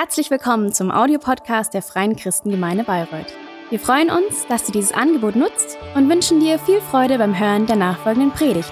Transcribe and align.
Herzlich 0.00 0.30
willkommen 0.30 0.72
zum 0.72 0.92
Audiopodcast 0.92 1.74
der 1.74 1.82
Freien 1.82 2.14
Christengemeinde 2.14 2.84
Bayreuth. 2.84 3.34
Wir 3.68 3.80
freuen 3.80 4.10
uns, 4.10 4.46
dass 4.46 4.62
du 4.62 4.70
dieses 4.70 4.92
Angebot 4.92 5.34
nutzt 5.34 5.76
und 5.96 6.08
wünschen 6.08 6.38
dir 6.38 6.60
viel 6.60 6.80
Freude 6.80 7.18
beim 7.18 7.36
Hören 7.36 7.66
der 7.66 7.74
nachfolgenden 7.74 8.30
Predigt. 8.30 8.70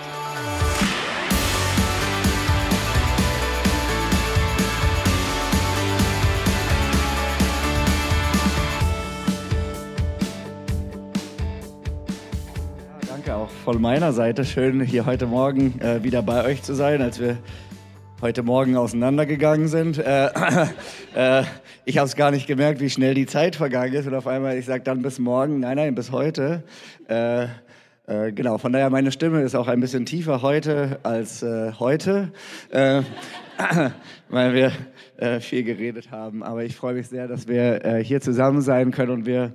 Danke 13.08 13.34
auch 13.34 13.50
von 13.64 13.80
meiner 13.80 14.12
Seite. 14.12 14.44
Schön, 14.44 14.80
hier 14.80 15.06
heute 15.06 15.26
Morgen 15.26 15.80
äh, 15.80 16.04
wieder 16.04 16.22
bei 16.22 16.44
euch 16.44 16.62
zu 16.62 16.76
sein, 16.76 17.02
als 17.02 17.18
wir 17.18 17.36
heute 18.22 18.42
Morgen 18.42 18.76
auseinandergegangen 18.76 19.68
sind. 19.68 19.98
Äh, 19.98 20.26
äh, 21.14 21.42
ich 21.84 21.98
habe 21.98 22.06
es 22.06 22.16
gar 22.16 22.30
nicht 22.30 22.46
gemerkt, 22.46 22.80
wie 22.80 22.88
schnell 22.88 23.14
die 23.14 23.26
Zeit 23.26 23.56
vergangen 23.56 23.92
ist. 23.92 24.06
Und 24.06 24.14
auf 24.14 24.26
einmal, 24.26 24.56
ich 24.56 24.64
sage 24.64 24.82
dann 24.82 25.02
bis 25.02 25.18
morgen, 25.18 25.60
nein, 25.60 25.76
nein, 25.76 25.94
bis 25.94 26.12
heute. 26.12 26.62
Äh, 27.08 27.44
äh 28.06 28.32
genau, 28.32 28.58
von 28.58 28.72
daher, 28.72 28.88
meine 28.90 29.12
Stimme 29.12 29.42
ist 29.42 29.54
auch 29.54 29.68
ein 29.68 29.80
bisschen 29.80 30.06
tiefer 30.06 30.40
heute 30.40 30.98
als 31.02 31.42
äh, 31.42 31.72
heute, 31.78 32.32
äh, 32.70 33.02
weil 34.28 34.54
wir 34.54 34.72
viel 35.40 35.62
geredet 35.62 36.10
haben. 36.10 36.42
Aber 36.42 36.64
ich 36.64 36.76
freue 36.76 36.92
mich 36.92 37.08
sehr, 37.08 37.26
dass 37.26 37.48
wir 37.48 38.02
hier 38.04 38.20
zusammen 38.20 38.60
sein 38.60 38.90
können 38.90 39.12
und 39.12 39.24
wir 39.24 39.54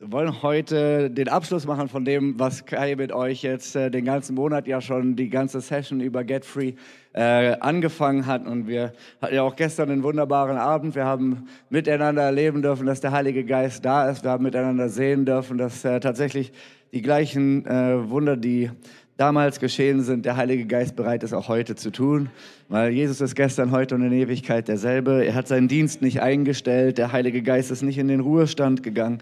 wollen 0.00 0.42
heute 0.42 1.10
den 1.10 1.28
Abschluss 1.28 1.66
machen 1.66 1.88
von 1.88 2.04
dem, 2.04 2.38
was 2.38 2.66
Kai 2.66 2.96
mit 2.96 3.12
euch 3.12 3.42
jetzt 3.42 3.76
äh, 3.76 3.90
den 3.90 4.04
ganzen 4.04 4.34
Monat 4.34 4.66
ja 4.66 4.80
schon 4.80 5.16
die 5.16 5.28
ganze 5.28 5.60
Session 5.60 6.00
über 6.00 6.24
Get 6.24 6.44
Free 6.44 6.74
äh, 7.14 7.56
angefangen 7.60 8.26
hat. 8.26 8.46
Und 8.46 8.66
wir 8.66 8.92
hatten 9.22 9.34
ja 9.34 9.42
auch 9.42 9.56
gestern 9.56 9.90
einen 9.90 10.02
wunderbaren 10.02 10.58
Abend. 10.58 10.94
Wir 10.94 11.04
haben 11.04 11.48
miteinander 11.70 12.22
erleben 12.22 12.60
dürfen, 12.60 12.86
dass 12.86 13.00
der 13.00 13.12
Heilige 13.12 13.44
Geist 13.44 13.84
da 13.84 14.10
ist. 14.10 14.24
Wir 14.24 14.32
haben 14.32 14.42
miteinander 14.42 14.88
sehen 14.88 15.24
dürfen, 15.24 15.56
dass 15.56 15.84
äh, 15.84 16.00
tatsächlich 16.00 16.52
die 16.92 17.02
gleichen 17.02 17.64
äh, 17.66 18.10
Wunder, 18.10 18.36
die 18.36 18.70
damals 19.16 19.60
geschehen 19.60 20.02
sind, 20.02 20.26
der 20.26 20.36
Heilige 20.36 20.66
Geist 20.66 20.96
bereit 20.96 21.22
ist, 21.22 21.32
auch 21.32 21.48
heute 21.48 21.76
zu 21.76 21.90
tun. 21.90 22.30
Weil 22.68 22.90
Jesus 22.90 23.20
ist 23.20 23.36
gestern, 23.36 23.70
heute 23.70 23.94
und 23.94 24.02
in 24.02 24.12
Ewigkeit 24.12 24.66
derselbe. 24.66 25.24
Er 25.24 25.34
hat 25.34 25.46
seinen 25.46 25.68
Dienst 25.68 26.02
nicht 26.02 26.20
eingestellt. 26.20 26.98
Der 26.98 27.12
Heilige 27.12 27.42
Geist 27.42 27.70
ist 27.70 27.82
nicht 27.82 27.98
in 27.98 28.08
den 28.08 28.20
Ruhestand 28.20 28.82
gegangen. 28.82 29.18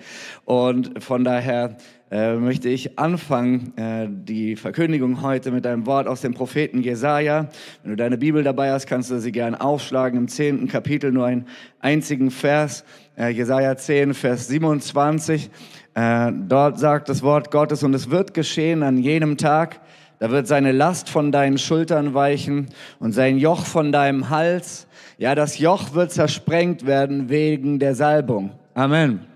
Und 0.47 1.03
von 1.03 1.25
daher 1.25 1.77
äh, 2.13 2.35
möchte 2.35 2.69
ich 2.69 2.99
anfangen, 2.99 3.73
äh, 3.79 4.07
die 4.07 4.55
Verkündigung 4.57 5.23
heute 5.23 5.51
mit 5.51 5.67
einem 5.67 5.87
Wort 5.87 6.07
aus 6.07 6.21
dem 6.21 6.35
Propheten 6.35 6.83
Jesaja. 6.83 7.49
Wenn 7.83 7.93
du 7.93 7.97
deine 7.97 8.19
Bibel 8.19 8.45
dabei 8.45 8.71
hast, 8.71 8.87
kannst 8.87 9.11
du 9.11 9.19
sie 9.19 9.33
gern 9.33 9.55
aufschlagen. 9.55 10.19
Im 10.19 10.29
zehnten 10.29 10.69
Kapitel 10.69 11.11
nur 11.11 11.25
einen 11.25 11.47
einzigen 11.81 12.31
Vers. 12.31 12.85
Äh, 13.17 13.31
Jesaja 13.31 13.79
10, 13.79 14.13
Vers 14.13 14.47
27. 14.49 15.51
Äh, 15.95 16.33
dort 16.49 16.79
sagt 16.79 17.09
das 17.09 17.23
Wort 17.23 17.51
Gottes, 17.51 17.83
und 17.83 17.95
es 17.95 18.11
wird 18.11 18.35
geschehen 18.35 18.83
an 18.83 18.99
jenem 18.99 19.39
Tag, 19.39 19.81
da 20.19 20.31
wird 20.31 20.47
seine 20.47 20.73
Last 20.73 21.09
von 21.09 21.33
deinen 21.33 21.57
Schultern 21.57 22.13
weichen 22.13 22.67
und 22.99 23.13
sein 23.13 23.39
Joch 23.39 23.65
von 23.65 23.91
deinem 23.91 24.29
Hals. 24.29 24.87
Ja, 25.17 25.35
das 25.35 25.59
Joch 25.59 25.95
wird 25.95 26.13
zersprengt 26.13 26.85
werden 26.85 27.31
wegen 27.31 27.79
der 27.79 27.95
Salbung. 27.95 28.51
Amen. 28.75 29.32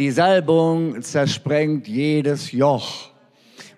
Die 0.00 0.10
Salbung 0.12 1.02
zersprengt 1.02 1.86
jedes 1.86 2.52
Joch. 2.52 3.10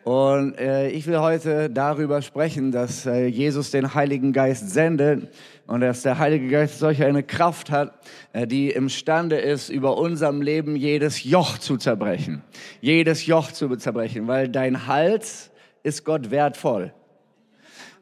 Und 0.05 0.57
äh, 0.57 0.89
ich 0.91 1.05
will 1.09 1.19
heute 1.19 1.69
darüber 1.69 2.23
sprechen, 2.23 2.71
dass 2.71 3.07
äh, 3.07 3.27
Jesus 3.27 3.73
den 3.73 3.93
Heiligen 3.93 4.33
Geist 4.33 4.71
sendet 4.71 5.35
und 5.67 5.81
dass 5.81 6.03
der 6.03 6.21
Heilige 6.21 6.47
Geist 6.47 6.79
solch 6.79 7.03
eine 7.03 7.25
Kraft 7.25 7.73
hat, 7.73 7.99
äh, 8.33 8.47
die 8.47 8.71
imstande 8.71 9.39
ist, 9.39 9.69
über 9.69 9.99
unserem 9.99 10.43
Leben 10.43 10.77
jedes 10.77 11.25
Joch 11.25 11.59
zu 11.59 11.77
zerbrechen. 11.77 12.45
Jedes 12.81 13.27
Joch 13.27 13.51
zu 13.51 13.75
zerbrechen, 13.75 14.29
weil 14.29 14.49
dein 14.49 14.87
Hals 14.87 15.51
ist 15.83 16.05
Gott 16.05 16.31
wertvoll. 16.31 16.93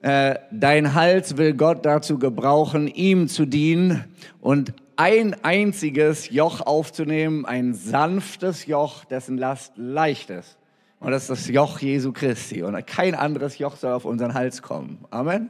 Äh, 0.03 0.35
dein 0.53 0.93
Hals 0.93 1.39
will 1.39 1.55
Gott 1.55 1.87
dazu 1.87 2.19
gebrauchen, 2.19 2.87
ihm 2.87 3.29
zu 3.29 3.47
dienen 3.47 4.05
und 4.43 4.75
ein 5.01 5.35
einziges 5.45 6.29
Joch 6.29 6.61
aufzunehmen, 6.61 7.47
ein 7.47 7.73
sanftes 7.73 8.67
Joch, 8.67 9.07
dessen 9.07 9.39
Last 9.39 9.73
leicht 9.77 10.29
ist. 10.29 10.59
Und 11.01 11.11
das 11.11 11.23
ist 11.23 11.31
das 11.31 11.49
Joch 11.49 11.79
Jesu 11.79 12.13
Christi. 12.13 12.63
Und 12.63 12.87
kein 12.87 13.15
anderes 13.15 13.57
Joch 13.57 13.77
soll 13.77 13.95
auf 13.95 14.05
unseren 14.05 14.35
Hals 14.35 14.61
kommen. 14.61 14.99
Amen. 15.09 15.49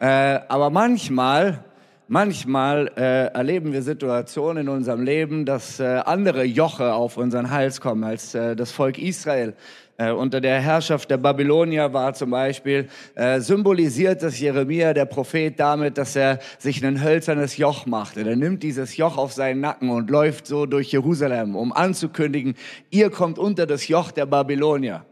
Äh, 0.00 0.06
aber 0.48 0.70
manchmal, 0.70 1.62
manchmal 2.08 2.90
äh, 2.96 3.26
erleben 3.34 3.74
wir 3.74 3.82
Situationen 3.82 4.66
in 4.66 4.68
unserem 4.70 5.02
Leben, 5.02 5.44
dass 5.44 5.78
äh, 5.78 5.84
andere 6.06 6.44
Joche 6.44 6.94
auf 6.94 7.18
unseren 7.18 7.50
Hals 7.50 7.82
kommen 7.82 8.02
als 8.02 8.34
äh, 8.34 8.56
das 8.56 8.72
Volk 8.72 8.96
Israel. 8.96 9.52
Äh, 9.98 10.10
unter 10.10 10.42
der 10.42 10.60
Herrschaft 10.60 11.10
der 11.10 11.16
Babylonier 11.16 11.90
war 11.92 12.12
zum 12.12 12.30
Beispiel, 12.30 12.88
äh, 13.14 13.40
symbolisiert 13.40 14.22
das 14.22 14.38
Jeremia, 14.38 14.92
der 14.92 15.06
Prophet, 15.06 15.58
damit, 15.58 15.96
dass 15.96 16.14
er 16.16 16.38
sich 16.58 16.84
ein 16.84 17.02
hölzernes 17.02 17.56
Joch 17.56 17.86
macht. 17.86 18.18
Und 18.18 18.26
er 18.26 18.36
nimmt 18.36 18.62
dieses 18.62 18.98
Joch 18.98 19.16
auf 19.16 19.32
seinen 19.32 19.60
Nacken 19.60 19.88
und 19.88 20.10
läuft 20.10 20.46
so 20.46 20.66
durch 20.66 20.92
Jerusalem, 20.92 21.56
um 21.56 21.72
anzukündigen, 21.72 22.56
ihr 22.90 23.08
kommt 23.08 23.38
unter 23.38 23.66
das 23.66 23.88
Joch 23.88 24.10
der 24.10 24.26
Babylonier. 24.26 25.06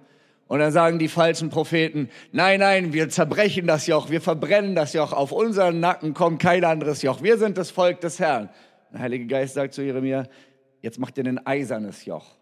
Und 0.48 0.58
dann 0.58 0.72
sagen 0.72 0.98
die 0.98 1.08
falschen 1.08 1.48
Propheten, 1.48 2.10
nein, 2.30 2.60
nein, 2.60 2.92
wir 2.92 3.08
zerbrechen 3.08 3.66
das 3.66 3.86
Joch, 3.86 4.10
wir 4.10 4.20
verbrennen 4.20 4.74
das 4.74 4.92
Joch, 4.92 5.14
auf 5.14 5.32
unseren 5.32 5.80
Nacken 5.80 6.12
kommt 6.12 6.42
kein 6.42 6.62
anderes 6.62 7.00
Joch, 7.00 7.22
wir 7.22 7.38
sind 7.38 7.56
das 7.56 7.70
Volk 7.70 8.02
des 8.02 8.20
Herrn. 8.20 8.50
Der 8.92 9.00
Heilige 9.00 9.26
Geist 9.26 9.54
sagt 9.54 9.72
zu 9.72 9.82
Jeremia, 9.82 10.24
jetzt 10.82 10.98
macht 10.98 11.16
ihr 11.16 11.24
ein 11.24 11.44
eisernes 11.46 12.04
Joch. 12.04 12.36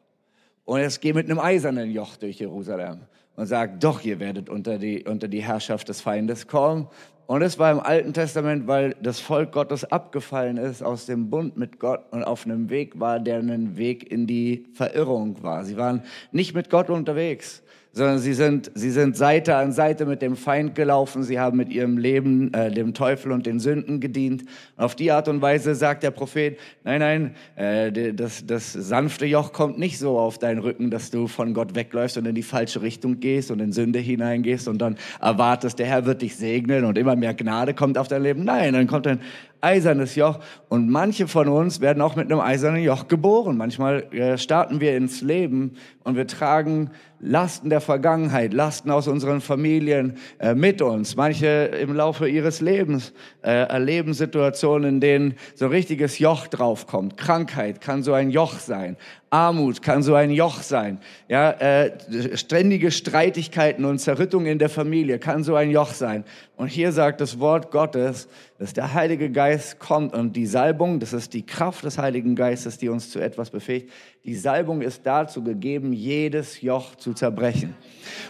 Und 0.64 0.80
jetzt 0.80 1.00
geht 1.00 1.14
mit 1.14 1.28
einem 1.28 1.38
eisernen 1.38 1.90
Joch 1.90 2.16
durch 2.16 2.38
Jerusalem 2.38 3.00
und 3.36 3.46
sagt, 3.46 3.82
doch, 3.82 4.02
ihr 4.04 4.20
werdet 4.20 4.48
unter 4.48 4.78
die, 4.78 5.04
unter 5.04 5.28
die 5.28 5.42
Herrschaft 5.42 5.88
des 5.88 6.00
Feindes 6.00 6.46
kommen. 6.46 6.88
Und 7.26 7.42
es 7.42 7.58
war 7.58 7.72
im 7.72 7.80
Alten 7.80 8.12
Testament, 8.12 8.66
weil 8.66 8.94
das 9.00 9.20
Volk 9.20 9.52
Gottes 9.52 9.84
abgefallen 9.84 10.56
ist 10.56 10.82
aus 10.82 11.06
dem 11.06 11.30
Bund 11.30 11.56
mit 11.56 11.78
Gott 11.78 12.04
und 12.10 12.24
auf 12.24 12.44
einem 12.44 12.68
Weg 12.68 13.00
war, 13.00 13.20
der 13.20 13.38
ein 13.38 13.76
Weg 13.76 14.10
in 14.10 14.26
die 14.26 14.66
Verirrung 14.74 15.42
war. 15.42 15.64
Sie 15.64 15.76
waren 15.76 16.02
nicht 16.30 16.54
mit 16.54 16.68
Gott 16.68 16.90
unterwegs 16.90 17.62
sondern 17.92 18.18
sie 18.18 18.32
sind, 18.32 18.70
sie 18.74 18.90
sind 18.90 19.16
Seite 19.16 19.54
an 19.56 19.72
Seite 19.72 20.06
mit 20.06 20.22
dem 20.22 20.34
Feind 20.34 20.74
gelaufen. 20.74 21.22
Sie 21.22 21.38
haben 21.38 21.58
mit 21.58 21.70
ihrem 21.70 21.98
Leben 21.98 22.52
äh, 22.54 22.70
dem 22.70 22.94
Teufel 22.94 23.32
und 23.32 23.44
den 23.44 23.60
Sünden 23.60 24.00
gedient. 24.00 24.44
Und 24.76 24.84
auf 24.84 24.94
die 24.94 25.12
Art 25.12 25.28
und 25.28 25.42
Weise 25.42 25.74
sagt 25.74 26.02
der 26.02 26.10
Prophet, 26.10 26.58
nein, 26.84 27.00
nein, 27.00 27.34
äh, 27.56 28.14
das, 28.14 28.46
das 28.46 28.72
sanfte 28.72 29.26
Joch 29.26 29.52
kommt 29.52 29.78
nicht 29.78 29.98
so 29.98 30.18
auf 30.18 30.38
deinen 30.38 30.60
Rücken, 30.60 30.90
dass 30.90 31.10
du 31.10 31.26
von 31.26 31.52
Gott 31.52 31.74
wegläufst 31.74 32.16
und 32.16 32.26
in 32.26 32.34
die 32.34 32.42
falsche 32.42 32.80
Richtung 32.80 33.20
gehst 33.20 33.50
und 33.50 33.60
in 33.60 33.72
Sünde 33.72 33.98
hineingehst 33.98 34.68
und 34.68 34.78
dann 34.78 34.96
erwartest, 35.20 35.78
der 35.78 35.86
Herr 35.86 36.06
wird 36.06 36.22
dich 36.22 36.36
segnen 36.36 36.86
und 36.86 36.96
immer 36.96 37.14
mehr 37.14 37.34
Gnade 37.34 37.74
kommt 37.74 37.98
auf 37.98 38.08
dein 38.08 38.22
Leben. 38.22 38.44
Nein, 38.44 38.72
dann 38.72 38.86
kommt 38.86 39.06
ein 39.06 39.20
eisernes 39.62 40.14
Joch. 40.16 40.40
Und 40.68 40.90
manche 40.90 41.28
von 41.28 41.48
uns 41.48 41.80
werden 41.80 42.02
auch 42.02 42.16
mit 42.16 42.30
einem 42.30 42.40
eisernen 42.40 42.82
Joch 42.82 43.08
geboren. 43.08 43.56
Manchmal 43.56 44.02
äh, 44.12 44.36
starten 44.36 44.80
wir 44.80 44.96
ins 44.96 45.22
Leben 45.22 45.76
und 46.04 46.16
wir 46.16 46.26
tragen 46.26 46.90
Lasten 47.24 47.70
der 47.70 47.80
Vergangenheit, 47.80 48.52
Lasten 48.52 48.90
aus 48.90 49.06
unseren 49.06 49.40
Familien 49.40 50.16
äh, 50.40 50.54
mit 50.54 50.82
uns. 50.82 51.14
Manche 51.14 51.46
im 51.46 51.94
Laufe 51.94 52.28
ihres 52.28 52.60
Lebens 52.60 53.12
äh, 53.42 53.50
erleben 53.50 54.12
Situationen, 54.12 54.96
in 54.96 55.00
denen 55.00 55.34
so 55.54 55.66
ein 55.66 55.70
richtiges 55.70 56.18
Joch 56.18 56.48
draufkommt. 56.48 57.16
Krankheit 57.16 57.80
kann 57.80 58.02
so 58.02 58.12
ein 58.12 58.30
Joch 58.30 58.58
sein. 58.58 58.96
Armut 59.30 59.82
kann 59.82 60.02
so 60.02 60.14
ein 60.14 60.30
Joch 60.32 60.62
sein. 60.62 60.98
Ja, 61.28 61.52
äh, 61.52 62.36
ständige 62.36 62.90
Streitigkeiten 62.90 63.84
und 63.84 64.00
Zerrüttung 64.00 64.44
in 64.44 64.58
der 64.58 64.68
Familie 64.68 65.20
kann 65.20 65.44
so 65.44 65.54
ein 65.54 65.70
Joch 65.70 65.92
sein. 65.92 66.24
Und 66.56 66.68
hier 66.68 66.90
sagt 66.90 67.20
das 67.20 67.38
Wort 67.38 67.70
Gottes, 67.70 68.28
dass 68.62 68.74
der 68.74 68.94
Heilige 68.94 69.28
Geist 69.28 69.80
kommt 69.80 70.14
und 70.14 70.36
die 70.36 70.46
Salbung, 70.46 71.00
das 71.00 71.12
ist 71.12 71.34
die 71.34 71.44
Kraft 71.44 71.84
des 71.84 71.98
Heiligen 71.98 72.36
Geistes, 72.36 72.78
die 72.78 72.88
uns 72.90 73.10
zu 73.10 73.18
etwas 73.18 73.50
befähigt. 73.50 73.90
Die 74.24 74.36
Salbung 74.36 74.82
ist 74.82 75.04
dazu 75.04 75.42
gegeben, 75.42 75.92
jedes 75.92 76.60
Joch 76.60 76.94
zu 76.94 77.12
zerbrechen. 77.12 77.74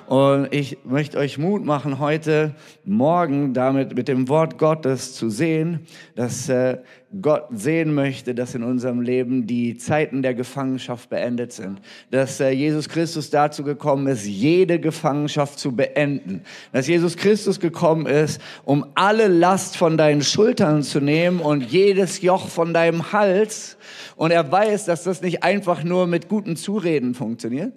Und 0.06 0.48
ich 0.50 0.78
möchte 0.84 1.18
euch 1.18 1.36
Mut 1.36 1.66
machen, 1.66 1.98
heute 1.98 2.54
Morgen 2.86 3.52
damit 3.52 3.94
mit 3.94 4.08
dem 4.08 4.30
Wort 4.30 4.56
Gottes 4.56 5.14
zu 5.14 5.28
sehen, 5.28 5.80
dass 6.14 6.48
äh, 6.48 6.78
Gott 7.20 7.48
sehen 7.50 7.94
möchte, 7.94 8.34
dass 8.34 8.54
in 8.54 8.62
unserem 8.62 9.02
Leben 9.02 9.46
die 9.46 9.76
Zeiten 9.76 10.22
der 10.22 10.32
Gefangenschaft 10.32 11.10
beendet 11.10 11.52
sind. 11.52 11.82
Dass 12.10 12.40
äh, 12.40 12.50
Jesus 12.50 12.88
Christus 12.88 13.28
dazu 13.28 13.64
gekommen 13.64 14.06
ist, 14.06 14.24
jede 14.24 14.80
Gefangenschaft 14.80 15.58
zu 15.58 15.76
beenden. 15.76 16.42
Dass 16.72 16.86
Jesus 16.86 17.16
Christus 17.18 17.60
gekommen 17.60 18.06
ist, 18.06 18.40
um 18.64 18.86
alle 18.94 19.28
Last 19.28 19.76
von 19.76 19.98
deinen 19.98 20.21
Schultern 20.22 20.82
zu 20.82 21.00
nehmen 21.00 21.40
und 21.40 21.62
jedes 21.62 22.20
Joch 22.22 22.48
von 22.48 22.74
deinem 22.74 23.12
Hals. 23.12 23.76
Und 24.16 24.30
er 24.30 24.50
weiß, 24.50 24.84
dass 24.84 25.04
das 25.04 25.22
nicht 25.22 25.42
einfach 25.42 25.84
nur 25.84 26.06
mit 26.06 26.28
guten 26.28 26.56
Zureden 26.56 27.14
funktioniert, 27.14 27.72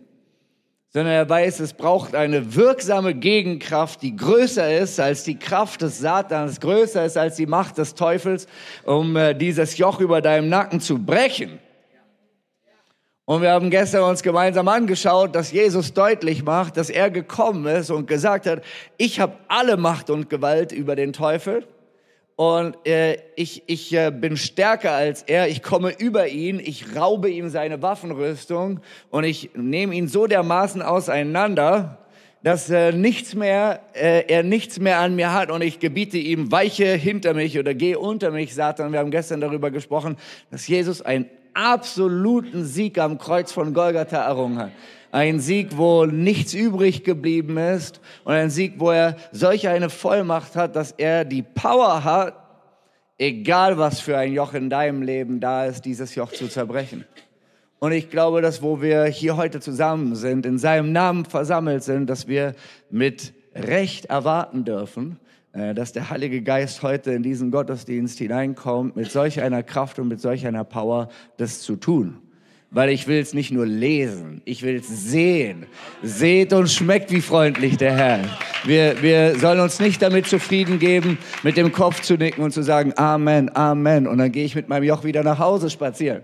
sondern 0.90 1.14
er 1.14 1.30
weiß, 1.30 1.60
es 1.60 1.74
braucht 1.74 2.16
eine 2.16 2.56
wirksame 2.56 3.14
Gegenkraft, 3.14 4.02
die 4.02 4.16
größer 4.16 4.78
ist 4.78 5.00
als 5.00 5.24
die 5.24 5.38
Kraft 5.38 5.82
des 5.82 6.00
Satans, 6.00 6.60
größer 6.60 7.06
ist 7.06 7.18
als 7.18 7.36
die 7.36 7.48
Macht 7.48 7.78
des 7.78 7.96
Teufels, 7.96 8.48
um 8.86 9.16
äh, 9.18 9.34
dieses 9.34 9.78
Joch 9.78 10.00
über 10.00 10.22
deinem 10.22 10.48
Nacken 10.48 10.80
zu 10.80 10.98
brechen. 10.98 11.60
Und 13.26 13.42
wir 13.42 13.52
haben 13.52 13.72
gestern 13.72 14.04
uns 14.04 14.22
gemeinsam 14.22 14.68
angeschaut, 14.68 15.36
dass 15.36 15.52
Jesus 15.52 15.94
deutlich 15.94 16.44
macht, 16.44 16.78
dass 16.78 16.92
er 16.92 17.10
gekommen 17.10 17.66
ist 17.66 17.90
und 17.90 18.08
gesagt 18.08 18.46
hat, 18.46 18.64
ich 18.98 19.20
habe 19.20 19.34
alle 19.48 19.78
Macht 19.78 20.12
und 20.12 20.30
Gewalt 20.30 20.72
über 20.72 20.96
den 20.96 21.12
Teufel 21.12 21.66
und 22.36 22.76
äh, 22.86 23.18
ich, 23.38 23.64
ich 23.68 23.94
äh, 23.94 24.12
bin 24.12 24.36
stärker 24.36 24.92
als 24.92 25.24
er, 25.24 25.48
ich 25.48 25.64
komme 25.64 25.94
über 25.98 26.28
ihn, 26.28 26.60
ich 26.60 26.96
raube 26.96 27.30
ihm 27.30 27.50
seine 27.50 27.82
Waffenrüstung 27.82 28.82
und 29.10 29.24
ich 29.24 29.52
nehme 29.56 29.96
ihn 29.96 30.10
so 30.10 30.28
dermaßen 30.28 30.82
auseinander, 30.82 32.00
dass 32.44 32.70
äh, 32.70 32.92
nichts 32.92 33.36
mehr, 33.36 33.80
äh, 33.94 34.26
er 34.28 34.44
nichts 34.44 34.80
mehr 34.80 35.00
an 35.00 35.16
mir 35.16 35.34
hat 35.34 35.50
und 35.50 35.62
ich 35.62 35.80
gebiete 35.80 36.18
ihm, 36.18 36.52
weiche 36.52 36.94
hinter 36.94 37.34
mich 37.34 37.58
oder 37.58 37.74
geh 37.74 37.96
unter 37.96 38.32
mich, 38.32 38.54
Satan. 38.54 38.92
Wir 38.92 39.00
haben 39.00 39.12
gestern 39.12 39.40
darüber 39.40 39.72
gesprochen, 39.72 40.18
dass 40.52 40.68
Jesus 40.68 41.02
einen 41.02 41.30
absoluten 41.54 42.66
Sieg 42.66 42.98
am 42.98 43.18
Kreuz 43.18 43.54
von 43.54 43.74
Golgatha 43.74 44.26
errungen 44.26 44.60
hat. 44.60 44.72
Ein 45.16 45.40
Sieg, 45.40 45.78
wo 45.78 46.06
nichts 46.06 46.54
übrig 46.54 47.06
geblieben 47.06 47.56
ist 47.56 48.02
und 48.26 48.34
ein 48.34 48.50
Sieg, 48.50 48.74
wo 48.80 48.92
er 48.92 49.16
solch 49.32 49.70
eine 49.70 49.90
Vollmacht 49.90 50.58
hat, 50.58 50.76
dass 50.76 50.92
er 50.92 51.24
die 51.24 51.42
Power 51.42 52.04
hat, 52.04 52.34
egal 53.18 53.78
was 53.78 54.02
für 54.02 54.18
ein 54.18 54.34
Joch 54.34 54.54
in 54.54 54.70
deinem 54.70 55.02
Leben 55.02 55.40
da 55.40 55.68
ist, 55.68 55.86
dieses 55.86 56.16
Joch 56.16 56.34
zu 56.34 56.50
zerbrechen. 56.50 57.06
Und 57.80 57.94
ich 57.94 58.10
glaube, 58.10 58.42
dass 58.42 58.62
wo 58.62 58.82
wir 58.82 59.06
hier 59.06 59.38
heute 59.38 59.62
zusammen 59.62 60.16
sind, 60.16 60.46
in 60.46 60.58
seinem 60.58 60.92
Namen 60.92 61.24
versammelt 61.24 61.84
sind, 61.84 62.10
dass 62.10 62.28
wir 62.28 62.54
mit 62.90 63.34
Recht 63.56 64.08
erwarten 64.08 64.66
dürfen, 64.66 65.18
äh, 65.54 65.74
dass 65.74 65.94
der 65.94 66.10
Heilige 66.10 66.42
Geist 66.42 66.84
heute 66.84 67.14
in 67.14 67.24
diesen 67.24 67.52
Gottesdienst 67.52 68.18
hineinkommt, 68.18 68.98
mit 68.98 69.10
solch 69.10 69.40
einer 69.40 69.64
Kraft 69.64 69.98
und 69.98 70.10
mit 70.10 70.20
solch 70.20 70.46
einer 70.46 70.66
Power, 70.66 71.08
das 71.38 71.62
zu 71.62 71.78
tun 71.78 72.20
weil 72.76 72.90
ich 72.90 73.08
will 73.08 73.22
es 73.22 73.34
nicht 73.34 73.52
nur 73.52 73.66
lesen, 73.66 74.42
ich 74.44 74.62
will 74.62 74.76
es 74.76 74.90
sehen. 74.90 75.66
Seht 76.04 76.52
und 76.52 76.70
schmeckt, 76.70 77.10
wie 77.10 77.22
freundlich 77.22 77.78
der 77.78 77.96
Herr. 77.96 78.20
Wir, 78.66 79.02
wir 79.02 79.40
sollen 79.40 79.62
uns 79.62 79.80
nicht 79.80 80.02
damit 80.02 80.28
zufrieden 80.28 80.78
geben, 80.78 81.18
mit 81.42 81.56
dem 81.56 81.72
Kopf 81.72 82.02
zu 82.02 82.16
nicken 82.16 82.44
und 82.44 82.52
zu 82.52 82.64
sagen, 82.64 82.92
Amen, 82.98 83.50
Amen. 83.56 84.08
Und 84.08 84.18
dann 84.18 84.30
gehe 84.30 84.44
ich 84.44 84.56
mit 84.56 84.68
meinem 84.68 84.84
Joch 84.84 85.06
wieder 85.06 85.24
nach 85.24 85.40
Hause 85.40 85.70
spazieren. 85.70 86.24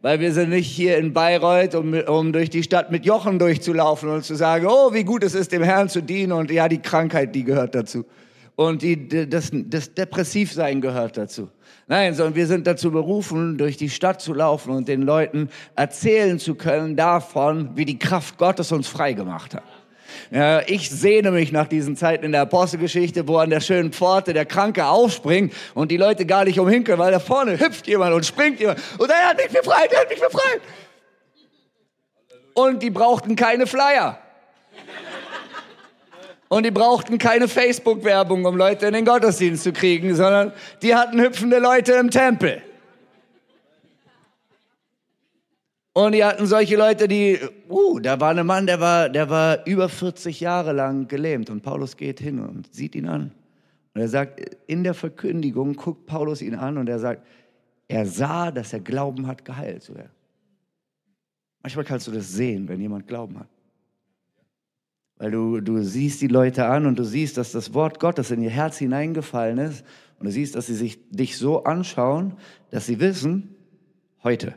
Weil 0.00 0.18
wir 0.18 0.32
sind 0.32 0.50
nicht 0.50 0.66
hier 0.66 0.98
in 0.98 1.12
Bayreuth, 1.12 1.76
um, 1.76 1.94
um 1.94 2.32
durch 2.32 2.50
die 2.50 2.64
Stadt 2.64 2.90
mit 2.90 3.06
Jochen 3.06 3.38
durchzulaufen 3.38 4.08
und 4.08 4.24
zu 4.24 4.34
sagen, 4.34 4.66
oh, 4.68 4.92
wie 4.92 5.04
gut 5.04 5.22
es 5.22 5.36
ist, 5.36 5.52
dem 5.52 5.62
Herrn 5.62 5.88
zu 5.88 6.02
dienen 6.02 6.32
und 6.32 6.50
ja, 6.50 6.68
die 6.68 6.82
Krankheit, 6.82 7.32
die 7.32 7.44
gehört 7.44 7.76
dazu. 7.76 8.04
Und 8.54 8.82
die, 8.82 9.28
das, 9.28 9.50
das 9.52 9.94
Depressivsein 9.94 10.80
gehört 10.80 11.16
dazu. 11.16 11.48
Nein, 11.88 12.14
sondern 12.14 12.34
wir 12.34 12.46
sind 12.46 12.66
dazu 12.66 12.90
berufen, 12.90 13.58
durch 13.58 13.76
die 13.76 13.90
Stadt 13.90 14.20
zu 14.20 14.34
laufen 14.34 14.72
und 14.72 14.88
den 14.88 15.02
Leuten 15.02 15.48
erzählen 15.74 16.38
zu 16.38 16.54
können 16.54 16.96
davon, 16.96 17.70
wie 17.76 17.84
die 17.84 17.98
Kraft 17.98 18.38
Gottes 18.38 18.70
uns 18.72 18.88
frei 18.88 19.14
gemacht 19.14 19.54
hat. 19.54 19.64
Ja, 20.30 20.60
ich 20.66 20.90
sehne 20.90 21.30
mich 21.30 21.52
nach 21.52 21.66
diesen 21.66 21.96
Zeiten 21.96 22.24
in 22.24 22.32
der 22.32 22.42
Apostelgeschichte, 22.42 23.26
wo 23.26 23.38
an 23.38 23.50
der 23.50 23.60
schönen 23.60 23.92
Pforte 23.92 24.32
der 24.32 24.44
Kranke 24.44 24.86
aufspringt 24.86 25.54
und 25.74 25.90
die 25.90 25.96
Leute 25.96 26.26
gar 26.26 26.44
nicht 26.44 26.60
umhin 26.60 26.84
können, 26.84 26.98
weil 26.98 27.12
da 27.12 27.18
vorne 27.18 27.58
hüpft 27.58 27.86
jemand 27.86 28.14
und 28.14 28.24
springt 28.24 28.60
jemand 28.60 28.78
und 28.98 29.10
er 29.10 29.28
hat 29.30 29.36
mich 29.36 29.48
befreit, 29.48 29.92
er 29.92 30.00
hat 30.00 30.10
mich 30.10 30.20
befreit. 30.20 30.60
Und 32.54 32.82
die 32.82 32.90
brauchten 32.90 33.36
keine 33.36 33.66
Flyer. 33.66 34.21
Und 36.52 36.64
die 36.64 36.70
brauchten 36.70 37.16
keine 37.16 37.48
Facebook-Werbung, 37.48 38.44
um 38.44 38.58
Leute 38.58 38.84
in 38.84 38.92
den 38.92 39.06
Gottesdienst 39.06 39.62
zu 39.62 39.72
kriegen, 39.72 40.14
sondern 40.14 40.52
die 40.82 40.94
hatten 40.94 41.18
hüpfende 41.18 41.58
Leute 41.58 41.94
im 41.94 42.10
Tempel. 42.10 42.60
Und 45.94 46.12
die 46.12 46.22
hatten 46.22 46.44
solche 46.44 46.76
Leute, 46.76 47.08
die, 47.08 47.38
uh, 47.70 47.98
da 48.00 48.20
war 48.20 48.36
ein 48.36 48.44
Mann, 48.44 48.66
der 48.66 48.80
war, 48.80 49.08
der 49.08 49.30
war 49.30 49.66
über 49.66 49.88
40 49.88 50.40
Jahre 50.40 50.74
lang 50.74 51.08
gelähmt. 51.08 51.48
Und 51.48 51.62
Paulus 51.62 51.96
geht 51.96 52.20
hin 52.20 52.38
und 52.38 52.70
sieht 52.70 52.96
ihn 52.96 53.08
an. 53.08 53.32
Und 53.94 54.02
er 54.02 54.08
sagt, 54.08 54.38
in 54.66 54.84
der 54.84 54.92
Verkündigung 54.92 55.72
guckt 55.72 56.04
Paulus 56.04 56.42
ihn 56.42 56.54
an 56.54 56.76
und 56.76 56.86
er 56.86 56.98
sagt, 56.98 57.26
er 57.88 58.04
sah, 58.04 58.50
dass 58.50 58.74
er 58.74 58.80
Glauben 58.80 59.26
hat, 59.26 59.46
geheilt 59.46 59.84
zu 59.84 59.94
werden. 59.94 60.12
Manchmal 61.62 61.86
kannst 61.86 62.08
du 62.08 62.10
das 62.10 62.30
sehen, 62.30 62.68
wenn 62.68 62.78
jemand 62.78 63.08
Glauben 63.08 63.38
hat. 63.38 63.48
Weil 65.22 65.30
du, 65.30 65.60
du 65.60 65.84
siehst 65.84 66.20
die 66.20 66.26
Leute 66.26 66.66
an 66.66 66.84
und 66.84 66.98
du 66.98 67.04
siehst, 67.04 67.36
dass 67.36 67.52
das 67.52 67.72
Wort 67.74 68.00
Gottes 68.00 68.32
in 68.32 68.42
ihr 68.42 68.50
Herz 68.50 68.78
hineingefallen 68.78 69.58
ist. 69.58 69.84
Und 70.18 70.26
du 70.26 70.32
siehst, 70.32 70.56
dass 70.56 70.66
sie 70.66 70.74
sich 70.74 70.98
dich 71.10 71.38
so 71.38 71.62
anschauen, 71.62 72.34
dass 72.72 72.86
sie 72.86 72.98
wissen, 72.98 73.54
heute. 74.24 74.56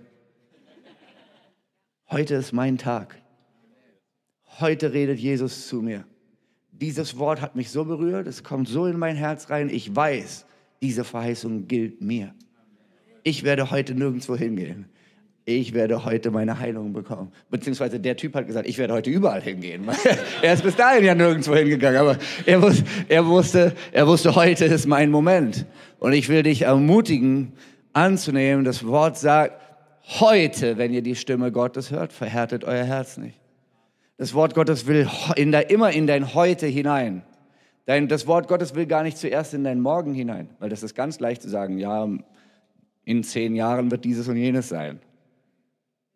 Heute 2.10 2.34
ist 2.34 2.52
mein 2.52 2.80
Tag. 2.80 3.22
Heute 4.60 4.92
redet 4.92 5.20
Jesus 5.20 5.68
zu 5.68 5.84
mir. 5.84 6.04
Dieses 6.72 7.20
Wort 7.20 7.42
hat 7.42 7.56
mich 7.56 7.70
so 7.70 7.86
berührt, 7.86 8.26
es 8.26 8.44
kommt 8.44 8.68
so 8.68 8.88
in 8.88 8.98
mein 8.98 9.16
Herz 9.16 9.52
rein. 9.52 9.70
Ich 9.70 9.96
weiß, 9.96 10.48
diese 10.82 11.04
Verheißung 11.04 11.68
gilt 11.68 12.02
mir. 12.02 12.34
Ich 13.22 13.44
werde 13.44 13.70
heute 13.70 13.94
nirgendwo 13.94 14.36
hingehen 14.36 14.88
ich 15.46 15.74
werde 15.74 16.04
heute 16.04 16.32
meine 16.32 16.60
Heilung 16.60 16.92
bekommen. 16.92 17.32
Beziehungsweise 17.52 18.00
der 18.00 18.18
Typ 18.18 18.34
hat 18.34 18.48
gesagt, 18.48 18.68
ich 18.68 18.80
werde 18.80 18.94
heute 18.94 19.12
überall 19.12 19.42
hingehen. 19.42 19.88
er 20.42 20.54
ist 20.54 20.64
bis 20.64 20.76
dahin 20.76 21.04
ja 21.06 21.14
nirgendwo 21.14 21.56
hingegangen, 21.56 22.00
aber 22.00 22.18
er, 22.48 22.62
wus 22.62 22.84
er, 23.08 23.26
wusste, 23.28 23.74
er 23.92 24.08
wusste, 24.08 24.36
heute 24.36 24.66
ist 24.66 24.88
mein 24.88 25.12
Moment. 25.12 25.66
Und 26.00 26.14
ich 26.14 26.30
will 26.30 26.42
dich 26.42 26.64
ermutigen, 26.64 27.54
anzunehmen, 27.94 28.66
das 28.66 28.86
Wort 28.86 29.18
sagt, 29.18 29.62
heute, 30.20 30.78
wenn 30.78 30.94
ihr 30.94 31.04
die 31.04 31.16
Stimme 31.16 31.52
Gottes 31.52 31.92
hört, 31.92 32.12
verhärtet 32.12 32.64
euer 32.64 32.84
Herz 32.84 33.18
nicht. 33.18 33.40
Das 34.18 34.34
Wort 34.34 34.56
Gottes 34.56 34.88
will 34.88 35.08
in 35.36 35.52
der, 35.52 35.70
immer 35.70 35.92
in 35.92 36.08
dein 36.08 36.34
Heute 36.34 36.66
hinein. 36.66 37.24
Dein, 37.86 38.08
das 38.08 38.26
Wort 38.26 38.48
Gottes 38.48 38.74
will 38.74 38.88
gar 38.88 39.04
nicht 39.04 39.18
zuerst 39.18 39.54
in 39.54 39.64
dein 39.64 39.80
Morgen 39.80 40.14
hinein, 40.16 40.50
weil 40.60 40.70
das 40.70 40.82
ist 40.82 40.96
ganz 40.96 41.20
leicht 41.20 41.44
zu 41.44 41.50
sagen, 41.50 41.78
ja, 41.78 42.10
in 43.04 43.24
zehn 43.24 43.56
Jahren 43.56 43.92
wird 43.92 44.04
dieses 44.06 44.28
und 44.28 44.38
jenes 44.38 44.70
sein. 44.70 45.00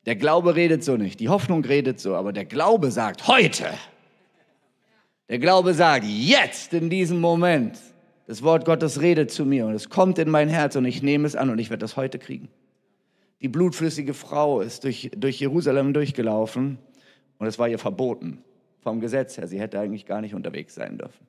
Der 0.06 0.16
Glaube 0.16 0.56
redet 0.56 0.84
so 0.84 0.98
nicht, 0.98 1.19
die 1.19 1.30
Hoffnung 1.30 1.63
redet 1.66 2.00
so, 2.00 2.16
aber 2.16 2.34
der 2.34 2.46
Glaube 2.46 2.92
sagt 2.92 3.28
heute. 3.28 3.66
Der 5.28 5.40
Glaube 5.40 5.74
sagt 5.74 6.06
jetzt 6.06 6.74
in 6.74 6.90
diesem 6.90 7.19
Moment. 7.19 7.78
Das 8.25 8.44
Wort 8.44 8.66
Gottes 8.66 9.01
redet 9.01 9.31
zu 9.31 9.46
mir 9.46 9.66
und 9.66 9.74
es 9.74 9.90
kommt 9.90 10.19
in 10.19 10.30
mein 10.30 10.50
Herz 10.50 10.75
und 10.75 10.86
ich 10.86 11.01
nehme 11.01 11.25
es 11.25 11.36
an 11.36 11.50
und 11.50 11.60
ich 11.60 11.69
werde 11.69 11.81
das 11.81 11.98
heute 11.98 12.19
kriegen. 12.19 12.48
Die 13.41 13.48
blutflüssige 13.48 14.13
Frau 14.13 14.62
ist 14.62 14.84
durch, 14.84 15.12
durch 15.15 15.39
Jerusalem 15.39 15.94
durchgelaufen 15.94 16.77
und 17.39 17.48
es 17.48 17.58
war 17.58 17.68
ihr 17.68 17.79
verboten 17.79 18.44
vom 18.82 19.00
Gesetz 19.00 19.38
her. 19.38 19.48
Sie 19.48 19.60
hätte 19.60 19.79
eigentlich 19.79 20.06
gar 20.06 20.22
nicht 20.22 20.36
unterwegs 20.36 20.75
sein 20.75 20.98
dürfen. 20.98 21.27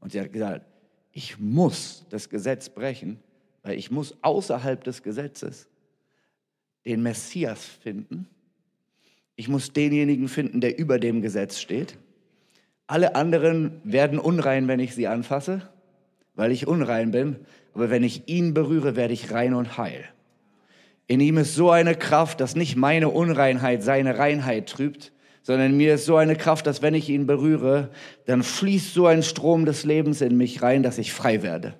Und 0.00 0.12
sie 0.12 0.20
hat 0.20 0.32
gesagt, 0.32 0.64
ich 1.12 1.38
muss 1.38 2.06
das 2.10 2.28
Gesetz 2.28 2.68
brechen, 2.68 3.18
weil 3.62 3.78
ich 3.78 3.90
muss 3.90 4.16
außerhalb 4.22 4.82
des 4.84 5.02
Gesetzes 5.02 5.68
den 6.84 7.02
Messias 7.02 7.64
finden. 7.64 8.26
Ich 9.36 9.48
muss 9.48 9.72
denjenigen 9.72 10.28
finden, 10.28 10.60
der 10.60 10.78
über 10.78 10.98
dem 10.98 11.22
Gesetz 11.22 11.58
steht. 11.58 11.96
Alle 12.86 13.14
anderen 13.14 13.80
werden 13.84 14.18
unrein, 14.18 14.68
wenn 14.68 14.80
ich 14.80 14.94
sie 14.94 15.06
anfasse, 15.06 15.68
weil 16.34 16.52
ich 16.52 16.66
unrein 16.66 17.10
bin. 17.10 17.36
Aber 17.74 17.90
wenn 17.90 18.02
ich 18.02 18.28
ihn 18.28 18.52
berühre, 18.52 18.96
werde 18.96 19.14
ich 19.14 19.32
rein 19.32 19.54
und 19.54 19.78
heil. 19.78 20.04
In 21.06 21.20
ihm 21.20 21.38
ist 21.38 21.54
so 21.54 21.70
eine 21.70 21.94
Kraft, 21.94 22.40
dass 22.40 22.54
nicht 22.54 22.76
meine 22.76 23.08
Unreinheit 23.08 23.82
seine 23.82 24.18
Reinheit 24.18 24.68
trübt, 24.68 25.12
sondern 25.42 25.76
mir 25.76 25.94
ist 25.94 26.04
so 26.04 26.16
eine 26.16 26.36
Kraft, 26.36 26.66
dass 26.66 26.82
wenn 26.82 26.94
ich 26.94 27.08
ihn 27.08 27.26
berühre, 27.26 27.90
dann 28.26 28.42
fließt 28.42 28.94
so 28.94 29.06
ein 29.06 29.22
Strom 29.22 29.64
des 29.64 29.84
Lebens 29.84 30.20
in 30.20 30.36
mich 30.36 30.62
rein, 30.62 30.82
dass 30.82 30.98
ich 30.98 31.12
frei 31.12 31.42
werde. 31.42 31.74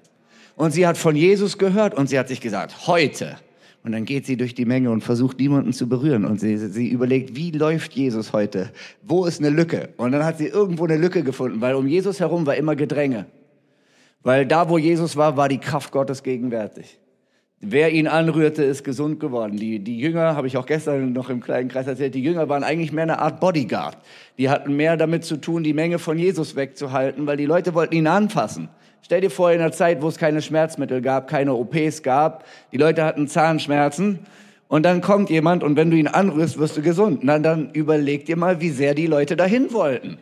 Und 0.56 0.72
sie 0.72 0.86
hat 0.86 0.96
von 0.96 1.16
Jesus 1.16 1.58
gehört 1.58 1.94
und 1.94 2.08
sie 2.08 2.18
hat 2.18 2.28
sich 2.28 2.40
gesagt, 2.40 2.86
heute 2.86 3.36
und 3.84 3.92
dann 3.92 4.04
geht 4.04 4.26
sie 4.26 4.36
durch 4.36 4.54
die 4.54 4.64
Menge 4.64 4.90
und 4.90 5.02
versucht 5.02 5.40
niemanden 5.40 5.72
zu 5.72 5.88
berühren. 5.88 6.24
Und 6.24 6.38
sie, 6.38 6.56
sie 6.56 6.88
überlegt, 6.88 7.34
wie 7.34 7.50
läuft 7.50 7.94
Jesus 7.94 8.32
heute? 8.32 8.70
Wo 9.02 9.24
ist 9.24 9.40
eine 9.40 9.50
Lücke? 9.50 9.88
Und 9.96 10.12
dann 10.12 10.24
hat 10.24 10.38
sie 10.38 10.46
irgendwo 10.46 10.84
eine 10.84 10.96
Lücke 10.96 11.24
gefunden, 11.24 11.60
weil 11.60 11.74
um 11.74 11.88
Jesus 11.88 12.20
herum 12.20 12.46
war 12.46 12.54
immer 12.54 12.76
Gedränge. 12.76 13.26
Weil 14.22 14.46
da, 14.46 14.68
wo 14.68 14.78
Jesus 14.78 15.16
war, 15.16 15.36
war 15.36 15.48
die 15.48 15.58
Kraft 15.58 15.90
Gottes 15.90 16.22
gegenwärtig. 16.22 17.00
Wer 17.64 17.92
ihn 17.92 18.08
anrührte, 18.08 18.62
ist 18.62 18.84
gesund 18.84 19.18
geworden. 19.20 19.56
Die, 19.56 19.78
die 19.78 19.98
Jünger, 19.98 20.36
habe 20.36 20.46
ich 20.46 20.56
auch 20.56 20.66
gestern 20.66 21.12
noch 21.12 21.28
im 21.28 21.40
kleinen 21.40 21.68
Kreis 21.68 21.86
erzählt, 21.86 22.14
die 22.14 22.22
Jünger 22.22 22.48
waren 22.48 22.64
eigentlich 22.64 22.92
mehr 22.92 23.04
eine 23.04 23.20
Art 23.20 23.40
Bodyguard. 23.40 23.98
Die 24.38 24.48
hatten 24.48 24.76
mehr 24.76 24.96
damit 24.96 25.24
zu 25.24 25.36
tun, 25.36 25.62
die 25.62 25.72
Menge 25.72 25.98
von 25.98 26.18
Jesus 26.18 26.54
wegzuhalten, 26.54 27.26
weil 27.26 27.36
die 27.36 27.46
Leute 27.46 27.74
wollten 27.74 27.94
ihn 27.94 28.08
anfassen. 28.08 28.68
Stell 29.02 29.20
dir 29.20 29.30
vor, 29.30 29.50
in 29.52 29.60
einer 29.60 29.72
Zeit, 29.72 30.00
wo 30.00 30.08
es 30.08 30.16
keine 30.16 30.40
Schmerzmittel 30.40 31.02
gab, 31.02 31.28
keine 31.28 31.54
OPs 31.54 32.02
gab, 32.02 32.44
die 32.70 32.76
Leute 32.76 33.04
hatten 33.04 33.28
Zahnschmerzen 33.28 34.20
Und 34.68 34.84
dann 34.84 35.02
kommt 35.02 35.28
jemand 35.28 35.62
und 35.62 35.76
wenn 35.76 35.90
du 35.90 35.98
ihn 35.98 36.06
anrührst, 36.06 36.58
wirst 36.58 36.78
du 36.78 36.80
gesund. 36.80 37.20
Na, 37.24 37.38
dann 37.38 37.72
überleg 37.72 38.24
dir 38.24 38.38
mal, 38.38 38.62
wie 38.62 38.70
sehr 38.70 38.94
die 38.94 39.06
Leute 39.06 39.36
dahin 39.36 39.74
wollten. 39.74 40.16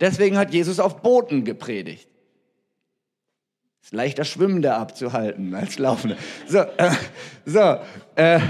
Deswegen 0.00 0.36
hat 0.36 0.52
Jesus 0.52 0.80
auf 0.80 1.02
Booten 1.02 1.44
gepredigt. 1.44 2.08
Ist 3.80 3.92
leichter 3.92 4.24
Schwimmende 4.24 4.74
abzuhalten 4.74 5.54
als 5.54 5.78
Laufende. 5.78 6.16
So, 6.48 6.58
äh, 6.58 6.90
so 7.46 7.76
äh, 8.16 8.40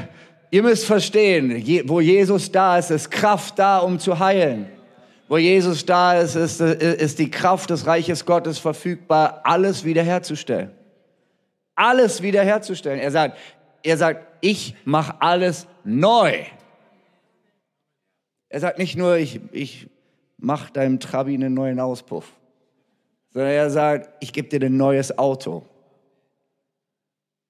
ihr 0.51 0.63
müsst 0.63 0.87
verstehen, 0.87 1.55
je, 1.55 1.83
wo 1.87 2.01
Jesus 2.01 2.51
da 2.51 2.79
ist, 2.79 2.91
ist 2.91 3.11
Kraft 3.11 3.59
da, 3.59 3.77
um 3.77 3.99
zu 3.99 4.19
heilen. 4.19 4.69
Wo 5.33 5.39
Jesus 5.39 5.87
da 5.87 6.21
ist, 6.21 6.35
ist, 6.35 6.61
ist 6.61 7.19
die 7.19 7.31
Kraft 7.31 7.71
des 7.71 7.87
Reiches 7.87 8.27
Gottes 8.27 8.59
verfügbar, 8.59 9.41
alles 9.45 9.83
wiederherzustellen. 9.83 10.73
Alles 11.75 12.21
wiederherzustellen. 12.21 13.01
Er 13.01 13.11
sagt, 13.11 13.39
er 13.83 13.97
sagt, 13.97 14.27
ich 14.43 14.77
mache 14.85 15.23
alles 15.23 15.67
neu. 15.85 16.45
Er 18.51 18.61
sagt 18.61 18.79
nicht 18.79 18.99
nur, 18.99 19.17
ich, 19.17 19.41
ich 19.53 19.89
mache 20.37 20.71
deinem 20.71 21.01
Trabi 21.01 21.33
einen 21.33 21.55
neuen 21.55 21.81
Auspuff, 21.81 22.31
sondern 23.31 23.53
er 23.53 23.71
sagt, 23.71 24.11
ich 24.21 24.35
gebe 24.35 24.49
dir 24.49 24.67
ein 24.67 24.77
neues 24.77 25.17
Auto. 25.17 25.65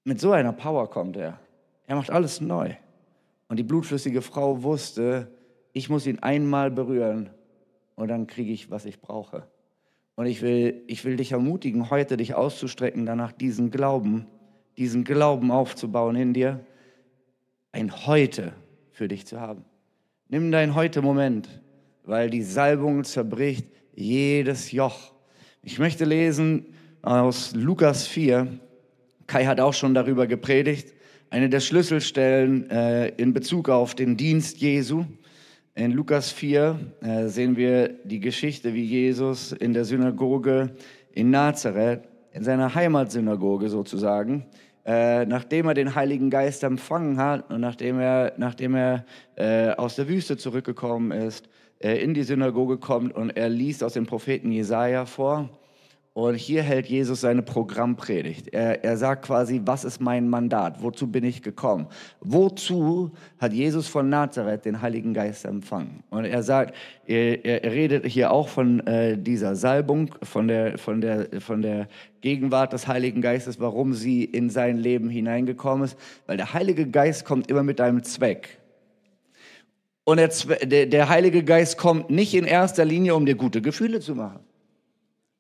Mit 0.05 0.21
so 0.21 0.31
einer 0.31 0.53
Power 0.53 0.89
kommt 0.89 1.17
er. 1.17 1.41
Er 1.89 1.97
macht 1.97 2.13
alles 2.13 2.41
neu. 2.41 2.77
Und 3.49 3.57
die 3.57 3.65
blutflüssige 3.65 4.23
Frau 4.23 4.63
wusste, 4.63 5.27
ich 5.73 5.91
muss 5.91 6.07
ihn 6.07 6.21
einmal 6.21 6.71
berühren 6.71 7.31
und 7.95 8.09
dann 8.09 8.27
kriege 8.27 8.53
ich, 8.53 8.71
was 8.71 8.85
ich 8.85 9.01
brauche. 9.01 9.47
Und 10.15 10.27
ich 10.27 10.43
will, 10.43 10.83
ich 10.87 11.05
will 11.05 11.17
dich 11.17 11.33
ermutigen, 11.33 11.91
heute 11.91 12.17
dich 12.17 12.35
auszustrecken, 12.35 13.07
danach 13.07 13.33
diesen 13.33 13.71
Glauben, 13.71 14.27
diesen 14.77 15.05
Glauben 15.05 15.51
aufzubauen 15.51 16.17
in 16.17 16.35
dir, 16.35 16.61
ein 17.73 18.07
Heute 18.07 18.53
für 18.91 19.09
dich 19.09 19.27
zu 19.27 19.41
haben. 19.41 19.65
Nimm 20.29 20.53
dein 20.53 20.75
Heute-Moment, 20.75 21.49
weil 22.05 22.31
die 22.31 22.43
Salbung 22.43 23.05
zerbricht 23.05 23.67
jedes 23.95 24.73
Joch. 24.73 25.13
Ich 25.63 25.79
möchte 25.79 26.05
lesen 26.05 26.67
aus 27.03 27.55
Lukas 27.55 28.07
4. 28.07 28.59
Kai 29.27 29.47
hat 29.47 29.61
auch 29.61 29.75
schon 29.75 29.95
darüber 29.95 30.27
gepredigt. 30.27 30.93
Eine 31.31 31.49
der 31.49 31.61
Schlüsselstellen 31.61 32.69
äh, 32.71 33.09
in 33.09 33.33
Bezug 33.33 33.69
auf 33.69 33.95
den 33.95 34.17
Dienst 34.17 34.59
Jesu. 34.59 35.05
In 35.75 35.93
Lukas 35.93 36.31
4 36.31 36.79
äh, 37.01 37.27
sehen 37.29 37.57
wir 37.57 37.89
die 38.05 38.21
Geschichte, 38.21 38.75
wie 38.75 38.85
Jesus 38.85 39.53
in 39.53 39.73
der 39.73 39.87
Synagoge 39.87 40.73
in 41.13 41.31
Nazareth, 41.31 42.03
in 42.33 42.45
seiner 42.45 42.75
Heimatsynagoge 42.75 43.71
sozusagen, 43.71 44.45
äh, 44.85 45.25
nachdem 45.25 45.69
er 45.69 45.75
den 45.75 45.95
Heiligen 45.95 46.29
Geist 46.29 46.63
empfangen 46.63 47.17
hat 47.17 47.51
und 47.51 47.63
nachdem 47.63 48.01
er, 48.01 48.35
nachdem 48.37 48.75
er 48.75 49.07
äh, 49.37 49.71
aus 49.71 49.97
der 49.97 50.09
Wüste 50.09 50.37
zurückgekommen 50.37 51.11
ist, 51.11 51.49
in 51.79 52.15
die 52.15 52.23
Synagoge 52.23 52.79
kommt 52.79 53.13
und 53.13 53.31
er 53.31 53.49
liest 53.49 53.83
aus 53.83 53.95
dem 53.95 54.07
Propheten 54.07 54.53
Jesaja 54.53 55.05
vor 55.05 55.51
und 56.15 56.35
hier 56.35 56.63
hält 56.63 56.87
Jesus 56.87 57.23
seine 57.23 57.41
Programmpredigt. 57.41 58.49
Er, 58.53 58.85
er 58.85 58.99
sagt 58.99 59.25
quasi, 59.25 59.63
was 59.65 59.85
ist 59.85 59.99
mein 59.99 60.29
Mandat? 60.29 60.83
Wozu 60.83 61.07
bin 61.07 61.25
ich 61.25 61.43
gekommen? 61.43 61.87
Wozu 62.21 63.13
hat 63.39 63.55
Jesus 63.55 63.89
von 63.89 64.11
Nazareth 64.11 64.67
den 64.67 64.83
Heiligen 64.83 65.15
Geist 65.15 65.47
empfangen? 65.47 66.03
Und 66.11 66.27
er 66.27 66.43
sagt, 66.43 66.75
er, 67.07 67.43
er 67.45 67.73
redet 67.73 68.05
hier 68.05 68.31
auch 68.31 68.49
von 68.49 68.87
äh, 68.87 69.17
dieser 69.17 69.57
Salbung, 69.57 70.15
von 70.23 70.49
der, 70.49 70.77
von, 70.77 71.01
der, 71.01 71.29
von 71.41 71.63
der 71.63 71.89
Gegenwart 72.21 72.75
des 72.75 72.87
Heiligen 72.87 73.23
Geistes, 73.23 73.59
warum 73.59 73.95
sie 73.95 74.23
in 74.23 74.51
sein 74.51 74.77
Leben 74.77 75.09
hineingekommen 75.09 75.85
ist. 75.85 75.99
Weil 76.27 76.37
der 76.37 76.53
Heilige 76.53 76.87
Geist 76.87 77.25
kommt 77.25 77.51
immer 77.51 77.63
mit 77.63 77.81
einem 77.81 78.03
Zweck. 78.03 78.59
Und 80.05 80.19
der, 80.19 80.87
der, 80.87 81.09
Heilige 81.09 81.43
Geist 81.43 81.79
kommt 81.79 82.11
nicht 82.11 82.35
in 82.35 82.45
erster 82.45 82.85
Linie, 82.85 83.15
um 83.15 83.25
dir 83.25 83.37
gute 83.37 83.63
Gefühle 83.63 84.01
zu 84.01 84.15
machen. 84.15 84.41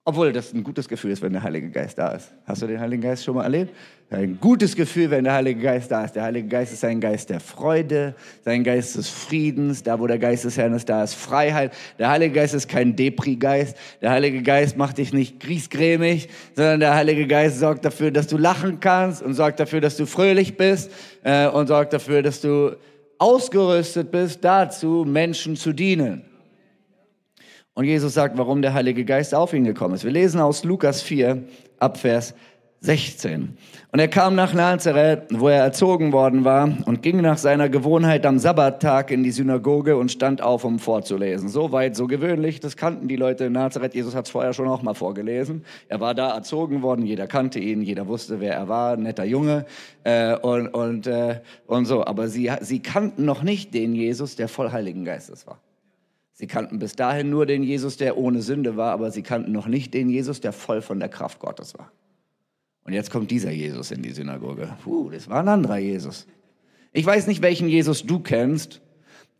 Obwohl 0.04 0.32
das 0.32 0.52
ein 0.52 0.64
gutes 0.64 0.88
Gefühl 0.88 1.12
ist, 1.12 1.22
wenn 1.22 1.32
der 1.32 1.44
Heilige 1.44 1.70
Geist 1.70 1.96
da 1.96 2.08
ist. 2.08 2.32
Hast 2.44 2.60
du 2.60 2.66
den 2.66 2.80
Heiligen 2.80 3.02
Geist 3.02 3.22
schon 3.24 3.36
mal 3.36 3.44
erlebt? 3.44 3.72
Ein 4.10 4.36
gutes 4.40 4.74
Gefühl, 4.74 5.08
wenn 5.10 5.22
der 5.22 5.34
Heilige 5.34 5.60
Geist 5.60 5.92
da 5.92 6.04
ist. 6.04 6.16
Der 6.16 6.24
Heilige 6.24 6.48
Geist 6.48 6.72
ist 6.72 6.84
ein 6.84 7.00
Geist 7.00 7.30
der 7.30 7.38
Freude, 7.38 8.16
sein 8.44 8.64
Geist 8.64 8.96
des 8.96 9.08
Friedens. 9.08 9.84
Da, 9.84 10.00
wo 10.00 10.08
der 10.08 10.18
Geist 10.18 10.44
des 10.44 10.56
Herrn 10.56 10.74
ist, 10.74 10.88
da 10.88 11.04
ist 11.04 11.14
Freiheit. 11.14 11.72
Der 12.00 12.10
Heilige 12.10 12.34
Geist 12.34 12.52
ist 12.52 12.68
kein 12.68 12.96
Depri-Geist. 12.96 13.76
Der 14.00 14.10
Heilige 14.10 14.42
Geist 14.42 14.76
macht 14.76 14.98
dich 14.98 15.12
nicht 15.12 15.38
griesgrämig, 15.38 16.28
sondern 16.56 16.80
der 16.80 16.94
Heilige 16.96 17.28
Geist 17.28 17.60
sorgt 17.60 17.84
dafür, 17.84 18.10
dass 18.10 18.26
du 18.26 18.38
lachen 18.38 18.80
kannst 18.80 19.22
und 19.22 19.34
sorgt 19.34 19.60
dafür, 19.60 19.80
dass 19.80 19.96
du 19.96 20.06
fröhlich 20.06 20.56
bist 20.56 20.90
äh, 21.22 21.46
und 21.46 21.68
sorgt 21.68 21.92
dafür, 21.92 22.22
dass 22.22 22.40
du 22.40 22.76
ausgerüstet 23.18 24.10
bist, 24.10 24.44
dazu 24.44 25.04
Menschen 25.06 25.54
zu 25.54 25.72
dienen. 25.72 26.31
Und 27.74 27.84
Jesus 27.84 28.12
sagt, 28.14 28.36
warum 28.36 28.60
der 28.60 28.74
Heilige 28.74 29.04
Geist 29.04 29.34
auf 29.34 29.54
ihn 29.54 29.64
gekommen 29.64 29.94
ist. 29.94 30.04
Wir 30.04 30.10
lesen 30.10 30.40
aus 30.40 30.62
Lukas 30.62 31.00
4, 31.00 31.42
Abvers 31.78 32.34
16. 32.80 33.56
Und 33.92 33.98
er 33.98 34.08
kam 34.08 34.34
nach 34.34 34.52
Nazareth, 34.54 35.28
wo 35.30 35.48
er 35.48 35.62
erzogen 35.62 36.12
worden 36.12 36.44
war, 36.44 36.68
und 36.84 37.00
ging 37.00 37.20
nach 37.20 37.38
seiner 37.38 37.68
Gewohnheit 37.68 38.26
am 38.26 38.40
Sabbattag 38.40 39.12
in 39.12 39.22
die 39.22 39.30
Synagoge 39.30 39.96
und 39.96 40.10
stand 40.10 40.42
auf, 40.42 40.64
um 40.64 40.80
vorzulesen. 40.80 41.48
So 41.48 41.70
weit, 41.70 41.94
so 41.94 42.08
gewöhnlich, 42.08 42.58
das 42.58 42.76
kannten 42.76 43.06
die 43.06 43.16
Leute 43.16 43.44
in 43.44 43.52
Nazareth. 43.52 43.94
Jesus 43.94 44.16
hat 44.16 44.26
es 44.26 44.32
vorher 44.32 44.52
schon 44.52 44.66
auch 44.66 44.82
mal 44.82 44.94
vorgelesen. 44.94 45.64
Er 45.88 46.00
war 46.00 46.14
da 46.14 46.34
erzogen 46.34 46.82
worden, 46.82 47.06
jeder 47.06 47.28
kannte 47.28 47.60
ihn, 47.60 47.82
jeder 47.82 48.08
wusste, 48.08 48.40
wer 48.40 48.54
er 48.54 48.68
war, 48.68 48.96
netter 48.96 49.24
Junge 49.24 49.64
äh, 50.02 50.36
und, 50.36 50.66
und, 50.68 51.06
äh, 51.06 51.40
und 51.66 51.84
so. 51.84 52.04
Aber 52.04 52.28
sie, 52.28 52.50
sie 52.60 52.80
kannten 52.80 53.24
noch 53.24 53.44
nicht 53.44 53.72
den 53.72 53.94
Jesus, 53.94 54.34
der 54.34 54.48
voll 54.48 54.72
Heiligen 54.72 55.04
Geistes 55.04 55.46
war. 55.46 55.60
Sie 56.42 56.48
kannten 56.48 56.80
bis 56.80 56.96
dahin 56.96 57.30
nur 57.30 57.46
den 57.46 57.62
Jesus, 57.62 57.98
der 57.98 58.18
ohne 58.18 58.42
Sünde 58.42 58.76
war, 58.76 58.90
aber 58.90 59.12
sie 59.12 59.22
kannten 59.22 59.52
noch 59.52 59.68
nicht 59.68 59.94
den 59.94 60.10
Jesus, 60.10 60.40
der 60.40 60.52
voll 60.52 60.82
von 60.82 60.98
der 60.98 61.08
Kraft 61.08 61.38
Gottes 61.38 61.78
war. 61.78 61.92
Und 62.82 62.94
jetzt 62.94 63.12
kommt 63.12 63.30
dieser 63.30 63.52
Jesus 63.52 63.92
in 63.92 64.02
die 64.02 64.10
Synagoge. 64.10 64.76
Puh, 64.82 65.10
das 65.10 65.28
war 65.28 65.38
ein 65.38 65.48
anderer 65.48 65.78
Jesus. 65.78 66.26
Ich 66.92 67.06
weiß 67.06 67.28
nicht, 67.28 67.42
welchen 67.42 67.68
Jesus 67.68 68.04
du 68.04 68.18
kennst. 68.18 68.80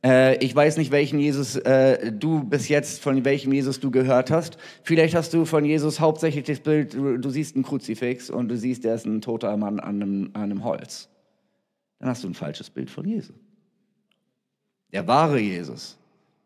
Äh, 0.05 0.37
ich 0.37 0.55
weiß 0.55 0.77
nicht, 0.77 0.93
welchen 0.93 1.19
Jesus 1.19 1.57
äh, 1.57 2.13
du 2.13 2.45
bis 2.45 2.69
jetzt, 2.69 3.03
von 3.03 3.25
welchem 3.25 3.53
Jesus 3.53 3.81
du 3.81 3.91
gehört 3.91 4.31
hast. 4.31 4.57
Vielleicht 4.85 5.17
hast 5.17 5.35
du 5.35 5.45
von 5.45 5.65
Jesus 5.65 5.99
hauptsächlich 5.99 6.45
das 6.45 6.61
Bild, 6.61 6.95
du, 6.95 7.31
siehst 7.31 7.57
einen 7.57 7.65
Kruzifix 7.65 8.31
und 8.31 8.47
du 8.47 8.57
siehst, 8.57 8.85
der 8.85 8.95
ist 8.95 9.07
ein 9.07 9.21
toter 9.23 9.57
Mann 9.57 9.81
an 9.81 10.01
einem, 10.01 10.31
an 10.35 10.43
einem 10.43 10.63
Holz. 10.63 11.09
Dann 11.99 12.11
hast 12.11 12.23
du 12.23 12.29
ein 12.29 12.35
falsches 12.35 12.71
Bild 12.71 12.91
von 12.91 13.09
Jesus. 13.09 13.35
Der 14.93 15.09
wahre 15.09 15.41
Jesus 15.41 15.99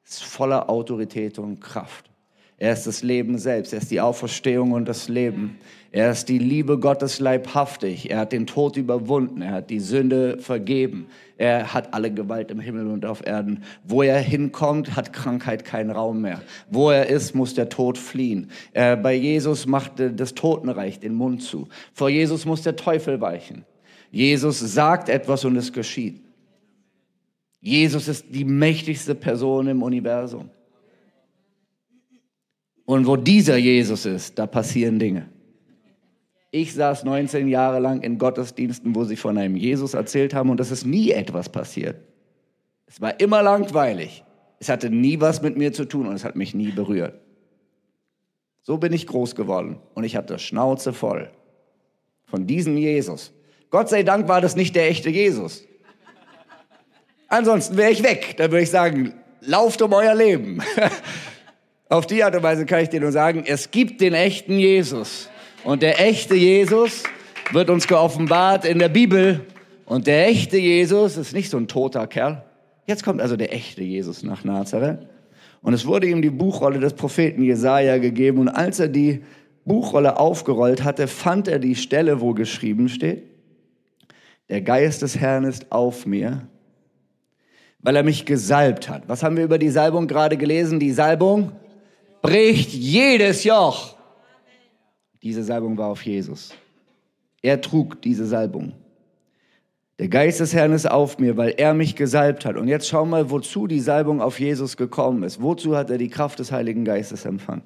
ist 0.07 0.25
voller 0.25 0.71
Autorität 0.71 1.39
und 1.39 1.61
Kraft. 1.61 2.11
Er 2.59 2.73
ist 2.73 2.87
das 2.87 3.03
Leben 3.03 3.37
selbst. 3.37 3.75
Er 3.75 3.81
ist 3.81 3.91
die 3.91 4.01
Auferstehung 4.01 4.73
und 4.73 4.87
das 4.87 5.09
Leben. 5.09 5.59
Er 5.93 6.11
ist 6.11 6.29
die 6.31 6.39
Liebe 6.39 6.79
Gottes 6.79 7.21
leibhaftig. 7.21 8.11
Er 8.11 8.21
hat 8.21 8.33
den 8.33 8.47
Tod 8.47 8.79
überwunden. 8.79 9.43
Er 9.43 9.53
hat 9.53 9.69
die 9.69 9.81
Sünde 9.81 10.39
vergeben. 10.39 11.07
Er 11.37 11.75
hat 11.75 11.93
alle 11.93 12.11
Gewalt 12.11 12.51
im 12.51 12.61
Himmel 12.61 12.87
und 12.87 13.05
auf 13.05 13.27
Erden. 13.27 13.65
Wo 13.85 14.03
er 14.03 14.19
hinkommt, 14.19 14.97
hat 14.97 15.13
Krankheit 15.13 15.67
keinen 15.67 15.91
Raum 15.91 16.23
mehr. 16.23 16.41
Wo 16.71 16.91
er 16.91 17.09
ist, 17.09 17.35
muss 17.35 17.53
der 17.53 17.69
Tod 17.69 17.99
fliehen. 17.99 18.51
Er, 18.73 18.97
bei 18.97 19.15
Jesus 19.15 19.67
macht 19.67 19.93
das 19.97 20.33
Totenreich 20.33 20.99
den 20.99 21.15
Mund 21.15 21.43
zu. 21.43 21.69
Vor 21.93 22.09
Jesus 22.09 22.47
muss 22.47 22.63
der 22.63 22.77
Teufel 22.77 23.21
weichen. 23.21 23.67
Jesus 24.11 24.61
sagt 24.61 25.11
etwas 25.11 25.45
und 25.45 25.57
es 25.57 25.73
geschieht. 25.75 26.26
Jesus 27.61 28.09
ist 28.09 28.27
die 28.31 28.45
mächtigste 28.45 29.15
Person 29.15 29.67
im 29.69 29.83
Universum. 29.83 30.51
Und 32.85 33.07
wo 33.07 33.17
dieser 33.17 33.57
Jesus 33.57 34.07
ist, 34.07 34.39
da 34.39 34.47
passieren 34.47 34.99
Dinge. 34.99 35.29
Ich 36.53 36.73
saß 36.75 37.05
19 37.05 37.49
Jahre 37.49 37.81
lang 37.81 38.03
in 38.03 38.19
Gottesdiensten, 38.19 38.95
wo 38.95 39.05
sie 39.05 39.17
von 39.17 39.37
einem 39.37 39.57
Jesus 39.57 39.95
erzählt 39.95 40.33
haben 40.33 40.51
und 40.51 40.61
es 40.61 40.71
ist 40.71 40.87
nie 40.87 41.11
etwas 41.11 41.49
passiert. 41.49 41.97
Es 42.87 43.01
war 43.01 43.19
immer 43.21 43.43
langweilig. 43.43 44.25
Es 44.59 44.69
hatte 44.69 44.89
nie 44.89 45.21
was 45.21 45.43
mit 45.43 45.57
mir 45.57 45.73
zu 45.73 45.85
tun 45.85 46.07
und 46.07 46.15
es 46.15 46.25
hat 46.25 46.37
mich 46.37 46.55
nie 46.55 46.71
berührt. 46.71 47.21
So 48.63 48.79
bin 48.79 48.93
ich 48.93 49.07
groß 49.07 49.35
geworden 49.35 49.81
und 49.95 50.05
ich 50.05 50.17
hatte 50.17 50.39
Schnauze 50.39 50.93
voll 50.93 51.31
von 52.27 52.47
diesem 52.47 52.77
Jesus. 52.77 53.33
Gott 53.71 53.89
sei 53.89 54.03
Dank 54.03 54.29
war 54.29 54.41
das 54.41 54.57
nicht 54.57 54.75
der 54.75 54.89
echte 54.89 55.11
Jesus. 55.11 55.65
Ansonsten 57.29 57.77
wäre 57.77 57.91
ich 57.91 58.03
weg. 58.03 58.35
Dann 58.37 58.51
würde 58.51 58.63
ich 58.63 58.71
sagen, 58.71 59.15
lauft 59.41 59.83
um 59.83 59.93
euer 59.93 60.15
Leben. 60.15 60.63
Auf 61.89 62.07
die 62.07 62.23
Art 62.23 62.35
und 62.35 62.43
Weise 62.43 62.67
kann 62.67 62.83
ich 62.83 62.89
dir 62.89 63.01
nur 63.01 63.13
sagen, 63.13 63.45
es 63.47 63.71
gibt 63.71 64.01
den 64.01 64.15
echten 64.15 64.59
Jesus. 64.59 65.29
Und 65.65 65.83
der 65.83 66.01
echte 66.01 66.35
Jesus 66.35 67.05
wird 67.53 67.71
uns 67.71 67.87
geoffenbart 67.87 68.65
in 68.65 68.79
der 68.79 68.89
Bibel. 68.89 69.45
Und 69.85 70.07
der 70.07 70.29
echte 70.29 70.59
Jesus 70.59 71.17
ist 71.17 71.33
nicht 71.33 71.51
so 71.51 71.57
ein 71.57 71.69
toter 71.69 72.07
Kerl. 72.07 72.45
Jetzt 72.87 73.05
kommt 73.05 73.21
also 73.21 73.37
der 73.37 73.53
echte 73.53 73.83
Jesus 73.83 74.23
nach 74.23 74.45
Nazareth. 74.45 75.07
Und 75.63 75.75
es 75.75 75.87
wurde 75.87 76.07
ihm 76.07 76.23
die 76.23 76.31
Buchrolle 76.31 76.79
des 76.79 76.95
Propheten 76.95 77.43
Jesaja 77.43 77.99
gegeben. 77.99 78.39
Und 78.39 78.49
als 78.49 78.79
er 78.79 78.89
die 78.89 79.25
Buchrolle 79.65 80.19
aufgerollt 80.19 80.85
hatte, 80.85 81.09
fand 81.09 81.49
er 81.49 81.59
die 81.59 81.75
Stelle, 81.75 82.21
wo 82.21 82.35
geschrieben 82.35 82.89
steht: 82.89 83.25
Der 84.49 84.61
Geist 84.61 85.03
des 85.03 85.19
Herrn 85.19 85.45
ist 85.45 85.73
auf 85.73 86.07
mir, 86.07 86.47
weil 87.87 87.95
er 87.95 88.03
mich 88.03 88.25
gesalbt 88.25 88.89
hat. 88.89 89.05
Was 89.07 89.23
haben 89.23 89.37
wir 89.37 89.45
über 89.45 89.59
die 89.59 89.71
Salbung 89.71 90.09
gerade 90.09 90.37
gelesen? 90.37 90.81
Die 90.81 90.91
Salbung 90.91 91.53
bricht 92.21 92.73
jedes 92.73 93.45
Joch. 93.45 93.95
Diese 95.23 95.45
Salbung 95.45 95.79
war 95.79 95.91
auf 95.91 96.03
Jesus. 96.03 96.53
Er 97.43 97.61
trug 97.61 98.03
diese 98.03 98.27
Salbung. 98.27 98.73
Der 100.01 100.09
Geist 100.09 100.41
des 100.41 100.53
Herrn 100.53 100.73
ist 100.73 100.91
auf 100.91 101.21
mir, 101.21 101.37
weil 101.37 101.55
er 101.59 101.75
mich 101.75 101.95
gesalbt 101.95 102.45
hat. 102.45 102.57
Und 102.57 102.67
jetzt 102.67 102.89
schau 102.89 103.07
mal, 103.07 103.31
wozu 103.31 103.69
die 103.69 103.79
Salbung 103.79 104.21
auf 104.21 104.41
Jesus 104.41 104.77
gekommen 104.77 105.23
ist. 105.23 105.41
Wozu 105.41 105.77
hat 105.77 105.89
er 105.89 105.99
die 105.99 106.11
Kraft 106.11 106.41
des 106.41 106.51
Heiligen 106.51 106.85
Geistes 106.85 107.25
empfangen? 107.25 107.63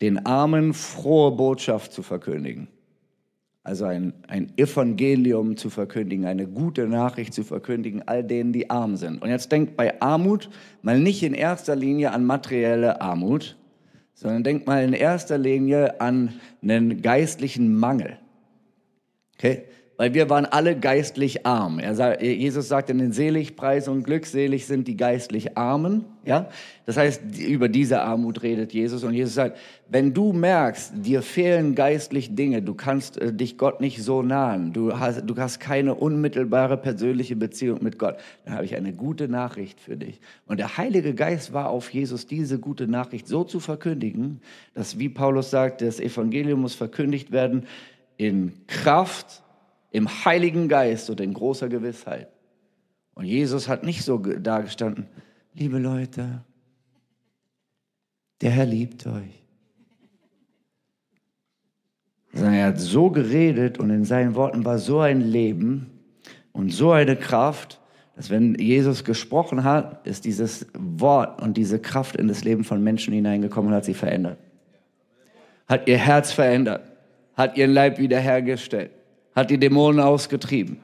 Den 0.00 0.24
Armen 0.24 0.72
frohe 0.72 1.32
Botschaft 1.32 1.92
zu 1.92 2.04
verkündigen. 2.04 2.68
Also 3.68 3.84
ein, 3.84 4.14
ein 4.28 4.50
Evangelium 4.56 5.58
zu 5.58 5.68
verkündigen, 5.68 6.24
eine 6.24 6.46
gute 6.46 6.88
Nachricht 6.88 7.34
zu 7.34 7.44
verkündigen, 7.44 8.02
all 8.06 8.24
denen, 8.24 8.54
die 8.54 8.70
arm 8.70 8.96
sind. 8.96 9.20
Und 9.20 9.28
jetzt 9.28 9.52
denkt 9.52 9.76
bei 9.76 10.00
Armut 10.00 10.48
mal 10.80 10.98
nicht 10.98 11.22
in 11.22 11.34
erster 11.34 11.76
Linie 11.76 12.12
an 12.12 12.24
materielle 12.24 13.02
Armut, 13.02 13.58
sondern 14.14 14.42
denkt 14.42 14.66
mal 14.66 14.82
in 14.82 14.94
erster 14.94 15.36
Linie 15.36 16.00
an 16.00 16.32
einen 16.62 17.02
geistlichen 17.02 17.76
Mangel. 17.76 18.16
Okay? 19.34 19.64
Weil 19.98 20.14
wir 20.14 20.30
waren 20.30 20.46
alle 20.46 20.78
geistlich 20.78 21.44
arm. 21.44 21.80
Sagt, 21.92 22.22
Jesus 22.22 22.68
sagt 22.68 22.88
in 22.88 22.98
den 22.98 23.12
Seligpreis 23.12 23.88
und 23.88 24.04
glückselig 24.04 24.64
sind 24.66 24.86
die 24.86 24.96
geistlich 24.96 25.58
Armen. 25.58 26.04
Ja, 26.24 26.48
das 26.86 26.96
heißt, 26.96 27.22
über 27.40 27.68
diese 27.68 28.00
Armut 28.02 28.42
redet 28.42 28.72
Jesus 28.72 29.02
und 29.02 29.12
Jesus 29.12 29.34
sagt, 29.34 29.58
wenn 29.88 30.14
du 30.14 30.32
merkst, 30.32 30.92
dir 30.94 31.22
fehlen 31.22 31.74
geistlich 31.74 32.36
Dinge, 32.36 32.62
du 32.62 32.74
kannst 32.74 33.18
äh, 33.18 33.32
dich 33.32 33.58
Gott 33.58 33.80
nicht 33.80 34.00
so 34.02 34.22
nahen, 34.22 34.72
du 34.72 35.00
hast, 35.00 35.22
du 35.26 35.36
hast 35.36 35.58
keine 35.58 35.94
unmittelbare 35.94 36.76
persönliche 36.76 37.34
Beziehung 37.34 37.82
mit 37.82 37.98
Gott, 37.98 38.18
dann 38.44 38.54
habe 38.54 38.66
ich 38.66 38.76
eine 38.76 38.92
gute 38.92 39.26
Nachricht 39.26 39.80
für 39.80 39.96
dich. 39.96 40.20
Und 40.46 40.60
der 40.60 40.76
Heilige 40.76 41.14
Geist 41.14 41.52
war 41.52 41.70
auf 41.70 41.90
Jesus, 41.90 42.26
diese 42.26 42.60
gute 42.60 42.86
Nachricht 42.86 43.26
so 43.26 43.42
zu 43.42 43.58
verkündigen, 43.58 44.42
dass, 44.74 44.98
wie 44.98 45.08
Paulus 45.08 45.50
sagt, 45.50 45.80
das 45.80 45.98
Evangelium 45.98 46.60
muss 46.60 46.74
verkündigt 46.74 47.32
werden 47.32 47.66
in 48.16 48.52
Kraft 48.66 49.42
im 49.90 50.08
Heiligen 50.24 50.68
Geist 50.68 51.08
und 51.10 51.20
in 51.20 51.32
großer 51.32 51.68
Gewissheit. 51.68 52.28
Und 53.14 53.24
Jesus 53.24 53.68
hat 53.68 53.84
nicht 53.84 54.04
so 54.04 54.18
dagestanden, 54.18 55.06
liebe 55.54 55.78
Leute, 55.78 56.44
der 58.40 58.50
Herr 58.50 58.66
liebt 58.66 59.06
euch. 59.06 59.44
Sondern 62.32 62.54
er 62.54 62.66
hat 62.66 62.78
so 62.78 63.10
geredet 63.10 63.78
und 63.78 63.90
in 63.90 64.04
seinen 64.04 64.34
Worten 64.34 64.64
war 64.64 64.78
so 64.78 65.00
ein 65.00 65.20
Leben 65.20 65.90
und 66.52 66.70
so 66.70 66.92
eine 66.92 67.16
Kraft, 67.16 67.80
dass 68.14 68.30
wenn 68.30 68.54
Jesus 68.56 69.04
gesprochen 69.04 69.64
hat, 69.64 70.06
ist 70.06 70.24
dieses 70.24 70.66
Wort 70.74 71.40
und 71.40 71.56
diese 71.56 71.80
Kraft 71.80 72.16
in 72.16 72.28
das 72.28 72.44
Leben 72.44 72.64
von 72.64 72.82
Menschen 72.84 73.14
hineingekommen 73.14 73.70
und 73.70 73.76
hat 73.76 73.84
sie 73.84 73.94
verändert. 73.94 74.38
Hat 75.66 75.88
ihr 75.88 75.98
Herz 75.98 76.32
verändert, 76.32 76.82
hat 77.34 77.56
ihren 77.56 77.72
Leib 77.72 77.98
wiederhergestellt 77.98 78.90
hat 79.38 79.50
die 79.50 79.58
Dämonen 79.58 80.00
ausgetrieben. 80.00 80.80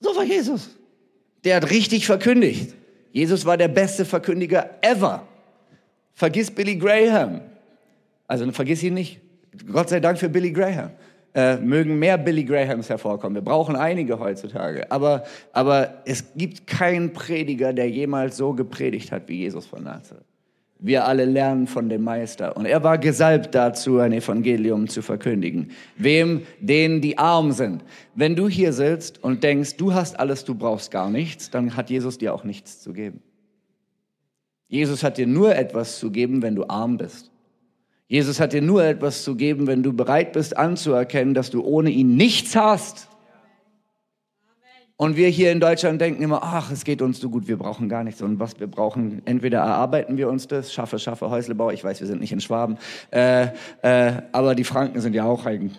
So 0.00 0.14
war 0.14 0.24
Jesus. 0.24 0.70
Der 1.44 1.56
hat 1.56 1.70
richtig 1.70 2.06
verkündigt. 2.06 2.74
Jesus 3.12 3.46
war 3.46 3.56
der 3.56 3.68
beste 3.68 4.04
Verkündiger 4.04 4.70
ever. 4.82 5.26
Vergiss 6.12 6.50
Billy 6.50 6.76
Graham. 6.76 7.40
Also 8.26 8.50
vergiss 8.52 8.82
ihn 8.82 8.94
nicht. 8.94 9.20
Gott 9.70 9.88
sei 9.88 10.00
Dank 10.00 10.18
für 10.18 10.28
Billy 10.28 10.52
Graham. 10.52 10.90
Äh, 11.34 11.58
mögen 11.58 11.98
mehr 11.98 12.18
Billy 12.18 12.44
Grahams 12.44 12.88
hervorkommen. 12.88 13.34
Wir 13.34 13.42
brauchen 13.42 13.76
einige 13.76 14.18
heutzutage. 14.18 14.90
Aber, 14.90 15.24
aber 15.52 16.02
es 16.06 16.24
gibt 16.34 16.66
keinen 16.66 17.12
Prediger, 17.12 17.72
der 17.72 17.90
jemals 17.90 18.38
so 18.38 18.54
gepredigt 18.54 19.12
hat 19.12 19.28
wie 19.28 19.40
Jesus 19.40 19.66
von 19.66 19.84
Nazareth. 19.84 20.24
Wir 20.86 21.04
alle 21.04 21.24
lernen 21.24 21.66
von 21.66 21.88
dem 21.88 22.04
Meister. 22.04 22.56
Und 22.56 22.64
er 22.64 22.84
war 22.84 22.96
gesalbt 22.96 23.56
dazu, 23.56 23.98
ein 23.98 24.12
Evangelium 24.12 24.86
zu 24.86 25.02
verkündigen. 25.02 25.72
Wem? 25.96 26.42
Denen, 26.60 27.00
die 27.00 27.18
arm 27.18 27.50
sind. 27.50 27.82
Wenn 28.14 28.36
du 28.36 28.48
hier 28.48 28.72
sitzt 28.72 29.20
und 29.20 29.42
denkst, 29.42 29.78
du 29.78 29.94
hast 29.94 30.20
alles, 30.20 30.44
du 30.44 30.54
brauchst 30.54 30.92
gar 30.92 31.10
nichts, 31.10 31.50
dann 31.50 31.74
hat 31.76 31.90
Jesus 31.90 32.18
dir 32.18 32.32
auch 32.32 32.44
nichts 32.44 32.80
zu 32.80 32.92
geben. 32.92 33.20
Jesus 34.68 35.02
hat 35.02 35.18
dir 35.18 35.26
nur 35.26 35.56
etwas 35.56 35.98
zu 35.98 36.12
geben, 36.12 36.40
wenn 36.40 36.54
du 36.54 36.68
arm 36.68 36.98
bist. 36.98 37.32
Jesus 38.06 38.38
hat 38.38 38.52
dir 38.52 38.62
nur 38.62 38.84
etwas 38.84 39.24
zu 39.24 39.34
geben, 39.34 39.66
wenn 39.66 39.82
du 39.82 39.92
bereit 39.92 40.34
bist 40.34 40.56
anzuerkennen, 40.56 41.34
dass 41.34 41.50
du 41.50 41.64
ohne 41.64 41.90
ihn 41.90 42.14
nichts 42.14 42.54
hast. 42.54 43.08
Und 44.98 45.16
wir 45.16 45.28
hier 45.28 45.52
in 45.52 45.60
Deutschland 45.60 46.00
denken 46.00 46.22
immer, 46.22 46.42
ach, 46.42 46.70
es 46.70 46.84
geht 46.84 47.02
uns 47.02 47.20
so 47.20 47.28
gut, 47.28 47.48
wir 47.48 47.58
brauchen 47.58 47.90
gar 47.90 48.02
nichts. 48.02 48.22
Und 48.22 48.40
was 48.40 48.58
wir 48.58 48.66
brauchen, 48.66 49.20
entweder 49.26 49.58
erarbeiten 49.58 50.16
wir 50.16 50.28
uns 50.30 50.48
das, 50.48 50.72
schaffe, 50.72 50.98
schaffe, 50.98 51.28
Häuslebau. 51.28 51.70
Ich 51.70 51.84
weiß, 51.84 52.00
wir 52.00 52.06
sind 52.06 52.22
nicht 52.22 52.32
in 52.32 52.40
Schwaben. 52.40 52.78
Äh, 53.10 53.48
äh, 53.82 54.12
aber 54.32 54.54
die 54.54 54.64
Franken 54.64 55.02
sind 55.02 55.14
ja 55.14 55.24
auch 55.24 55.44
ein 55.44 55.76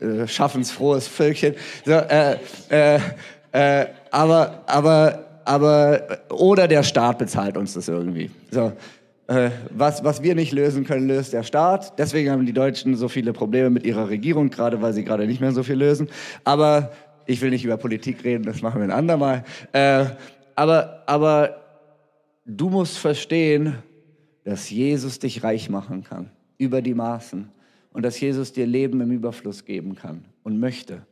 äh, 0.00 0.26
schaffensfrohes 0.26 1.08
Völkchen. 1.08 1.54
So, 1.86 1.92
äh, 1.92 2.36
äh, 2.68 3.00
äh, 3.52 3.86
aber, 4.10 4.62
aber, 4.66 5.24
aber, 5.46 6.18
oder 6.30 6.68
der 6.68 6.82
Staat 6.82 7.16
bezahlt 7.18 7.56
uns 7.56 7.72
das 7.72 7.88
irgendwie. 7.88 8.30
So. 8.50 8.72
Was, 9.74 10.02
was 10.04 10.22
wir 10.22 10.34
nicht 10.34 10.52
lösen 10.52 10.84
können, 10.86 11.06
löst 11.06 11.34
der 11.34 11.42
Staat. 11.42 11.98
Deswegen 11.98 12.30
haben 12.30 12.46
die 12.46 12.54
Deutschen 12.54 12.94
so 12.94 13.08
viele 13.08 13.34
Probleme 13.34 13.68
mit 13.68 13.84
ihrer 13.84 14.08
Regierung, 14.08 14.48
gerade 14.48 14.80
weil 14.80 14.94
sie 14.94 15.04
gerade 15.04 15.26
nicht 15.26 15.42
mehr 15.42 15.52
so 15.52 15.62
viel 15.62 15.74
lösen. 15.74 16.08
Aber 16.44 16.92
ich 17.28 17.42
will 17.42 17.50
nicht 17.50 17.64
über 17.64 17.76
Politik 17.76 18.24
reden, 18.24 18.44
das 18.44 18.62
machen 18.62 18.80
wir 18.80 18.84
ein 18.84 18.90
andermal. 18.90 19.44
Äh, 19.72 20.06
aber, 20.54 21.02
aber 21.06 21.60
du 22.46 22.70
musst 22.70 22.98
verstehen, 22.98 23.74
dass 24.44 24.70
Jesus 24.70 25.18
dich 25.18 25.44
reich 25.44 25.68
machen 25.68 26.02
kann, 26.02 26.30
über 26.56 26.80
die 26.80 26.94
Maßen. 26.94 27.50
Und 27.92 28.02
dass 28.02 28.18
Jesus 28.18 28.52
dir 28.52 28.66
Leben 28.66 29.00
im 29.00 29.10
Überfluss 29.10 29.64
geben 29.64 29.94
kann 29.94 30.24
und 30.42 30.58
möchte. 30.58 31.02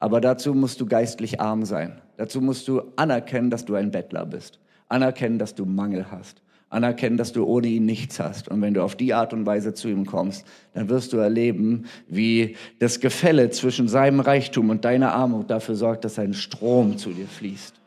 Aber 0.00 0.20
dazu 0.20 0.52
musst 0.52 0.80
du 0.80 0.86
geistlich 0.86 1.40
arm 1.40 1.64
sein. 1.64 2.00
Dazu 2.16 2.40
musst 2.40 2.68
du 2.68 2.82
anerkennen, 2.96 3.50
dass 3.50 3.64
du 3.64 3.74
ein 3.74 3.90
Bettler 3.90 4.26
bist. 4.26 4.58
Anerkennen, 4.88 5.38
dass 5.38 5.54
du 5.54 5.64
Mangel 5.64 6.10
hast 6.10 6.43
anerkennen, 6.74 7.16
dass 7.16 7.32
du 7.32 7.44
ohne 7.44 7.68
ihn 7.68 7.86
nichts 7.86 8.20
hast. 8.20 8.48
Und 8.48 8.60
wenn 8.60 8.74
du 8.74 8.82
auf 8.82 8.96
die 8.96 9.14
Art 9.14 9.32
und 9.32 9.46
Weise 9.46 9.72
zu 9.74 9.88
ihm 9.88 10.04
kommst, 10.04 10.44
dann 10.74 10.88
wirst 10.88 11.12
du 11.12 11.16
erleben, 11.16 11.84
wie 12.08 12.56
das 12.78 13.00
Gefälle 13.00 13.50
zwischen 13.50 13.88
seinem 13.88 14.20
Reichtum 14.20 14.70
und 14.70 14.84
deiner 14.84 15.12
Armut 15.12 15.50
dafür 15.50 15.76
sorgt, 15.76 16.04
dass 16.04 16.18
ein 16.18 16.34
Strom 16.34 16.98
zu 16.98 17.10
dir 17.10 17.26
fließt. 17.26 17.80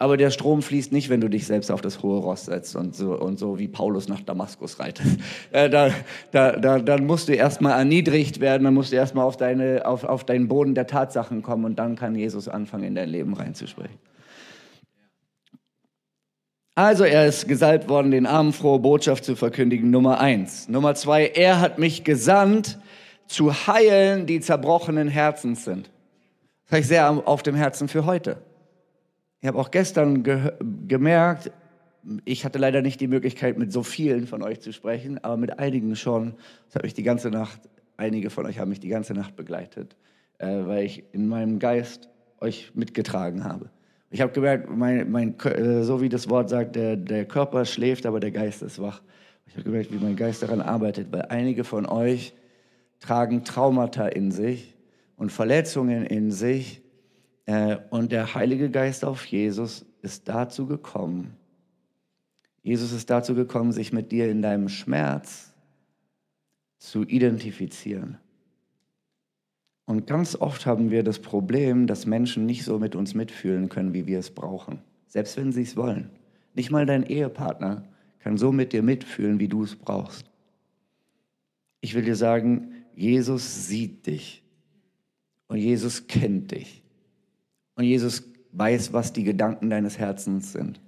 Aber 0.00 0.16
der 0.16 0.30
Strom 0.30 0.62
fließt 0.62 0.92
nicht, 0.92 1.08
wenn 1.08 1.20
du 1.20 1.28
dich 1.28 1.46
selbst 1.46 1.72
auf 1.72 1.80
das 1.80 2.02
hohe 2.02 2.20
Ross 2.20 2.44
setzt 2.44 2.76
und 2.76 2.94
so, 2.94 3.18
und 3.18 3.38
so 3.38 3.58
wie 3.58 3.66
Paulus 3.66 4.08
nach 4.08 4.20
Damaskus 4.20 4.78
reitest. 4.78 5.18
Äh, 5.50 5.70
da, 5.70 5.90
da, 6.30 6.52
da, 6.52 6.78
dann 6.78 7.06
musst 7.06 7.28
du 7.28 7.32
erstmal 7.32 7.78
erniedrigt 7.78 8.38
werden, 8.40 8.64
dann 8.64 8.74
musst 8.74 8.92
du 8.92 8.96
erstmal 8.96 9.24
auf, 9.24 9.36
deine, 9.36 9.86
auf, 9.86 10.04
auf 10.04 10.24
deinen 10.24 10.46
Boden 10.46 10.74
der 10.74 10.86
Tatsachen 10.86 11.42
kommen 11.42 11.64
und 11.64 11.78
dann 11.78 11.96
kann 11.96 12.14
Jesus 12.14 12.48
anfangen, 12.48 12.84
in 12.84 12.94
dein 12.94 13.08
Leben 13.08 13.32
reinzusprechen. 13.34 13.98
Also 16.78 17.02
er 17.02 17.26
ist 17.26 17.48
gesalbt 17.48 17.88
worden, 17.88 18.12
den 18.12 18.24
Armen 18.24 18.52
frohe 18.52 18.78
Botschaft 18.78 19.24
zu 19.24 19.34
verkündigen, 19.34 19.90
Nummer 19.90 20.20
eins. 20.20 20.68
Nummer 20.68 20.94
zwei, 20.94 21.26
er 21.26 21.60
hat 21.60 21.80
mich 21.80 22.04
gesandt, 22.04 22.78
zu 23.26 23.52
heilen, 23.66 24.26
die 24.26 24.38
zerbrochenen 24.38 25.08
Herzens 25.08 25.64
sind. 25.64 25.90
Das 26.66 26.70
habe 26.70 26.80
ich 26.82 26.86
sehr 26.86 27.10
auf 27.26 27.42
dem 27.42 27.56
Herzen 27.56 27.88
für 27.88 28.06
heute. 28.06 28.36
Ich 29.40 29.48
habe 29.48 29.58
auch 29.58 29.72
gestern 29.72 30.22
ge 30.22 30.52
gemerkt, 30.86 31.50
ich 32.24 32.44
hatte 32.44 32.60
leider 32.60 32.80
nicht 32.80 33.00
die 33.00 33.08
Möglichkeit, 33.08 33.58
mit 33.58 33.72
so 33.72 33.82
vielen 33.82 34.28
von 34.28 34.44
euch 34.44 34.60
zu 34.60 34.72
sprechen, 34.72 35.18
aber 35.24 35.36
mit 35.36 35.58
einigen 35.58 35.96
schon. 35.96 36.36
Das 36.66 36.76
hat 36.76 36.84
mich 36.84 36.94
die 36.94 37.02
ganze 37.02 37.30
Nacht, 37.30 37.60
einige 37.96 38.30
von 38.30 38.46
euch 38.46 38.60
haben 38.60 38.68
mich 38.68 38.78
die 38.78 38.86
ganze 38.86 39.14
Nacht 39.14 39.34
begleitet, 39.34 39.96
äh, 40.38 40.46
weil 40.46 40.84
ich 40.84 41.02
in 41.10 41.26
meinem 41.26 41.58
Geist 41.58 42.08
euch 42.40 42.70
mitgetragen 42.76 43.42
habe. 43.42 43.68
Ich 44.10 44.20
habe 44.20 44.32
gemerkt, 44.32 44.70
mein, 44.70 45.10
mein, 45.10 45.38
äh, 45.40 45.82
so 45.82 46.00
wie 46.00 46.08
das 46.08 46.30
Wort 46.30 46.48
sagt, 46.48 46.76
der, 46.76 46.96
der 46.96 47.26
Körper 47.26 47.64
schläft, 47.64 48.06
aber 48.06 48.20
der 48.20 48.30
Geist 48.30 48.62
ist 48.62 48.80
wach. 48.80 49.02
Ich 49.46 49.54
habe 49.54 49.64
gemerkt, 49.64 49.92
wie 49.92 49.98
mein 49.98 50.16
Geist 50.16 50.42
daran 50.42 50.60
arbeitet, 50.60 51.08
weil 51.10 51.22
einige 51.22 51.64
von 51.64 51.86
euch 51.86 52.34
tragen 53.00 53.44
Traumata 53.44 54.06
in 54.06 54.30
sich 54.30 54.76
und 55.16 55.30
Verletzungen 55.30 56.06
in 56.06 56.30
sich. 56.30 56.82
Äh, 57.46 57.78
und 57.90 58.12
der 58.12 58.34
Heilige 58.34 58.70
Geist 58.70 59.04
auf 59.04 59.24
Jesus 59.26 59.84
ist 60.02 60.28
dazu 60.28 60.66
gekommen. 60.66 61.36
Jesus 62.62 62.92
ist 62.92 63.08
dazu 63.10 63.34
gekommen, 63.34 63.72
sich 63.72 63.92
mit 63.92 64.12
dir 64.12 64.30
in 64.30 64.42
deinem 64.42 64.68
Schmerz 64.68 65.54
zu 66.78 67.04
identifizieren. 67.04 68.18
Und 69.88 70.06
ganz 70.06 70.36
oft 70.36 70.66
haben 70.66 70.90
wir 70.90 71.02
das 71.02 71.18
Problem, 71.18 71.86
dass 71.86 72.04
Menschen 72.04 72.44
nicht 72.44 72.62
so 72.62 72.78
mit 72.78 72.94
uns 72.94 73.14
mitfühlen 73.14 73.70
können, 73.70 73.94
wie 73.94 74.06
wir 74.06 74.18
es 74.18 74.30
brauchen. 74.30 74.80
Selbst 75.06 75.38
wenn 75.38 75.50
sie 75.50 75.62
es 75.62 75.78
wollen. 75.78 76.10
Nicht 76.52 76.70
mal 76.70 76.84
dein 76.84 77.04
Ehepartner 77.04 77.88
kann 78.18 78.36
so 78.36 78.52
mit 78.52 78.74
dir 78.74 78.82
mitfühlen, 78.82 79.40
wie 79.40 79.48
du 79.48 79.62
es 79.62 79.76
brauchst. 79.76 80.26
Ich 81.80 81.94
will 81.94 82.02
dir 82.02 82.16
sagen, 82.16 82.74
Jesus 82.94 83.66
sieht 83.66 84.06
dich. 84.06 84.42
Und 85.46 85.56
Jesus 85.56 86.06
kennt 86.06 86.50
dich. 86.50 86.82
Und 87.74 87.84
Jesus 87.84 88.24
weiß, 88.52 88.92
was 88.92 89.14
die 89.14 89.24
Gedanken 89.24 89.70
deines 89.70 89.98
Herzens 89.98 90.52
sind. 90.52 90.82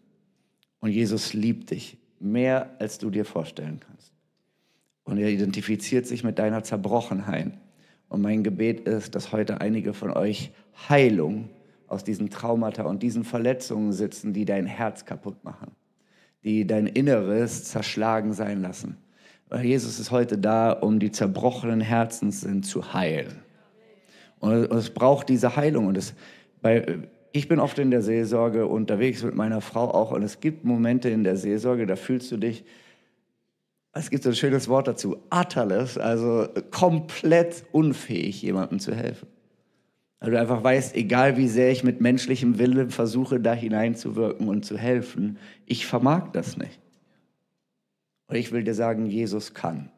Und 0.81 0.91
Jesus 0.91 1.33
liebt 1.33 1.71
dich 1.71 1.97
mehr, 2.19 2.77
als 2.79 2.99
du 2.99 3.09
dir 3.09 3.25
vorstellen 3.25 3.81
kannst. 3.81 4.13
Und 5.05 5.17
er 5.17 5.31
identifiziert 5.31 6.07
sich 6.07 6.23
mit 6.23 6.39
deiner 6.39 6.63
Zerbrochenheit. 6.65 7.53
Und 8.11 8.23
mein 8.23 8.43
Gebet 8.43 8.81
ist, 8.81 9.15
dass 9.15 9.31
heute 9.31 9.61
einige 9.61 9.95
von 9.95 10.11
euch 10.11 10.51
Heilung 10.89 11.49
aus 11.87 12.03
diesen 12.03 12.29
Traumata 12.29 12.83
und 12.83 13.05
diesen 13.05 13.23
Verletzungen 13.23 13.93
sitzen, 13.93 14.33
die 14.33 14.45
dein 14.45 14.67
Herz 14.67 15.05
kaputt 15.05 15.45
machen, 15.45 15.71
die 16.43 16.67
dein 16.67 16.89
Inneres 16.89 17.65
zerschlagen 17.65 18.33
sein 18.33 18.63
lassen. 18.63 18.97
Weil 19.49 19.65
Jesus 19.65 20.01
ist 20.01 20.11
heute 20.11 20.39
da, 20.39 20.73
um 20.73 20.99
die 20.99 21.13
zerbrochenen 21.13 21.81
Herzen 21.81 22.33
sind 22.33 22.67
zu 22.67 22.93
heilen. 22.93 23.43
Und 24.41 24.53
es 24.73 24.91
braucht 24.91 25.29
diese 25.29 25.55
Heilung. 25.55 25.87
Und 25.87 25.97
es, 25.97 26.15
bei, 26.61 26.99
ich 27.31 27.47
bin 27.47 27.61
oft 27.61 27.79
in 27.79 27.93
der 27.93 28.03
Seelsorge 28.03 28.67
unterwegs 28.67 29.23
mit 29.23 29.37
meiner 29.37 29.61
Frau 29.61 29.89
auch. 29.89 30.11
Und 30.11 30.25
es 30.25 30.41
gibt 30.41 30.65
Momente 30.65 31.11
in 31.11 31.23
der 31.23 31.37
Seelsorge, 31.37 31.87
da 31.87 31.95
fühlst 31.95 32.33
du 32.33 32.39
dich, 32.39 32.65
es 33.93 34.11
gibt 34.11 34.23
so 34.23 34.31
ein 34.31 34.37
schönes 34.37 34.69
Wort 34.69 34.87
dazu, 34.87 35.17
utterless, 35.35 35.99
also 35.99 36.49
komplett 36.71 37.65
unfähig, 37.73 38.41
jemandem 38.43 38.79
zu 38.79 38.95
helfen. 38.95 39.29
Weil 40.21 40.33
du 40.33 40.39
einfach 40.39 40.63
weißt, 40.63 40.95
egal 40.97 41.37
wie 41.37 41.49
sehr 41.49 41.73
ich 41.73 41.83
mit 41.83 42.01
menschlichem 42.01 42.59
Willen 42.59 42.91
versuche, 42.91 43.41
da 43.41 43.53
hineinzuwirken 43.53 44.49
und 44.49 44.65
zu 44.65 44.77
helfen, 44.77 45.39
ich 45.67 45.87
vermag 45.87 46.31
das 46.33 46.57
nicht. 46.57 46.79
Und 48.29 48.37
ich 48.37 48.53
will 48.53 48.63
dir 48.63 48.75
sagen, 48.75 49.07
Jesus 49.07 49.55
kann. 49.55 49.91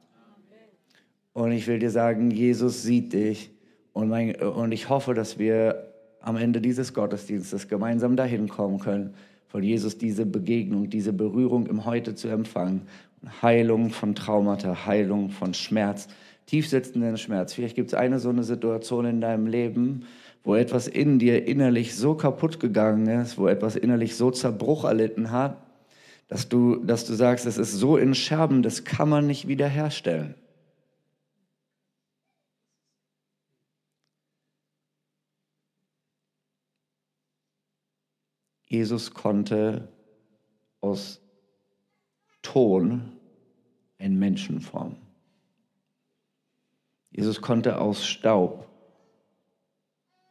Und 1.35 1.53
ich 1.53 1.67
will 1.67 1.79
dir 1.79 1.91
sagen, 1.91 2.31
Jesus 2.31 2.83
sieht 2.83 3.13
dich. 3.13 3.51
Und, 3.93 4.09
mein, 4.09 4.37
und 4.37 4.73
ich 4.73 4.89
hoffe, 4.89 5.13
dass 5.13 5.39
wir 5.39 5.93
am 6.21 6.37
Ende 6.37 6.61
dieses 6.61 6.95
Gottesdienstes 6.95 7.69
gemeinsam 7.69 8.17
dahin 8.17 8.49
kommen 8.49 8.79
können, 8.79 9.15
von 9.53 9.63
Jesus 9.63 9.99
diese 9.99 10.27
Begegnung, 10.27 10.91
diese 10.91 11.13
Berührung 11.13 11.67
im 11.67 11.85
Heute 11.85 12.17
zu 12.17 12.27
empfangen. 12.27 12.83
Heilung 13.41 13.91
von 13.91 14.17
Traumata, 14.17 14.87
Heilung 14.87 15.31
von 15.31 15.55
Schmerz 15.55 16.09
tiefsitzenden 16.47 17.17
Schmerz. 17.17 17.55
Vielleicht 17.55 17.77
gibt 17.77 17.89
es 17.89 17.95
eine 17.95 18.19
so 18.19 18.29
eine 18.29 18.43
Situation 18.43 19.07
in 19.07 19.21
deinem 19.21 19.47
Leben, 19.47 20.05
wo 20.45 20.55
etwas 20.55 20.89
in 20.89 21.19
dir 21.19 21.47
innerlich 21.47 21.95
so 21.95 22.15
kaputt 22.15 22.61
gegangen 22.61 23.07
ist, 23.07 23.39
wo 23.39 23.47
etwas 23.47 23.77
innerlich 23.77 24.17
so 24.17 24.31
Zerbruch 24.31 24.85
erlitten 24.85 25.31
hat, 25.31 25.57
dass 26.29 26.49
du, 26.49 26.77
dass 26.77 27.07
du 27.07 27.15
sagst, 27.15 27.47
es 27.47 27.59
ist 27.59 27.73
so 27.73 27.97
in 27.97 28.15
Scherben, 28.15 28.63
das 28.63 28.85
kann 28.85 29.09
man 29.09 29.27
nicht 29.27 29.49
wiederherstellen. 29.49 30.35
Jesus 38.73 39.13
konnte 39.13 39.87
aus 40.81 41.21
Ton 42.41 43.03
einen 43.99 44.19
Menschen 44.19 44.63
formen. 44.63 44.97
Jesus 47.11 47.43
konnte 47.43 47.79
aus 47.79 48.07
Staub 48.07 48.67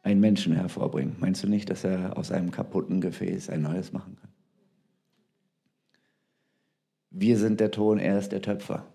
einen 0.02 0.18
Menschen 0.18 0.54
hervorbringen. 0.54 1.14
Meinst 1.20 1.44
du 1.44 1.48
nicht, 1.48 1.70
dass 1.70 1.84
er 1.84 2.18
aus 2.18 2.32
einem 2.32 2.50
kaputten 2.50 3.00
Gefäß 3.00 3.48
ein 3.48 3.62
neues 3.62 3.92
machen 3.92 4.16
kann? 4.20 4.32
Wir 7.10 7.38
sind 7.38 7.60
der 7.60 7.70
Ton, 7.70 8.00
er 8.00 8.18
ist 8.18 8.32
der 8.32 8.42
Töpfer. 8.42 8.88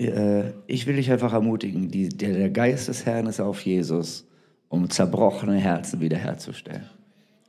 Äh, 0.00 0.50
ich 0.66 0.88
will 0.88 0.96
dich 0.96 1.12
einfach 1.12 1.32
ermutigen, 1.32 1.92
der 1.92 2.50
Geist 2.50 2.88
des 2.88 3.06
Herrn 3.06 3.26
ist 3.26 3.38
auf 3.38 3.60
Jesus, 3.60 4.26
um 4.68 4.90
zerbrochene 4.90 5.58
Herzen 5.58 6.00
wiederherzustellen. 6.00 6.95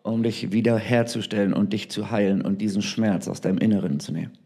Um 0.08 0.24
dich 0.24 0.54
wiederherzustellen 0.54 1.52
und 1.52 1.74
dich 1.74 1.92
zu 1.92 2.12
heilen 2.12 2.42
und 2.42 2.62
diesen 2.62 2.82
Schmerz 2.82 3.28
aus 3.28 3.42
deinem 3.42 3.58
Inneren 3.58 4.00
zu 4.00 4.14
nehmen. 4.14 4.38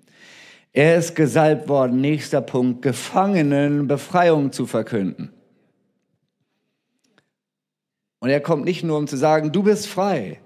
Er 0.74 0.96
ist 0.96 1.16
gesalbt 1.16 1.70
worden, 1.70 2.02
nächster 2.02 2.42
Punkt, 2.42 2.82
Gefangenen 2.82 3.88
Befreiung 3.88 4.52
zu 4.52 4.66
verkünden. 4.66 5.32
Und 8.22 8.30
er 8.30 8.42
kommt 8.42 8.66
nicht 8.66 8.84
nur, 8.84 8.98
um 8.98 9.06
zu 9.06 9.18
sagen, 9.18 9.52
du 9.52 9.62
bist 9.62 9.88
frei, 9.88 10.40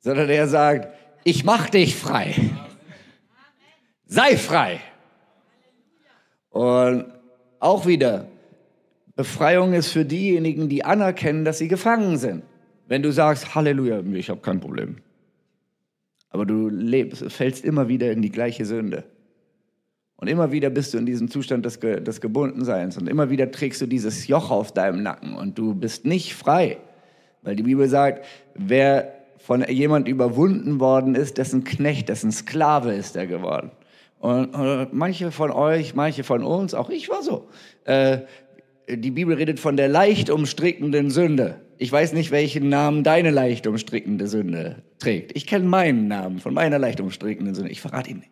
sondern 0.00 0.28
er 0.28 0.48
sagt, 0.48 0.88
ich 1.22 1.44
mach 1.44 1.70
dich 1.70 1.94
frei. 1.94 2.34
Sei 4.06 4.36
frei. 4.36 4.80
Und 6.50 7.12
auch 7.60 7.86
wieder, 7.86 8.26
Befreiung 9.14 9.72
ist 9.72 9.92
für 9.92 10.04
diejenigen, 10.04 10.68
die 10.68 10.84
anerkennen, 10.84 11.44
dass 11.44 11.58
sie 11.58 11.68
gefangen 11.68 12.18
sind. 12.18 12.42
Wenn 12.86 13.02
du 13.02 13.12
sagst, 13.12 13.54
Halleluja, 13.54 14.00
ich 14.14 14.30
habe 14.30 14.40
kein 14.40 14.60
Problem. 14.60 14.96
Aber 16.30 16.46
du 16.46 16.68
lebst, 16.68 17.24
fällst 17.30 17.64
immer 17.64 17.88
wieder 17.88 18.10
in 18.10 18.22
die 18.22 18.30
gleiche 18.30 18.64
Sünde. 18.64 19.04
Und 20.16 20.28
immer 20.28 20.52
wieder 20.52 20.70
bist 20.70 20.94
du 20.94 20.98
in 20.98 21.06
diesem 21.06 21.28
Zustand 21.28 21.66
des, 21.66 21.80
des 21.80 22.20
Gebundenseins. 22.20 22.96
Und 22.96 23.08
immer 23.08 23.28
wieder 23.28 23.50
trägst 23.50 23.80
du 23.80 23.86
dieses 23.86 24.28
Joch 24.28 24.50
auf 24.50 24.72
deinem 24.72 25.02
Nacken. 25.02 25.34
Und 25.34 25.58
du 25.58 25.74
bist 25.74 26.04
nicht 26.06 26.34
frei. 26.34 26.78
Weil 27.42 27.56
die 27.56 27.64
Bibel 27.64 27.88
sagt, 27.88 28.24
wer 28.54 29.12
von 29.38 29.64
jemand 29.68 30.06
überwunden 30.06 30.78
worden 30.78 31.16
ist, 31.16 31.38
dessen 31.38 31.64
Knecht, 31.64 32.08
dessen 32.08 32.30
Sklave 32.30 32.94
ist 32.94 33.16
er 33.16 33.26
geworden. 33.26 33.72
Und, 34.20 34.54
und 34.54 34.92
manche 34.92 35.32
von 35.32 35.50
euch, 35.50 35.96
manche 35.96 36.22
von 36.22 36.44
uns, 36.44 36.74
auch 36.74 36.88
ich 36.88 37.08
war 37.08 37.22
so. 37.22 37.48
Äh, 37.84 38.18
die 38.88 39.10
Bibel 39.10 39.34
redet 39.34 39.58
von 39.58 39.76
der 39.76 39.88
leicht 39.88 40.30
umstrickenden 40.30 41.10
Sünde. 41.10 41.60
Ich 41.82 41.90
weiß 41.90 42.12
nicht, 42.12 42.30
welchen 42.30 42.68
Namen 42.68 43.02
deine 43.02 43.30
leicht 43.30 43.66
umstrickende 43.66 44.28
Sünde 44.28 44.84
trägt. 45.00 45.36
Ich 45.36 45.48
kenne 45.48 45.64
meinen 45.64 46.06
Namen 46.06 46.38
von 46.38 46.54
meiner 46.54 46.78
leicht 46.78 47.00
umstrickenden 47.00 47.56
Sünde. 47.56 47.72
Ich 47.72 47.80
verrate 47.80 48.10
ihn 48.10 48.18
nicht. 48.18 48.30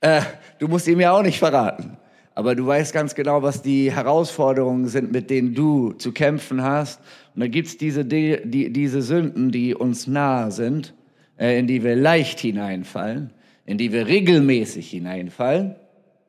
Äh, 0.00 0.22
du 0.60 0.68
musst 0.68 0.88
ihn 0.88 0.96
mir 0.96 1.12
auch 1.12 1.20
nicht 1.20 1.38
verraten. 1.38 1.98
Aber 2.34 2.54
du 2.54 2.66
weißt 2.66 2.94
ganz 2.94 3.14
genau, 3.14 3.42
was 3.42 3.60
die 3.60 3.92
Herausforderungen 3.92 4.88
sind, 4.88 5.12
mit 5.12 5.28
denen 5.28 5.52
du 5.52 5.92
zu 5.92 6.12
kämpfen 6.12 6.62
hast. 6.62 7.02
Und 7.34 7.42
da 7.42 7.48
gibt's 7.48 7.76
diese, 7.76 8.06
die, 8.06 8.72
diese 8.72 9.02
Sünden, 9.02 9.50
die 9.50 9.74
uns 9.74 10.06
nahe 10.06 10.50
sind, 10.50 10.94
äh, 11.36 11.58
in 11.58 11.66
die 11.66 11.84
wir 11.84 11.96
leicht 11.96 12.40
hineinfallen, 12.40 13.34
in 13.66 13.76
die 13.76 13.92
wir 13.92 14.06
regelmäßig 14.06 14.88
hineinfallen. 14.88 15.76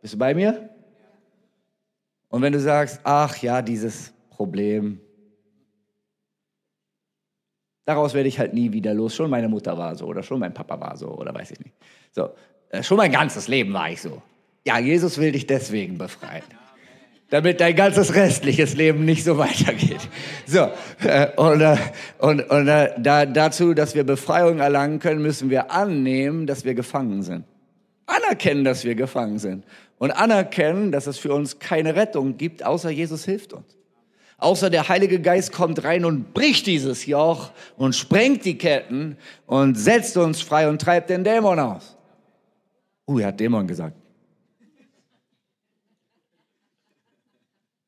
Bist 0.01 0.15
du 0.15 0.17
bei 0.17 0.33
mir? 0.33 0.69
Und 2.27 2.41
wenn 2.41 2.51
du 2.51 2.59
sagst, 2.59 2.99
ach 3.05 3.37
ja, 3.37 3.61
dieses 3.61 4.11
Problem, 4.31 4.99
daraus 7.85 8.13
werde 8.13 8.27
ich 8.27 8.39
halt 8.39 8.53
nie 8.53 8.71
wieder 8.71 8.93
los. 8.93 9.15
Schon 9.15 9.29
meine 9.29 9.47
Mutter 9.47 9.77
war 9.77 9.95
so 9.95 10.05
oder 10.05 10.23
schon 10.23 10.39
mein 10.39 10.53
Papa 10.53 10.79
war 10.79 10.97
so 10.97 11.09
oder 11.09 11.33
weiß 11.33 11.51
ich 11.51 11.59
nicht. 11.59 11.75
So, 12.11 12.29
äh, 12.69 12.83
schon 12.83 12.97
mein 12.97 13.11
ganzes 13.11 13.47
Leben 13.47 13.73
war 13.73 13.89
ich 13.89 14.01
so. 14.01 14.21
Ja, 14.65 14.79
Jesus 14.79 15.17
will 15.17 15.31
dich 15.31 15.47
deswegen 15.47 15.97
befreien. 15.97 16.43
Damit 17.29 17.59
dein 17.59 17.75
ganzes 17.75 18.13
restliches 18.13 18.75
Leben 18.75 19.03
nicht 19.03 19.23
so 19.23 19.37
weitergeht. 19.37 20.07
So, 20.45 20.69
äh, 21.07 21.27
und, 21.35 21.61
äh, 21.61 21.77
und, 22.19 22.41
und 22.49 22.67
äh, 22.67 22.91
da, 22.97 23.25
dazu, 23.25 23.73
dass 23.73 23.95
wir 23.95 24.03
Befreiung 24.03 24.59
erlangen 24.59 24.99
können, 24.99 25.21
müssen 25.21 25.49
wir 25.49 25.71
annehmen, 25.71 26.45
dass 26.45 26.65
wir 26.65 26.75
gefangen 26.75 27.23
sind. 27.23 27.45
Anerkennen, 28.05 28.63
dass 28.63 28.83
wir 28.83 28.93
gefangen 28.93 29.39
sind 29.39 29.65
und 29.97 30.11
anerkennen, 30.11 30.91
dass 30.91 31.07
es 31.07 31.17
für 31.17 31.33
uns 31.33 31.57
keine 31.59 31.95
Rettung 31.95 32.37
gibt, 32.37 32.63
außer 32.63 32.89
Jesus 32.89 33.25
hilft 33.25 33.53
uns. 33.53 33.77
Außer 34.37 34.69
der 34.69 34.89
Heilige 34.89 35.21
Geist 35.21 35.53
kommt 35.53 35.83
rein 35.83 36.03
und 36.03 36.33
bricht 36.33 36.67
dieses 36.67 37.05
Joch 37.05 37.51
und 37.77 37.95
sprengt 37.95 38.43
die 38.43 38.57
Ketten 38.57 39.17
und 39.45 39.75
setzt 39.75 40.17
uns 40.17 40.41
frei 40.41 40.67
und 40.67 40.81
treibt 40.81 41.09
den 41.09 41.23
Dämon 41.23 41.59
aus. 41.59 41.95
Uh, 43.07 43.19
er 43.19 43.27
hat 43.27 43.39
Dämon 43.39 43.67
gesagt. 43.67 43.95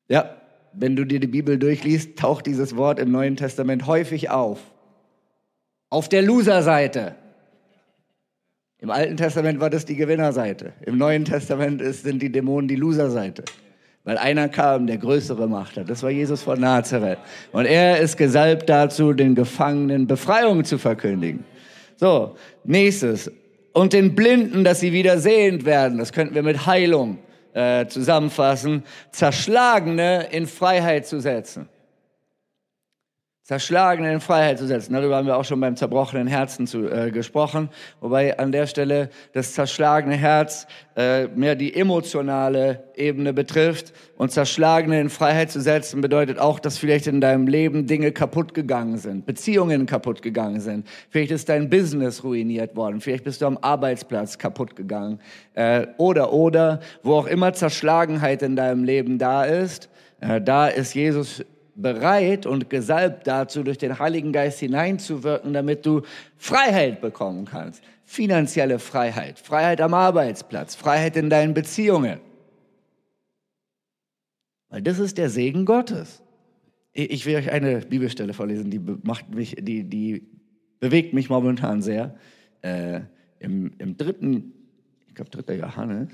Ja, 0.08 0.36
wenn 0.72 0.96
du 0.96 1.04
dir 1.04 1.20
die 1.20 1.26
Bibel 1.26 1.58
durchliest, 1.58 2.18
taucht 2.18 2.46
dieses 2.46 2.76
Wort 2.76 2.98
im 2.98 3.10
Neuen 3.10 3.36
Testament 3.36 3.86
häufig 3.86 4.30
auf. 4.30 4.60
Auf 5.90 6.08
der 6.08 6.22
Loser-Seite. 6.22 7.14
Im 8.78 8.90
Alten 8.90 9.16
Testament 9.16 9.60
war 9.60 9.70
das 9.70 9.84
die 9.84 9.96
Gewinnerseite. 9.96 10.72
Im 10.86 10.98
Neuen 10.98 11.24
Testament 11.24 11.82
sind 11.94 12.22
die 12.22 12.30
Dämonen 12.30 12.68
die 12.68 12.76
Loser-Seite. 12.76 13.44
Weil 14.08 14.16
einer 14.16 14.48
kam, 14.48 14.86
der 14.86 14.96
größere 14.96 15.46
Macht 15.46 15.76
hat. 15.76 15.90
Das 15.90 16.02
war 16.02 16.08
Jesus 16.08 16.40
von 16.40 16.58
Nazareth. 16.58 17.18
Und 17.52 17.66
er 17.66 18.00
ist 18.00 18.16
gesalbt 18.16 18.70
dazu, 18.70 19.12
den 19.12 19.34
Gefangenen 19.34 20.06
Befreiung 20.06 20.64
zu 20.64 20.78
verkündigen. 20.78 21.44
So, 21.96 22.34
nächstes. 22.64 23.30
Und 23.74 23.92
den 23.92 24.14
Blinden, 24.14 24.64
dass 24.64 24.80
sie 24.80 24.94
wieder 24.94 25.18
sehend 25.18 25.66
werden. 25.66 25.98
Das 25.98 26.14
könnten 26.14 26.34
wir 26.34 26.42
mit 26.42 26.64
Heilung 26.64 27.18
äh, 27.52 27.84
zusammenfassen. 27.84 28.82
Zerschlagene 29.12 30.28
in 30.30 30.46
Freiheit 30.46 31.06
zu 31.06 31.20
setzen. 31.20 31.68
Zerschlagene 33.48 34.12
in 34.12 34.20
Freiheit 34.20 34.58
zu 34.58 34.66
setzen. 34.66 34.92
Darüber 34.92 35.16
haben 35.16 35.26
wir 35.26 35.38
auch 35.38 35.44
schon 35.46 35.58
beim 35.58 35.74
zerbrochenen 35.74 36.26
Herzen 36.26 36.66
zu, 36.66 36.86
äh, 36.86 37.10
gesprochen. 37.10 37.70
Wobei 37.98 38.38
an 38.38 38.52
der 38.52 38.66
Stelle 38.66 39.08
das 39.32 39.54
zerschlagene 39.54 40.16
Herz 40.16 40.66
äh, 40.96 41.28
mehr 41.28 41.54
die 41.54 41.74
emotionale 41.74 42.84
Ebene 42.94 43.32
betrifft. 43.32 43.94
Und 44.18 44.32
Zerschlagene 44.32 45.00
in 45.00 45.08
Freiheit 45.08 45.50
zu 45.50 45.62
setzen 45.62 46.02
bedeutet 46.02 46.38
auch, 46.38 46.60
dass 46.60 46.76
vielleicht 46.76 47.06
in 47.06 47.22
deinem 47.22 47.46
Leben 47.46 47.86
Dinge 47.86 48.12
kaputt 48.12 48.52
gegangen 48.52 48.98
sind, 48.98 49.24
Beziehungen 49.24 49.86
kaputt 49.86 50.20
gegangen 50.20 50.60
sind. 50.60 50.86
Vielleicht 51.08 51.30
ist 51.30 51.48
dein 51.48 51.70
Business 51.70 52.22
ruiniert 52.22 52.76
worden. 52.76 53.00
Vielleicht 53.00 53.24
bist 53.24 53.40
du 53.40 53.46
am 53.46 53.56
Arbeitsplatz 53.62 54.36
kaputt 54.36 54.76
gegangen. 54.76 55.20
Äh, 55.54 55.86
oder, 55.96 56.34
oder, 56.34 56.80
wo 57.02 57.14
auch 57.14 57.26
immer 57.26 57.54
Zerschlagenheit 57.54 58.42
in 58.42 58.56
deinem 58.56 58.84
Leben 58.84 59.16
da 59.16 59.44
ist, 59.44 59.88
äh, 60.20 60.38
da 60.38 60.68
ist 60.68 60.92
Jesus 60.92 61.42
bereit 61.80 62.44
und 62.44 62.68
gesalbt 62.68 63.26
dazu, 63.26 63.62
durch 63.62 63.78
den 63.78 63.98
Heiligen 63.98 64.32
Geist 64.32 64.58
hineinzuwirken, 64.58 65.52
damit 65.52 65.86
du 65.86 66.02
Freiheit 66.36 67.00
bekommen 67.00 67.44
kannst. 67.44 67.82
Finanzielle 68.04 68.78
Freiheit, 68.78 69.38
Freiheit 69.38 69.80
am 69.80 69.94
Arbeitsplatz, 69.94 70.74
Freiheit 70.74 71.16
in 71.16 71.30
deinen 71.30 71.54
Beziehungen. 71.54 72.20
Weil 74.70 74.82
das 74.82 74.98
ist 74.98 75.18
der 75.18 75.30
Segen 75.30 75.64
Gottes. 75.64 76.22
Ich 76.92 77.24
will 77.26 77.36
euch 77.36 77.50
eine 77.50 77.80
Bibelstelle 77.80 78.32
vorlesen, 78.32 78.70
die 78.70 78.80
macht 78.80 79.32
mich, 79.32 79.56
die, 79.60 79.84
die 79.84 80.26
bewegt 80.80 81.14
mich 81.14 81.30
momentan 81.30 81.80
sehr. 81.80 82.16
Äh, 82.62 83.02
im, 83.38 83.72
Im 83.78 83.96
dritten, 83.96 84.52
ich 85.06 85.14
glaube, 85.14 85.30
dritter 85.30 85.54
Johannes, 85.54 86.08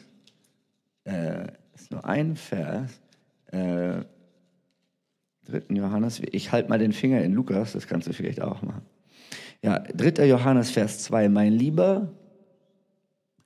äh, 1.05 1.47
ist 1.75 1.91
nur 1.91 2.05
ein 2.05 2.37
Vers. 2.37 3.01
Äh, 3.47 4.03
3. 5.47 5.75
Johannes, 5.75 6.23
ich 6.33 6.53
halte 6.53 6.69
mal 6.69 6.79
den 6.79 6.93
Finger 6.93 7.23
in 7.23 7.33
Lukas, 7.33 7.73
das 7.73 7.87
kannst 7.87 8.09
du 8.09 8.13
vielleicht 8.13 8.41
auch 8.41 8.63
machen. 8.63 8.83
Ja, 9.63 9.79
3. 9.79 10.27
Johannes, 10.27 10.71
Vers 10.71 11.03
2, 11.05 11.29
mein 11.29 11.53
Lieber, 11.53 12.13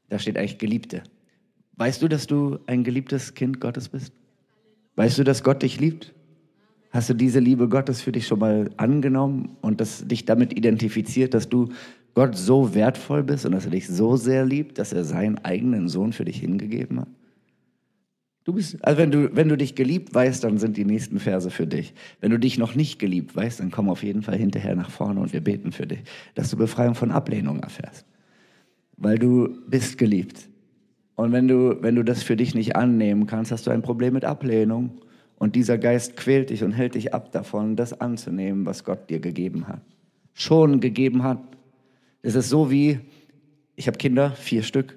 da 0.09 0.19
steht 0.19 0.37
eigentlich 0.37 0.59
Geliebte. 0.59 1.03
Weißt 1.77 2.03
du, 2.03 2.09
dass 2.09 2.27
du 2.27 2.59
ein 2.67 2.83
geliebtes 2.83 3.35
Kind 3.35 3.61
Gottes 3.61 3.89
bist? 3.89 4.13
Weißt 4.97 5.19
du, 5.19 5.25
dass 5.25 5.45
Gott 5.45 5.63
dich 5.63 5.79
liebt? 5.79 6.13
Hast 6.91 7.11
du 7.11 7.15
diese 7.15 7.39
Liebe 7.39 7.69
Gottes 7.69 8.01
für 8.01 8.13
dich 8.13 8.27
schon 8.27 8.41
mal 8.41 8.71
angenommen 8.79 9.57
und 9.61 9.81
das, 9.81 10.07
dich 10.09 10.25
damit 10.25 10.57
identifiziert, 10.57 11.35
dass 11.35 11.49
du 11.49 11.69
Gott 12.15 12.37
so 12.37 12.75
wertvoll 12.75 13.23
bist 13.23 13.47
und 13.47 13.53
dass 13.53 13.67
er 13.67 13.71
dich 13.71 13.87
so 13.87 14.17
sehr 14.17 14.45
liebt, 14.45 14.79
dass 14.79 14.93
er 14.93 15.05
seinen 15.05 15.39
eigenen 15.39 15.89
Sohn 15.89 16.13
für 16.13 16.25
dich 16.25 16.39
hingegeben 16.41 17.01
hat? 17.01 17.09
Du 18.49 18.55
bist, 18.55 18.83
also 18.83 18.97
wenn 18.97 19.11
du, 19.11 19.37
wenn 19.37 19.51
du 19.51 19.59
dich 19.59 19.75
geliebt 19.75 20.15
weißt, 20.15 20.43
dann 20.43 20.57
sind 20.57 20.79
die 20.79 20.87
nächsten 20.87 21.21
Verse 21.21 21.51
für 21.51 21.67
dich. 21.67 21.93
Wenn 22.23 22.31
du 22.31 22.39
dich 22.39 22.57
noch 22.57 22.75
nicht 22.75 22.99
geliebt 22.99 23.37
weißt, 23.37 23.61
dann 23.61 23.71
komm 23.71 23.91
auf 23.91 24.03
jeden 24.03 24.23
Fall 24.23 24.39
hinterher 24.39 24.75
nach 24.75 24.89
vorne 24.89 25.21
und 25.21 25.35
wir 25.35 25.43
beten 25.43 25.71
für 25.71 25.87
dich, 25.87 25.99
dass 26.35 26.49
du 26.49 26.57
Befreiung 26.57 26.95
von 26.95 27.11
Ablehnung 27.11 27.61
erfährst. 27.61 28.07
Weil 28.97 29.19
du 29.19 29.55
bist 29.69 29.99
geliebt. 29.99 30.49
Und 31.15 31.33
wenn 31.33 31.47
du, 31.47 31.77
wenn 31.83 31.95
du 31.95 32.03
das 32.03 32.23
für 32.23 32.37
dich 32.37 32.55
nicht 32.55 32.75
annehmen 32.75 33.27
kannst, 33.27 33.53
hast 33.53 33.67
du 33.67 33.71
ein 33.71 33.83
Problem 33.83 34.15
mit 34.15 34.25
Ablehnung. 34.25 34.93
Und 35.37 35.55
dieser 35.55 35.77
Geist 35.77 36.17
quält 36.17 36.49
dich 36.49 36.65
und 36.65 36.73
hält 36.73 36.95
dich 36.95 37.13
ab 37.13 37.31
davon, 37.33 37.77
das 37.77 38.01
anzunehmen, 38.01 38.65
was 38.65 38.83
Gott 38.83 39.11
dir 39.11 39.21
gegeben 39.21 39.69
hat. 39.69 39.83
Schon 40.33 40.81
gegeben 40.81 41.23
hat. 41.23 41.43
Es 42.23 42.35
ist 42.35 42.49
so 42.49 42.71
wie, 42.71 43.01
ich 43.77 43.89
habe 43.89 43.99
Kinder, 43.99 44.31
vier 44.31 44.63
Stück. 44.63 44.97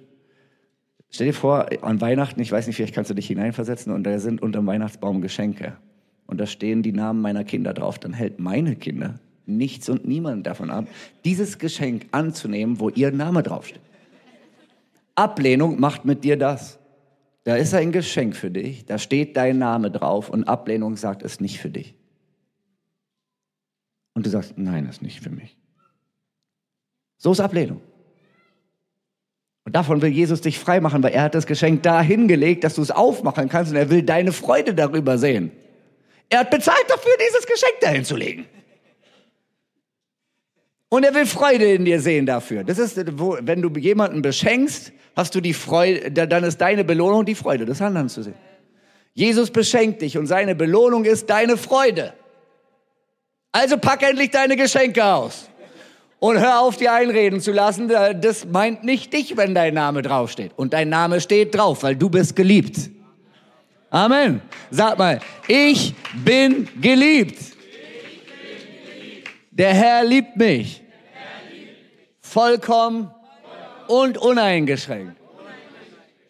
Stell 1.12 1.28
dir 1.28 1.34
vor, 1.34 1.68
an 1.84 2.00
Weihnachten, 2.00 2.40
ich 2.40 2.52
weiß 2.52 2.68
nicht, 2.68 2.78
vielleicht 2.78 2.96
kannst 2.96 3.10
du 3.12 3.14
dich 3.14 3.28
hineinversetzen, 3.28 3.94
und 3.94 4.04
da 4.04 4.18
sind 4.20 4.42
unter 4.42 4.60
dem 4.60 4.68
Weihnachtsbaum 4.68 5.22
Geschenke. 5.22 5.78
Und 6.26 6.40
da 6.40 6.46
stehen 6.46 6.82
die 6.82 6.94
Namen 6.94 7.22
meiner 7.22 7.44
Kinder 7.44 7.74
drauf. 7.74 8.00
Dann 8.00 8.14
hält 8.14 8.40
meine 8.40 8.78
Kinder 8.78 9.20
nichts 9.46 9.90
und 9.90 10.08
niemand 10.08 10.48
davon 10.48 10.70
ab, 10.70 10.88
dieses 11.26 11.60
Geschenk 11.60 12.08
anzunehmen, 12.12 12.80
wo 12.80 12.90
ihr 12.90 13.12
Name 13.12 13.44
draufsteht. 13.44 13.82
Ablehnung 15.16 15.80
macht 15.80 16.06
mit 16.06 16.24
dir 16.24 16.38
das. 16.38 16.80
Da 17.44 17.56
ist 17.56 17.74
ein 17.74 17.92
Geschenk 17.92 18.36
für 18.36 18.52
dich, 18.52 18.86
da 18.86 18.98
steht 18.98 19.36
dein 19.36 19.58
Name 19.58 19.90
drauf 19.90 20.30
und 20.30 20.44
Ablehnung 20.46 20.96
sagt, 20.96 21.24
es 21.24 21.40
nicht 21.40 21.60
für 21.60 21.72
dich. 21.72 21.96
Und 24.14 24.26
du 24.26 24.30
sagst, 24.30 24.58
nein, 24.58 24.86
es 24.86 24.98
ist 24.98 25.02
nicht 25.02 25.22
für 25.22 25.32
mich. 25.32 25.58
So 27.18 27.32
ist 27.32 27.40
Ablehnung. 27.40 27.82
Und 29.64 29.76
davon 29.76 30.02
will 30.02 30.10
Jesus 30.10 30.42
dich 30.42 30.58
frei 30.58 30.80
machen, 30.80 31.04
weil 31.04 31.14
er 31.14 31.24
hat 31.24 31.36
das 31.36 31.46
Geschenk 31.46 31.84
da 31.84 32.02
hingelegt, 32.02 32.64
dass 32.64 32.76
du 32.76 32.82
es 32.82 32.92
aufmachen 32.92 33.48
kannst 33.48 33.72
und 33.72 33.78
er 33.78 33.90
will 33.90 34.02
deine 34.02 34.32
Freude 34.32 34.74
darüber 34.74 35.18
sehen. 35.18 35.52
Er 36.30 36.40
hat 36.40 36.50
bezahlt 36.50 36.86
dafür, 36.88 37.12
dieses 37.28 37.46
Geschenk 37.46 37.80
dahin 37.82 38.06
zu 38.06 38.16
legen. 38.16 38.46
Und 40.90 41.04
er 41.04 41.14
will 41.14 41.26
Freude 41.26 41.72
in 41.72 41.86
dir 41.86 42.02
sehen 42.02 42.26
dafür. 42.26 42.64
Das 42.64 42.80
ist, 42.80 42.98
wenn 42.98 43.62
du 43.62 43.70
jemanden 43.80 44.22
beschenkst, 44.22 44.92
hast 45.16 45.36
du 45.36 45.42
die 45.42 45.54
Freude, 45.54 46.12
dann 46.12 46.44
ist 46.44 46.60
deine 46.60 46.84
Belohnung 46.84 47.26
die 47.26 47.36
Freude 47.36 47.66
des 47.66 47.82
anderen 47.82 48.10
zu 48.10 48.24
sehen. 48.24 48.36
Jesus 49.14 49.52
beschenkt 49.52 50.02
dich 50.02 50.18
und 50.18 50.28
seine 50.28 50.56
Belohnung 50.56 51.06
ist 51.06 51.30
deine 51.30 51.58
Freude. 51.58 52.14
Also 53.52 53.78
pack 53.78 54.04
endlich 54.04 54.32
deine 54.32 54.56
Geschenke 54.56 55.04
aus. 55.04 55.50
Und 56.22 56.40
hör 56.40 56.60
auf, 56.60 56.78
dir 56.78 56.94
einreden 56.94 57.42
zu 57.42 57.52
lassen, 57.52 57.88
das 57.88 58.46
meint 58.46 58.84
nicht 58.84 59.12
dich, 59.12 59.38
wenn 59.38 59.56
dein 59.56 59.74
Name 59.74 60.04
draufsteht. 60.04 60.52
Und 60.56 60.72
dein 60.72 60.88
Name 60.88 61.20
steht 61.20 61.56
drauf, 61.56 61.82
weil 61.82 61.96
du 61.96 62.12
bist 62.12 62.36
geliebt. 62.36 62.92
Amen. 63.90 64.40
Sag 64.70 65.00
mal, 65.00 65.20
ich 65.48 65.96
bin 66.24 66.68
geliebt. 66.80 67.40
Der 69.50 69.74
Herr 69.74 70.04
liebt 70.04 70.38
mich. 70.38 70.84
Vollkommen 72.20 73.10
und 73.88 74.20
uneingeschränkt. 74.20 75.18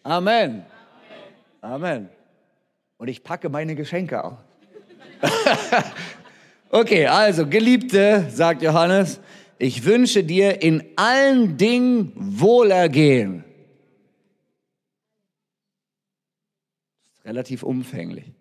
Amen. 0.04 0.64
Amen. 1.60 2.08
Und 2.96 3.08
ich 3.08 3.22
packe 3.22 3.50
meine 3.50 3.74
Geschenke 3.74 4.24
auf. 4.24 4.38
okay, 6.70 7.06
also, 7.06 7.46
Geliebte, 7.46 8.26
sagt 8.30 8.62
Johannes, 8.62 9.20
ich 9.58 9.84
wünsche 9.84 10.24
dir 10.24 10.62
in 10.62 10.82
allen 10.96 11.56
Dingen 11.56 12.12
Wohlergehen. 12.16 13.44
Relativ 17.24 17.62
umfänglich. 17.62 18.32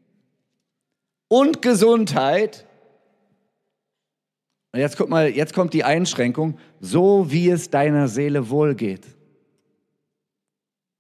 Und 1.27 1.61
Gesundheit. 1.61 2.65
Und 4.71 4.79
jetzt 4.79 4.97
guck 4.97 5.09
mal, 5.09 5.29
jetzt 5.29 5.53
kommt 5.53 5.73
die 5.73 5.83
Einschränkung, 5.83 6.57
so 6.79 7.31
wie 7.31 7.49
es 7.49 7.69
deiner 7.69 8.07
Seele 8.07 8.49
wohlgeht. 8.49 9.05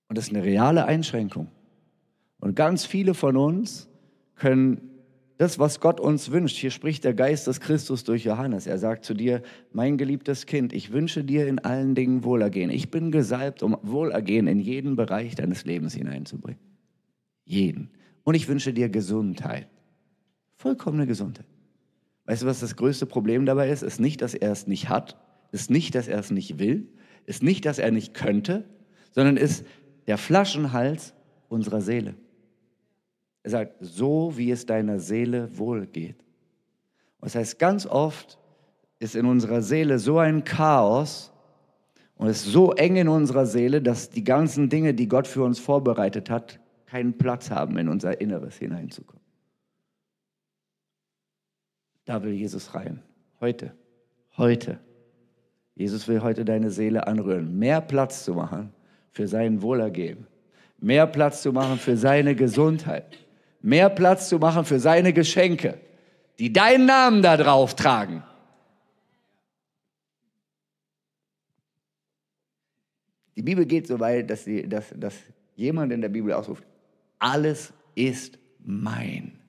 Und 0.07 0.17
das 0.17 0.27
ist 0.27 0.35
eine 0.35 0.43
reale 0.43 0.85
Einschränkung. 0.85 1.47
Und 2.39 2.55
ganz 2.55 2.85
viele 2.85 3.13
von 3.13 3.37
uns 3.37 3.87
können 4.35 4.90
das, 5.41 5.57
was 5.57 5.79
Gott 5.79 5.99
uns 5.99 6.29
wünscht. 6.29 6.57
Hier 6.57 6.69
spricht 6.69 7.03
der 7.03 7.15
Geist 7.15 7.47
des 7.47 7.59
Christus 7.59 8.03
durch 8.03 8.23
Johannes. 8.25 8.67
Er 8.67 8.77
sagt 8.77 9.03
zu 9.03 9.15
dir, 9.15 9.41
mein 9.73 9.97
geliebtes 9.97 10.45
Kind, 10.45 10.71
ich 10.71 10.91
wünsche 10.91 11.23
dir 11.23 11.47
in 11.47 11.57
allen 11.57 11.95
Dingen 11.95 12.23
Wohlergehen. 12.23 12.69
Ich 12.69 12.91
bin 12.91 13.11
gesalbt, 13.11 13.63
um 13.63 13.75
Wohlergehen 13.81 14.45
in 14.45 14.59
jeden 14.59 14.95
Bereich 14.95 15.33
deines 15.33 15.65
Lebens 15.65 15.95
hineinzubringen. 15.95 16.61
Jeden. 17.43 17.89
Und 18.21 18.35
ich 18.35 18.47
wünsche 18.47 18.71
dir 18.71 18.89
Gesundheit. 18.89 19.67
Vollkommene 20.57 21.07
Gesundheit. 21.07 21.47
Weißt 22.25 22.43
du, 22.43 22.45
was 22.45 22.59
das 22.59 22.75
größte 22.75 23.07
Problem 23.07 23.47
dabei 23.47 23.71
ist? 23.71 23.81
Ist 23.81 23.99
nicht, 23.99 24.21
dass 24.21 24.35
er 24.35 24.51
es 24.51 24.67
nicht 24.67 24.89
hat, 24.89 25.17
ist 25.51 25.71
nicht, 25.71 25.95
dass 25.95 26.07
er 26.07 26.19
es 26.19 26.29
nicht 26.29 26.59
will, 26.59 26.87
ist 27.25 27.41
nicht, 27.41 27.65
dass 27.65 27.79
er 27.79 27.89
nicht 27.89 28.13
könnte, 28.13 28.65
sondern 29.09 29.37
ist 29.37 29.65
der 30.05 30.19
Flaschenhals 30.19 31.15
unserer 31.49 31.81
Seele. 31.81 32.13
Er 33.43 33.51
sagt, 33.51 33.75
so 33.79 34.37
wie 34.37 34.51
es 34.51 34.65
deiner 34.65 34.99
Seele 34.99 35.57
wohlgeht. 35.57 36.23
das 37.21 37.35
heißt, 37.35 37.59
ganz 37.59 37.85
oft 37.85 38.37
ist 38.99 39.15
in 39.15 39.25
unserer 39.25 39.61
Seele 39.61 39.97
so 39.97 40.19
ein 40.19 40.43
Chaos 40.43 41.31
und 42.15 42.27
es 42.27 42.45
ist 42.45 42.53
so 42.53 42.73
eng 42.73 42.97
in 42.97 43.07
unserer 43.07 43.47
Seele, 43.47 43.81
dass 43.81 44.11
die 44.11 44.23
ganzen 44.23 44.69
Dinge, 44.69 44.93
die 44.93 45.07
Gott 45.07 45.25
für 45.25 45.43
uns 45.43 45.57
vorbereitet 45.57 46.29
hat, 46.29 46.59
keinen 46.85 47.17
Platz 47.17 47.49
haben, 47.49 47.77
in 47.77 47.89
unser 47.89 48.21
Inneres 48.21 48.57
hineinzukommen. 48.57 49.23
Da 52.05 52.21
will 52.21 52.33
Jesus 52.33 52.75
rein. 52.75 53.01
Heute. 53.39 53.73
Heute. 54.37 54.79
Jesus 55.73 56.07
will 56.07 56.21
heute 56.21 56.45
deine 56.45 56.69
Seele 56.69 57.07
anrühren. 57.07 57.57
Mehr 57.57 57.81
Platz 57.81 58.23
zu 58.23 58.35
machen 58.35 58.71
für 59.09 59.27
sein 59.27 59.63
Wohlergehen. 59.63 60.27
Mehr 60.77 61.07
Platz 61.07 61.41
zu 61.41 61.51
machen 61.51 61.79
für 61.79 61.97
seine 61.97 62.35
Gesundheit 62.35 63.17
mehr 63.61 63.89
Platz 63.89 64.29
zu 64.29 64.39
machen 64.39 64.65
für 64.65 64.79
seine 64.79 65.13
Geschenke, 65.13 65.77
die 66.39 66.51
deinen 66.51 66.85
Namen 66.85 67.21
da 67.21 67.37
drauf 67.37 67.75
tragen. 67.75 68.23
Die 73.35 73.43
Bibel 73.43 73.65
geht 73.65 73.87
so 73.87 73.99
weit, 73.99 74.29
dass, 74.29 74.43
sie, 74.43 74.67
dass, 74.67 74.93
dass 74.95 75.15
jemand 75.55 75.91
in 75.91 76.01
der 76.01 76.09
Bibel 76.09 76.33
ausruft, 76.33 76.63
alles 77.19 77.73
ist 77.95 78.37
mein. 78.63 79.41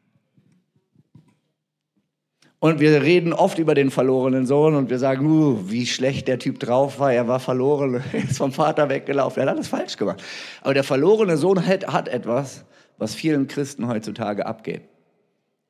Und 2.58 2.78
wir 2.78 3.02
reden 3.02 3.32
oft 3.32 3.58
über 3.58 3.74
den 3.74 3.90
verlorenen 3.90 4.46
Sohn 4.46 4.76
und 4.76 4.88
wir 4.88 5.00
sagen, 5.00 5.26
uh, 5.26 5.68
wie 5.68 5.84
schlecht 5.84 6.28
der 6.28 6.38
Typ 6.38 6.60
drauf 6.60 7.00
war. 7.00 7.12
Er 7.12 7.26
war 7.26 7.40
verloren, 7.40 8.00
er 8.12 8.24
ist 8.30 8.38
vom 8.38 8.52
Vater 8.52 8.88
weggelaufen, 8.88 9.42
er 9.42 9.48
hat 9.48 9.56
alles 9.56 9.66
falsch 9.66 9.96
gemacht. 9.96 10.22
Aber 10.60 10.72
der 10.72 10.84
verlorene 10.84 11.36
Sohn 11.36 11.66
hat, 11.66 11.88
hat 11.88 12.06
etwas, 12.06 12.64
was 13.02 13.16
vielen 13.16 13.48
Christen 13.48 13.88
heutzutage 13.88 14.46
abgeht. 14.46 14.82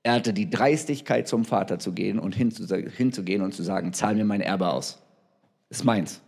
Er 0.02 0.12
hatte 0.12 0.34
die 0.34 0.50
Dreistigkeit, 0.50 1.26
zum 1.26 1.46
Vater 1.46 1.78
zu 1.78 1.92
gehen 1.92 2.18
und 2.18 2.34
hinzugehen 2.34 3.40
und 3.40 3.54
zu 3.54 3.62
sagen, 3.62 3.94
zahl 3.94 4.14
mir 4.16 4.26
mein 4.26 4.42
Erbe 4.42 4.68
aus. 4.68 5.00
Ist 5.70 5.84
meins. 5.84 6.20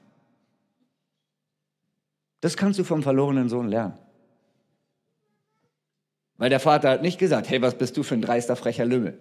Das 2.40 2.56
kannst 2.56 2.78
du 2.78 2.84
vom 2.84 3.02
verlorenen 3.02 3.50
Sohn 3.50 3.68
lernen. 3.68 3.98
Weil 6.38 6.48
der 6.48 6.60
Vater 6.60 6.88
hat 6.88 7.02
nicht 7.02 7.18
gesagt, 7.18 7.50
hey, 7.50 7.60
was 7.60 7.76
bist 7.76 7.98
du 7.98 8.02
für 8.02 8.14
ein 8.14 8.22
dreister, 8.22 8.56
frecher 8.56 8.86
Lümmel? 8.86 9.18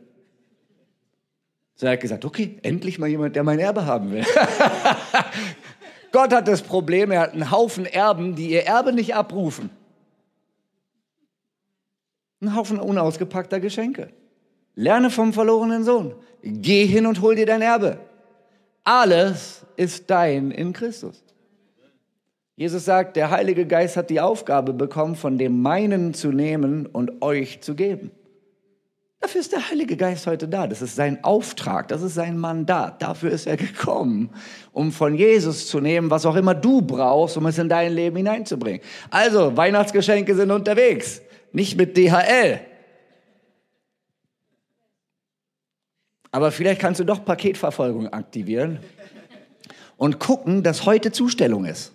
So 1.75 1.85
er 1.85 1.93
hat 1.93 1.99
gesagt, 1.99 2.23
okay, 2.23 2.59
endlich 2.61 2.97
mal 2.97 3.09
jemand, 3.09 3.35
der 3.35 3.43
mein 3.43 3.59
Erbe 3.59 3.85
haben 3.85 4.11
will. 4.11 4.23
Gott 6.13 6.31
hat 6.31 6.47
das 6.47 6.61
Problem, 6.61 7.11
er 7.11 7.19
hat 7.19 7.33
einen 7.33 7.51
Haufen 7.51 7.85
Erben, 7.85 8.35
die 8.35 8.51
ihr 8.51 8.63
Erbe 8.63 8.93
nicht 8.93 9.15
abrufen. 9.15 9.69
Ein 12.43 12.55
Haufen 12.55 12.77
unausgepackter 12.77 13.61
Geschenke. 13.61 14.09
Lerne 14.75 15.09
vom 15.09 15.31
verlorenen 15.31 15.85
Sohn. 15.85 16.13
Geh 16.41 16.85
hin 16.85 17.05
und 17.05 17.21
hol 17.21 17.35
dir 17.35 17.45
dein 17.45 17.61
Erbe. 17.61 17.99
Alles 18.83 19.65
ist 19.77 20.09
dein 20.09 20.51
in 20.51 20.73
Christus. 20.73 21.23
Jesus 22.57 22.83
sagt, 22.83 23.15
der 23.15 23.31
Heilige 23.31 23.65
Geist 23.65 23.95
hat 23.95 24.09
die 24.09 24.19
Aufgabe 24.19 24.73
bekommen, 24.73 25.15
von 25.15 25.37
dem 25.37 25.61
meinen 25.61 26.13
zu 26.13 26.33
nehmen 26.33 26.85
und 26.85 27.21
euch 27.21 27.61
zu 27.61 27.75
geben. 27.75 28.11
Dafür 29.21 29.39
ist 29.39 29.53
der 29.53 29.69
Heilige 29.69 29.95
Geist 29.95 30.27
heute 30.27 30.49
da. 30.49 30.67
Das 30.67 30.81
ist 30.81 30.97
sein 30.97 31.23
Auftrag, 31.23 31.87
das 31.87 32.01
ist 32.01 32.15
sein 32.15 32.37
Mandat. 32.37 33.01
Dafür 33.01 33.31
ist 33.31 33.47
er 33.47 33.55
gekommen, 33.55 34.31
um 34.73 34.91
von 34.91 35.15
Jesus 35.15 35.67
zu 35.67 35.79
nehmen, 35.79 36.09
was 36.09 36.25
auch 36.25 36.35
immer 36.35 36.53
du 36.53 36.81
brauchst, 36.81 37.37
um 37.37 37.45
es 37.45 37.57
in 37.57 37.69
dein 37.69 37.93
Leben 37.93 38.17
hineinzubringen. 38.17 38.81
Also, 39.09 39.55
Weihnachtsgeschenke 39.55 40.35
sind 40.35 40.51
unterwegs, 40.51 41.21
nicht 41.53 41.77
mit 41.77 41.95
DHL. 41.95 42.59
Aber 46.31 46.51
vielleicht 46.51 46.81
kannst 46.81 46.99
du 46.99 47.03
doch 47.03 47.23
Paketverfolgung 47.23 48.07
aktivieren 48.07 48.79
und 49.97 50.19
gucken, 50.19 50.63
dass 50.63 50.85
heute 50.85 51.11
Zustellung 51.11 51.65
ist. 51.65 51.93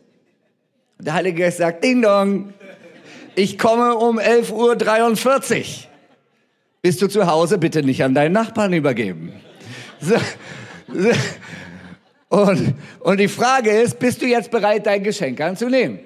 Der 1.01 1.15
Heilige 1.15 1.43
Geist 1.43 1.59
sagt, 1.59 1.83
Ding 1.85 2.03
Dong, 2.03 2.55
ich 3.35 3.59
komme 3.59 3.97
um 3.97 4.19
11.43 4.19 5.59
Uhr. 5.59 5.65
Bist 6.81 7.03
du 7.03 7.09
zu 7.09 7.27
Hause, 7.27 7.59
bitte 7.59 7.83
nicht 7.83 8.03
an 8.05 8.15
deinen 8.15 8.33
Nachbarn 8.33 8.73
übergeben. 8.73 9.33
So, 10.01 10.17
so. 10.87 11.11
Und, 12.29 12.75
und 13.01 13.19
die 13.19 13.29
Frage 13.29 13.71
ist, 13.71 13.99
bist 13.99 14.23
du 14.23 14.27
jetzt 14.27 14.51
bereit, 14.51 14.87
dein 14.87 15.03
Geschenk 15.03 15.41
anzunehmen? 15.41 15.99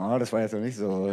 Oh, 0.00 0.16
das 0.16 0.32
war 0.32 0.42
jetzt 0.42 0.54
noch 0.54 0.60
nicht 0.60 0.76
so. 0.76 1.10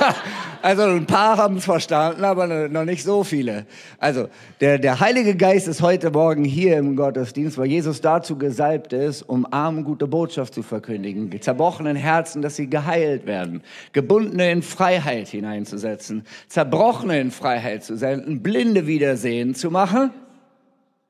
also 0.62 0.82
ein 0.82 1.06
paar 1.06 1.38
haben 1.38 1.56
es 1.56 1.64
verstanden, 1.64 2.22
aber 2.22 2.68
noch 2.68 2.84
nicht 2.84 3.02
so 3.02 3.24
viele. 3.24 3.66
Also 3.98 4.28
der, 4.60 4.78
der 4.78 5.00
Heilige 5.00 5.34
Geist 5.34 5.66
ist 5.66 5.82
heute 5.82 6.12
Morgen 6.12 6.44
hier 6.44 6.78
im 6.78 6.94
Gottesdienst, 6.94 7.58
weil 7.58 7.66
Jesus 7.66 8.00
dazu 8.00 8.38
gesalbt 8.38 8.92
ist, 8.92 9.22
um 9.22 9.44
Armen 9.52 9.82
gute 9.82 10.06
Botschaft 10.06 10.54
zu 10.54 10.62
verkündigen, 10.62 11.32
zerbrochenen 11.42 11.96
Herzen, 11.96 12.42
dass 12.42 12.54
sie 12.54 12.70
geheilt 12.70 13.26
werden, 13.26 13.60
Gebundene 13.92 14.52
in 14.52 14.62
Freiheit 14.62 15.26
hineinzusetzen, 15.26 16.24
Zerbrochene 16.46 17.18
in 17.18 17.32
Freiheit 17.32 17.82
zu 17.82 17.96
senden, 17.96 18.40
Blinde 18.40 18.86
wiedersehen 18.86 19.56
zu 19.56 19.68
machen. 19.72 20.12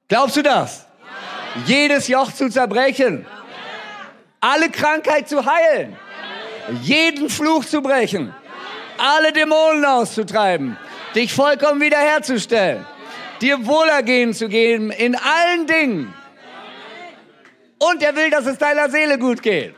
Glaubst 0.09 0.39
du 0.39 0.43
das? 0.43 0.87
Ja. 1.59 1.63
Jedes 1.67 2.09
Joch 2.09 2.33
zu 2.33 2.49
zerbrechen, 2.49 3.27
ja. 3.29 4.09
alle 4.41 4.71
Krankheit 4.71 5.29
zu 5.29 5.45
heilen 5.45 5.95
jeden 6.83 7.29
Fluch 7.29 7.65
zu 7.65 7.83
brechen, 7.83 8.35
alle 8.99 9.33
Dämonen 9.33 9.85
auszutreiben, 9.85 10.77
dich 11.15 11.33
vollkommen 11.33 11.81
wiederherzustellen, 11.81 12.85
dir 13.41 13.67
Wohlergehen 13.67 14.35
zu 14.35 14.49
geben 14.49 14.91
in 14.91 15.17
allen 15.17 15.67
Dingen. 15.67 16.15
Und 17.79 18.03
er 18.03 18.15
will, 18.15 18.31
dass 18.31 18.47
es 18.47 18.59
deiner 18.59 18.89
Seele 18.89 19.19
gut 19.19 19.43
geht. 19.43 19.75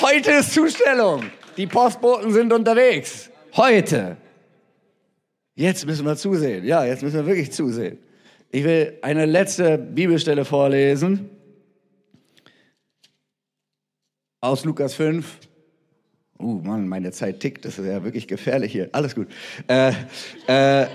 Heute 0.00 0.30
ist 0.30 0.54
Zustellung. 0.54 1.30
Die 1.56 1.66
Postboten 1.66 2.32
sind 2.32 2.52
unterwegs. 2.52 3.30
Heute. 3.56 4.16
Jetzt 5.54 5.86
müssen 5.86 6.04
wir 6.04 6.16
zusehen. 6.16 6.64
Ja, 6.64 6.84
jetzt 6.84 7.02
müssen 7.02 7.16
wir 7.16 7.26
wirklich 7.26 7.50
zusehen. 7.50 7.98
Ich 8.50 8.64
will 8.64 8.98
eine 9.02 9.26
letzte 9.26 9.76
Bibelstelle 9.76 10.44
vorlesen 10.44 11.30
aus 14.40 14.64
Lukas 14.64 14.94
5. 14.94 15.38
Uh, 16.38 16.60
Mann, 16.62 16.86
meine 16.86 17.12
Zeit 17.12 17.40
tickt, 17.40 17.64
das 17.64 17.78
ist 17.78 17.86
ja 17.86 18.04
wirklich 18.04 18.28
gefährlich 18.28 18.70
hier. 18.70 18.90
Alles 18.92 19.14
gut. 19.14 19.28
Äh, 19.66 19.92
äh, 20.46 20.86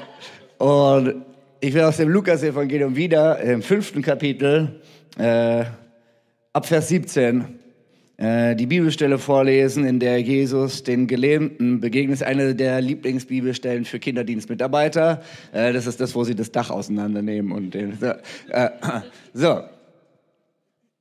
und 0.59 1.25
ich 1.59 1.73
will 1.73 1.81
aus 1.81 1.97
dem 1.97 2.09
Lukas-Evangelium 2.09 2.95
wieder 2.95 3.39
im 3.39 3.61
fünften 3.61 4.01
Kapitel, 4.01 4.81
äh, 5.17 5.65
ab 6.53 6.65
Vers 6.65 6.87
17, 6.87 7.41
äh, 7.41 7.43
die 8.21 8.67
Bibelstelle 8.67 9.17
vorlesen, 9.17 9.83
in 9.83 9.99
der 9.99 10.21
Jesus 10.21 10.83
den 10.83 11.07
Gelähmten 11.07 11.79
begegnet. 11.79 12.13
Ist 12.13 12.23
eine 12.23 12.53
der 12.53 12.79
Lieblingsbibelstellen 12.79 13.83
für 13.83 13.97
Kinderdienstmitarbeiter. 13.97 15.23
Äh, 15.51 15.73
das 15.73 15.87
ist 15.87 15.99
das, 15.99 16.13
wo 16.13 16.23
sie 16.23 16.35
das 16.35 16.51
Dach 16.51 16.69
auseinandernehmen. 16.69 17.51
Und 17.51 17.73
den, 17.73 17.97
so. 17.99 18.13
Äh, 18.49 18.69
so. 19.33 19.61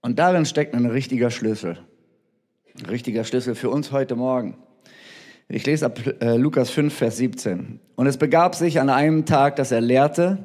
Und 0.01 0.19
darin 0.19 0.47
steckt 0.47 0.75
ein 0.75 0.87
richtiger 0.87 1.31
Schlüssel. 1.31 1.79
Ein 2.79 2.87
richtiger 2.87 3.25
Schlüssel 3.25 3.55
für 3.55 3.69
uns 3.69 3.93
heute 3.93 4.17
Morgen. 4.17 4.57
Ich 5.49 5.67
lese 5.67 5.87
ab 5.87 6.01
äh, 6.21 6.37
Lukas 6.37 6.71
5, 6.71 6.95
Vers 6.95 7.19
17. 7.19 7.81
Und 8.01 8.07
es 8.07 8.17
begab 8.17 8.55
sich 8.55 8.81
an 8.81 8.89
einem 8.89 9.27
Tag, 9.27 9.57
dass 9.57 9.73
er 9.73 9.83
lehrte, 9.83 10.39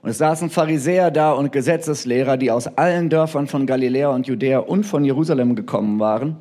und 0.00 0.08
es 0.08 0.16
saßen 0.16 0.48
Pharisäer 0.48 1.10
da 1.10 1.32
und 1.32 1.52
Gesetzeslehrer, 1.52 2.38
die 2.38 2.50
aus 2.50 2.78
allen 2.78 3.10
Dörfern 3.10 3.48
von 3.48 3.66
Galiläa 3.66 4.08
und 4.08 4.26
Judäa 4.26 4.60
und 4.60 4.84
von 4.84 5.04
Jerusalem 5.04 5.54
gekommen 5.54 6.00
waren. 6.00 6.38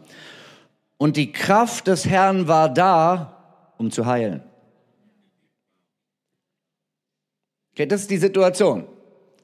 Und 0.95 1.17
die 1.17 1.33
Kraft 1.33 1.87
des 1.87 2.05
Herrn 2.07 2.47
war 2.47 2.73
da, 2.73 3.73
um 3.77 3.91
zu 3.91 4.05
heilen. 4.05 4.43
Okay, 7.73 7.85
das 7.85 8.03
ist 8.03 8.09
die 8.11 8.15
Situation. 8.15 8.85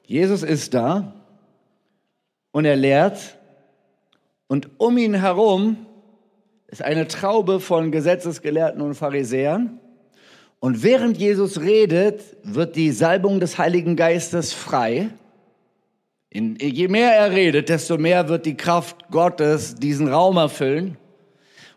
Jesus 0.05 0.43
ist 0.43 0.73
da 0.73 1.13
und 2.51 2.63
er 2.63 2.77
lehrt 2.77 3.37
und 4.47 4.69
um 4.77 4.97
ihn 4.97 5.15
herum 5.15 5.87
ist 6.67 6.81
eine 6.81 7.05
Traube 7.09 7.59
von 7.59 7.91
Gesetzesgelehrten 7.91 8.79
und 8.79 8.95
Pharisäern. 8.95 9.81
Und 10.59 10.83
während 10.83 11.17
Jesus 11.17 11.61
redet, 11.61 12.21
wird 12.43 12.75
die 12.75 12.91
Salbung 12.91 13.39
des 13.39 13.57
Heiligen 13.57 13.95
Geistes 13.95 14.53
frei. 14.53 15.09
In, 16.29 16.57
je 16.59 16.87
mehr 16.87 17.13
er 17.13 17.31
redet, 17.31 17.69
desto 17.69 17.97
mehr 17.97 18.27
wird 18.27 18.45
die 18.45 18.57
Kraft 18.57 19.09
Gottes 19.11 19.75
diesen 19.75 20.07
Raum 20.07 20.37
erfüllen. 20.37 20.97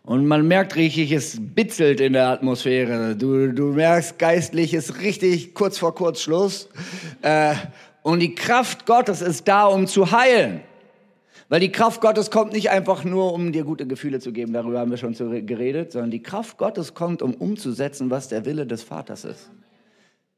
Und 0.03 0.25
man 0.25 0.47
merkt 0.47 0.75
richtig, 0.75 1.11
es 1.11 1.37
bitzelt 1.39 2.01
in 2.01 2.13
der 2.13 2.29
Atmosphäre. 2.29 3.15
Du, 3.15 3.53
du 3.53 3.73
merkst, 3.73 4.17
geistlich 4.17 4.73
ist 4.73 4.99
richtig 4.99 5.53
kurz 5.53 5.77
vor 5.77 5.93
kurz 5.93 6.21
Schluss. 6.21 6.69
Äh, 7.21 7.53
und 8.01 8.19
die 8.19 8.33
Kraft 8.33 8.87
Gottes 8.87 9.21
ist 9.21 9.47
da, 9.47 9.65
um 9.65 9.85
zu 9.85 10.11
heilen. 10.11 10.61
Weil 11.51 11.59
die 11.59 11.73
Kraft 11.73 11.99
Gottes 11.99 12.31
kommt 12.31 12.53
nicht 12.53 12.69
einfach 12.69 13.03
nur, 13.03 13.33
um 13.33 13.51
dir 13.51 13.65
gute 13.65 13.85
Gefühle 13.85 14.21
zu 14.21 14.31
geben, 14.31 14.53
darüber 14.53 14.79
haben 14.79 14.89
wir 14.89 14.95
schon 14.95 15.13
geredet, 15.45 15.91
sondern 15.91 16.09
die 16.09 16.23
Kraft 16.23 16.57
Gottes 16.57 16.93
kommt, 16.93 17.21
um 17.21 17.33
umzusetzen, 17.33 18.09
was 18.09 18.29
der 18.29 18.45
Wille 18.45 18.65
des 18.65 18.83
Vaters 18.83 19.25
ist. 19.25 19.51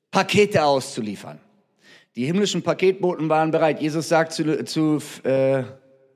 Pakete 0.10 0.64
auszuliefern. 0.64 1.38
Die 2.16 2.26
himmlischen 2.26 2.64
Paketboten 2.64 3.30
waren 3.30 3.52
bereit. 3.52 3.80
Jesus 3.80 4.10
sagt 4.10 4.32
zu, 4.32 4.66
zu 4.66 4.98
äh, 5.22 5.62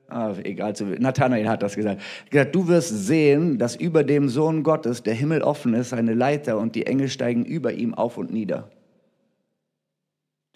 ah, 0.08 0.34
egal, 0.42 0.74
zu, 0.74 0.86
Nathanael 0.86 1.48
hat 1.48 1.62
das 1.62 1.76
gesagt. 1.76 2.02
gesagt. 2.28 2.52
Du 2.52 2.66
wirst 2.66 2.88
sehen, 3.06 3.56
dass 3.56 3.76
über 3.76 4.02
dem 4.02 4.28
Sohn 4.28 4.64
Gottes 4.64 5.04
der 5.04 5.14
Himmel 5.14 5.42
offen 5.42 5.74
ist, 5.74 5.92
eine 5.92 6.14
Leiter 6.14 6.58
und 6.58 6.74
die 6.74 6.86
Engel 6.86 7.08
steigen 7.08 7.44
über 7.44 7.72
ihm 7.72 7.94
auf 7.94 8.16
und 8.16 8.32
nieder. 8.32 8.68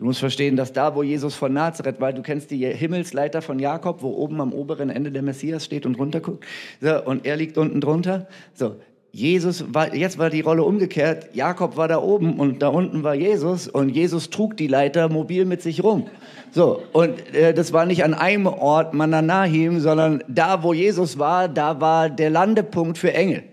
Du 0.02 0.06
musst 0.06 0.18
verstehen, 0.18 0.56
dass 0.56 0.72
da, 0.72 0.96
wo 0.96 1.04
Jesus 1.04 1.36
von 1.36 1.52
Nazareth 1.52 2.00
war, 2.00 2.12
du 2.12 2.22
kennst 2.22 2.50
die 2.50 2.66
Himmelsleiter 2.66 3.40
von 3.40 3.60
Jakob, 3.60 4.02
wo 4.02 4.08
oben 4.08 4.40
am 4.40 4.52
oberen 4.52 4.90
Ende 4.90 5.12
der 5.12 5.22
Messias 5.22 5.64
steht 5.64 5.86
und 5.86 5.96
runterguckt. 5.96 6.44
So, 6.80 7.04
und 7.04 7.24
er 7.24 7.36
liegt 7.36 7.56
unten 7.56 7.80
drunter. 7.80 8.26
So, 8.52 8.74
Jesus 9.12 9.64
war, 9.72 9.94
jetzt 9.94 10.18
war 10.18 10.28
die 10.28 10.40
Rolle 10.40 10.64
umgekehrt. 10.64 11.28
Jakob 11.34 11.76
war 11.76 11.86
da 11.86 11.98
oben 11.98 12.40
und 12.40 12.62
da 12.62 12.68
unten 12.70 13.04
war 13.04 13.14
Jesus 13.14 13.68
und 13.68 13.90
Jesus 13.90 14.28
trug 14.30 14.56
die 14.56 14.66
Leiter 14.66 15.08
mobil 15.08 15.44
mit 15.44 15.62
sich 15.62 15.84
rum. 15.84 16.08
So, 16.50 16.82
und 16.90 17.32
äh, 17.32 17.54
das 17.54 17.72
war 17.72 17.86
nicht 17.86 18.02
an 18.02 18.12
einem 18.12 18.48
Ort 18.48 18.94
Mananahim, 18.94 19.78
sondern 19.78 20.24
da, 20.26 20.64
wo 20.64 20.72
Jesus 20.72 21.20
war, 21.20 21.48
da 21.48 21.80
war 21.80 22.10
der 22.10 22.30
Landepunkt 22.30 22.98
für 22.98 23.14
Engel. 23.14 23.44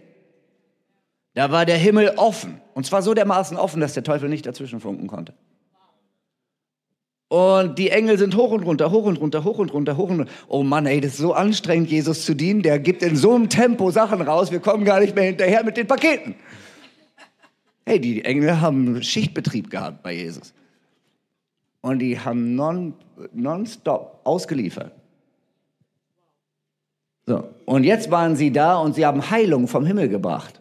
Da 1.36 1.52
war 1.52 1.68
der 1.68 1.78
Himmel 1.78 2.14
offen. 2.18 2.60
Und 2.74 2.88
zwar 2.88 3.04
so 3.04 3.14
dermaßen 3.14 3.56
offen, 3.56 3.82
dass 3.82 3.94
der 3.94 4.04
Teufel 4.04 4.30
nicht 4.30 4.48
dazwischen 4.48 4.80
funken 4.80 5.06
konnte. 5.06 5.36
Und 7.30 7.78
die 7.78 7.92
Engel 7.92 8.18
sind 8.18 8.36
hoch 8.36 8.50
und 8.50 8.64
runter, 8.64 8.90
hoch 8.90 9.06
und 9.06 9.22
runter, 9.22 9.44
hoch 9.44 9.60
und 9.60 9.72
runter, 9.72 9.98
hoch 9.98 10.10
und 10.10 10.20
runter. 10.22 10.34
Oh 10.48 10.64
Mann, 10.64 10.88
ey, 10.88 11.00
das 11.00 11.12
ist 11.12 11.20
so 11.20 11.34
anstrengend, 11.34 11.92
Jesus 11.92 12.26
zu 12.26 12.34
dienen. 12.34 12.64
Der 12.64 12.80
gibt 12.80 13.04
in 13.04 13.16
so 13.16 13.36
einem 13.36 13.50
Tempo 13.50 13.92
Sachen 13.92 14.22
raus, 14.22 14.52
wir 14.52 14.60
kommen 14.60 14.84
gar 14.84 15.00
nicht 15.00 15.16
mehr 15.16 15.26
hinterher 15.26 15.64
mit 15.64 15.78
den 15.78 15.86
Paketen. 15.86 16.34
Hey, 17.86 18.00
die 18.00 18.26
Engel 18.26 18.60
haben 18.60 19.02
Schichtbetrieb 19.04 19.70
gehabt 19.70 20.02
bei 20.02 20.14
Jesus. 20.14 20.54
Und 21.82 22.00
die 22.00 22.20
haben 22.20 22.56
non, 22.56 22.96
nonstop 23.32 24.22
ausgeliefert. 24.24 24.92
So, 27.28 27.48
und 27.66 27.84
jetzt 27.84 28.10
waren 28.10 28.36
sie 28.36 28.52
da 28.52 28.80
und 28.80 28.96
sie 28.96 29.06
haben 29.06 29.30
Heilung 29.30 29.68
vom 29.68 29.86
Himmel 29.86 30.10
gebracht. 30.10 30.59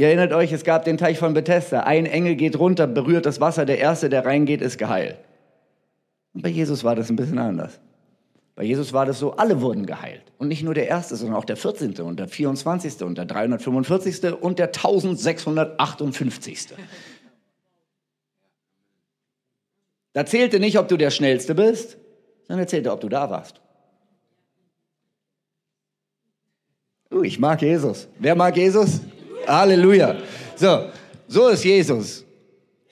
Ihr 0.00 0.06
erinnert 0.06 0.32
euch, 0.32 0.50
es 0.50 0.64
gab 0.64 0.86
den 0.86 0.96
Teich 0.96 1.18
von 1.18 1.34
Bethesda. 1.34 1.80
Ein 1.80 2.06
Engel 2.06 2.34
geht 2.34 2.58
runter, 2.58 2.86
berührt 2.86 3.26
das 3.26 3.38
Wasser. 3.38 3.66
Der 3.66 3.78
Erste, 3.78 4.08
der 4.08 4.24
reingeht, 4.24 4.62
ist 4.62 4.78
geheilt. 4.78 5.18
Und 6.32 6.40
bei 6.40 6.48
Jesus 6.48 6.84
war 6.84 6.96
das 6.96 7.10
ein 7.10 7.16
bisschen 7.16 7.38
anders. 7.38 7.78
Bei 8.54 8.64
Jesus 8.64 8.94
war 8.94 9.04
das 9.04 9.18
so, 9.18 9.32
alle 9.32 9.60
wurden 9.60 9.84
geheilt. 9.84 10.22
Und 10.38 10.48
nicht 10.48 10.62
nur 10.62 10.72
der 10.72 10.88
Erste, 10.88 11.16
sondern 11.16 11.36
auch 11.36 11.44
der 11.44 11.58
14. 11.58 12.00
und 12.00 12.18
der 12.18 12.28
24. 12.28 13.02
und 13.02 13.18
der 13.18 13.26
345. 13.26 14.40
und 14.40 14.58
der 14.58 14.68
1658. 14.68 16.68
Da 20.14 20.24
zählte 20.24 20.60
nicht, 20.60 20.78
ob 20.78 20.88
du 20.88 20.96
der 20.96 21.10
Schnellste 21.10 21.54
bist, 21.54 21.98
sondern 22.48 22.66
zählte, 22.66 22.90
ob 22.90 23.02
du 23.02 23.10
da 23.10 23.28
warst. 23.28 23.60
Uh, 27.12 27.22
ich 27.22 27.38
mag 27.38 27.60
Jesus. 27.60 28.08
Wer 28.18 28.34
mag 28.34 28.56
Jesus? 28.56 29.02
Halleluja. 29.58 30.16
So, 30.56 30.86
so 31.28 31.48
ist 31.48 31.64
Jesus. 31.64 32.24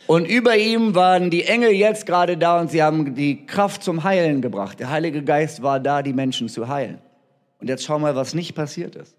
Und 0.06 0.26
über 0.26 0.56
ihm 0.56 0.94
waren 0.94 1.28
die 1.28 1.44
Engel 1.44 1.70
jetzt 1.72 2.06
gerade 2.06 2.38
da 2.38 2.60
und 2.60 2.70
sie 2.70 2.82
haben 2.82 3.14
die 3.14 3.44
Kraft 3.44 3.82
zum 3.82 4.04
Heilen 4.04 4.40
gebracht. 4.40 4.80
Der 4.80 4.90
Heilige 4.90 5.22
Geist 5.22 5.62
war 5.62 5.80
da, 5.80 6.02
die 6.02 6.14
Menschen 6.14 6.48
zu 6.48 6.66
heilen. 6.66 6.98
Und 7.60 7.68
jetzt 7.68 7.84
schau 7.84 7.98
mal, 7.98 8.16
was 8.16 8.34
nicht 8.34 8.54
passiert 8.54 8.96
ist. 8.96 9.14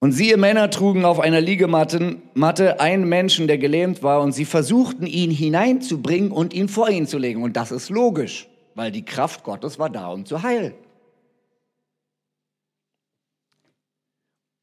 Und 0.00 0.12
siehe, 0.12 0.36
Männer 0.36 0.70
trugen 0.70 1.04
auf 1.04 1.18
einer 1.20 1.40
Liegematte 1.40 2.16
Matte 2.34 2.80
einen 2.80 3.08
Menschen, 3.08 3.46
der 3.48 3.58
gelähmt 3.58 4.02
war, 4.02 4.20
und 4.22 4.32
sie 4.32 4.44
versuchten, 4.44 5.06
ihn 5.06 5.30
hineinzubringen 5.30 6.30
und 6.30 6.54
ihn 6.54 6.68
vor 6.68 6.88
ihn 6.88 7.06
zu 7.06 7.18
legen. 7.18 7.42
Und 7.42 7.56
das 7.56 7.72
ist 7.72 7.90
logisch, 7.90 8.48
weil 8.74 8.92
die 8.92 9.04
Kraft 9.04 9.42
Gottes 9.42 9.78
war 9.78 9.90
da, 9.90 10.08
um 10.08 10.24
zu 10.24 10.42
heilen. 10.42 10.74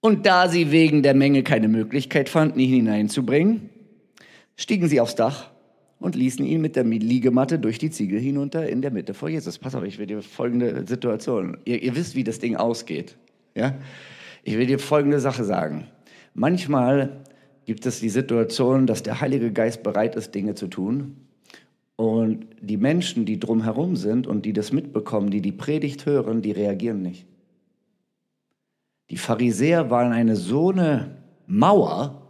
Und 0.06 0.28
da 0.28 0.48
sie 0.48 0.70
wegen 0.70 1.02
der 1.02 1.16
Menge 1.16 1.42
keine 1.42 1.68
Möglichkeit 1.68 2.30
fanden, 2.30 2.60
ihn 2.60 2.70
hineinzubringen, 2.70 3.72
stiegen 4.56 4.88
sie 4.88 5.02
aufs 5.02 5.16
Dach 5.16 5.50
und 5.98 6.14
ließen 6.14 6.46
ihn 6.46 6.62
mit 6.62 6.76
der 6.76 6.84
Liegematte 6.84 7.58
durch 7.58 7.80
die 7.80 7.90
Ziegel 7.90 8.20
hinunter 8.20 8.70
in 8.70 8.84
der 8.84 8.92
Mitte 8.92 9.16
vor 9.16 9.30
Jesus. 9.30 9.58
Pass 9.58 9.74
auf, 9.74 9.84
ich 9.84 9.98
will 9.98 10.06
dir 10.06 10.22
folgende 10.22 10.86
Situation. 10.86 11.58
Ihr, 11.66 11.82
ihr 11.82 11.96
wisst, 11.96 12.14
wie 12.14 12.24
das 12.24 12.38
Ding 12.38 12.56
ausgeht. 12.56 13.18
Ja? 13.56 13.80
Ich 14.44 14.56
will 14.56 14.68
dir 14.68 14.78
folgende 14.78 15.20
Sache 15.20 15.44
sagen. 15.44 15.88
Manchmal 16.36 17.24
gibt 17.66 17.88
es 17.88 18.00
die 18.00 18.10
Situation, 18.10 18.86
dass 18.86 19.02
der 19.02 19.22
Heilige 19.22 19.52
Geist 19.52 19.82
bereit 19.82 20.16
ist, 20.16 20.36
Dinge 20.36 20.54
zu 20.54 20.68
tun. 20.68 21.16
Und 21.96 22.46
die 22.62 22.78
Menschen, 22.78 23.26
die 23.26 23.40
drumherum 23.40 23.96
sind 23.96 24.28
und 24.28 24.46
die 24.46 24.54
das 24.54 24.72
mitbekommen, 24.72 25.32
die 25.32 25.42
die 25.42 25.52
Predigt 25.52 26.06
hören, 26.06 26.44
die 26.44 26.52
reagieren 26.52 27.02
nicht. 27.02 27.26
Die 29.10 29.18
Pharisäer 29.18 29.90
waren 29.90 30.12
eine 30.12 30.36
so 30.36 30.72
eine 30.72 31.18
Mauer, 31.48 32.22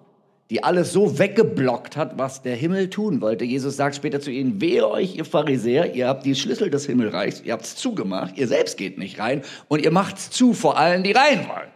die 0.50 0.64
alles 0.64 0.94
so 0.94 1.18
weggeblockt 1.18 1.98
hat, 1.98 2.18
was 2.18 2.42
der 2.42 2.56
Himmel 2.56 2.90
tun 2.90 3.22
wollte. 3.22 3.46
Jesus 3.46 3.78
sagt 3.78 3.96
später 3.96 4.20
zu 4.20 4.30
ihnen, 4.30 4.62
wehe 4.62 4.88
euch, 4.88 5.16
ihr 5.16 5.26
Pharisäer, 5.26 5.96
ihr 5.96 6.08
habt 6.08 6.26
die 6.26 6.36
Schlüssel 6.36 6.70
des 6.70 6.86
Himmelreichs, 6.86 7.42
ihr 7.44 7.54
habt 7.54 7.66
es 7.66 7.76
zugemacht, 7.76 8.38
ihr 8.38 8.48
selbst 8.48 8.78
geht 8.78 8.98
nicht 8.98 9.20
rein 9.20 9.42
und 9.70 9.84
ihr 9.84 9.92
macht 9.92 10.18
es 10.18 10.30
zu 10.30 10.54
vor 10.54 10.78
allen, 10.78 11.04
die 11.04 11.14
rein 11.14 11.48
wollen. 11.48 11.72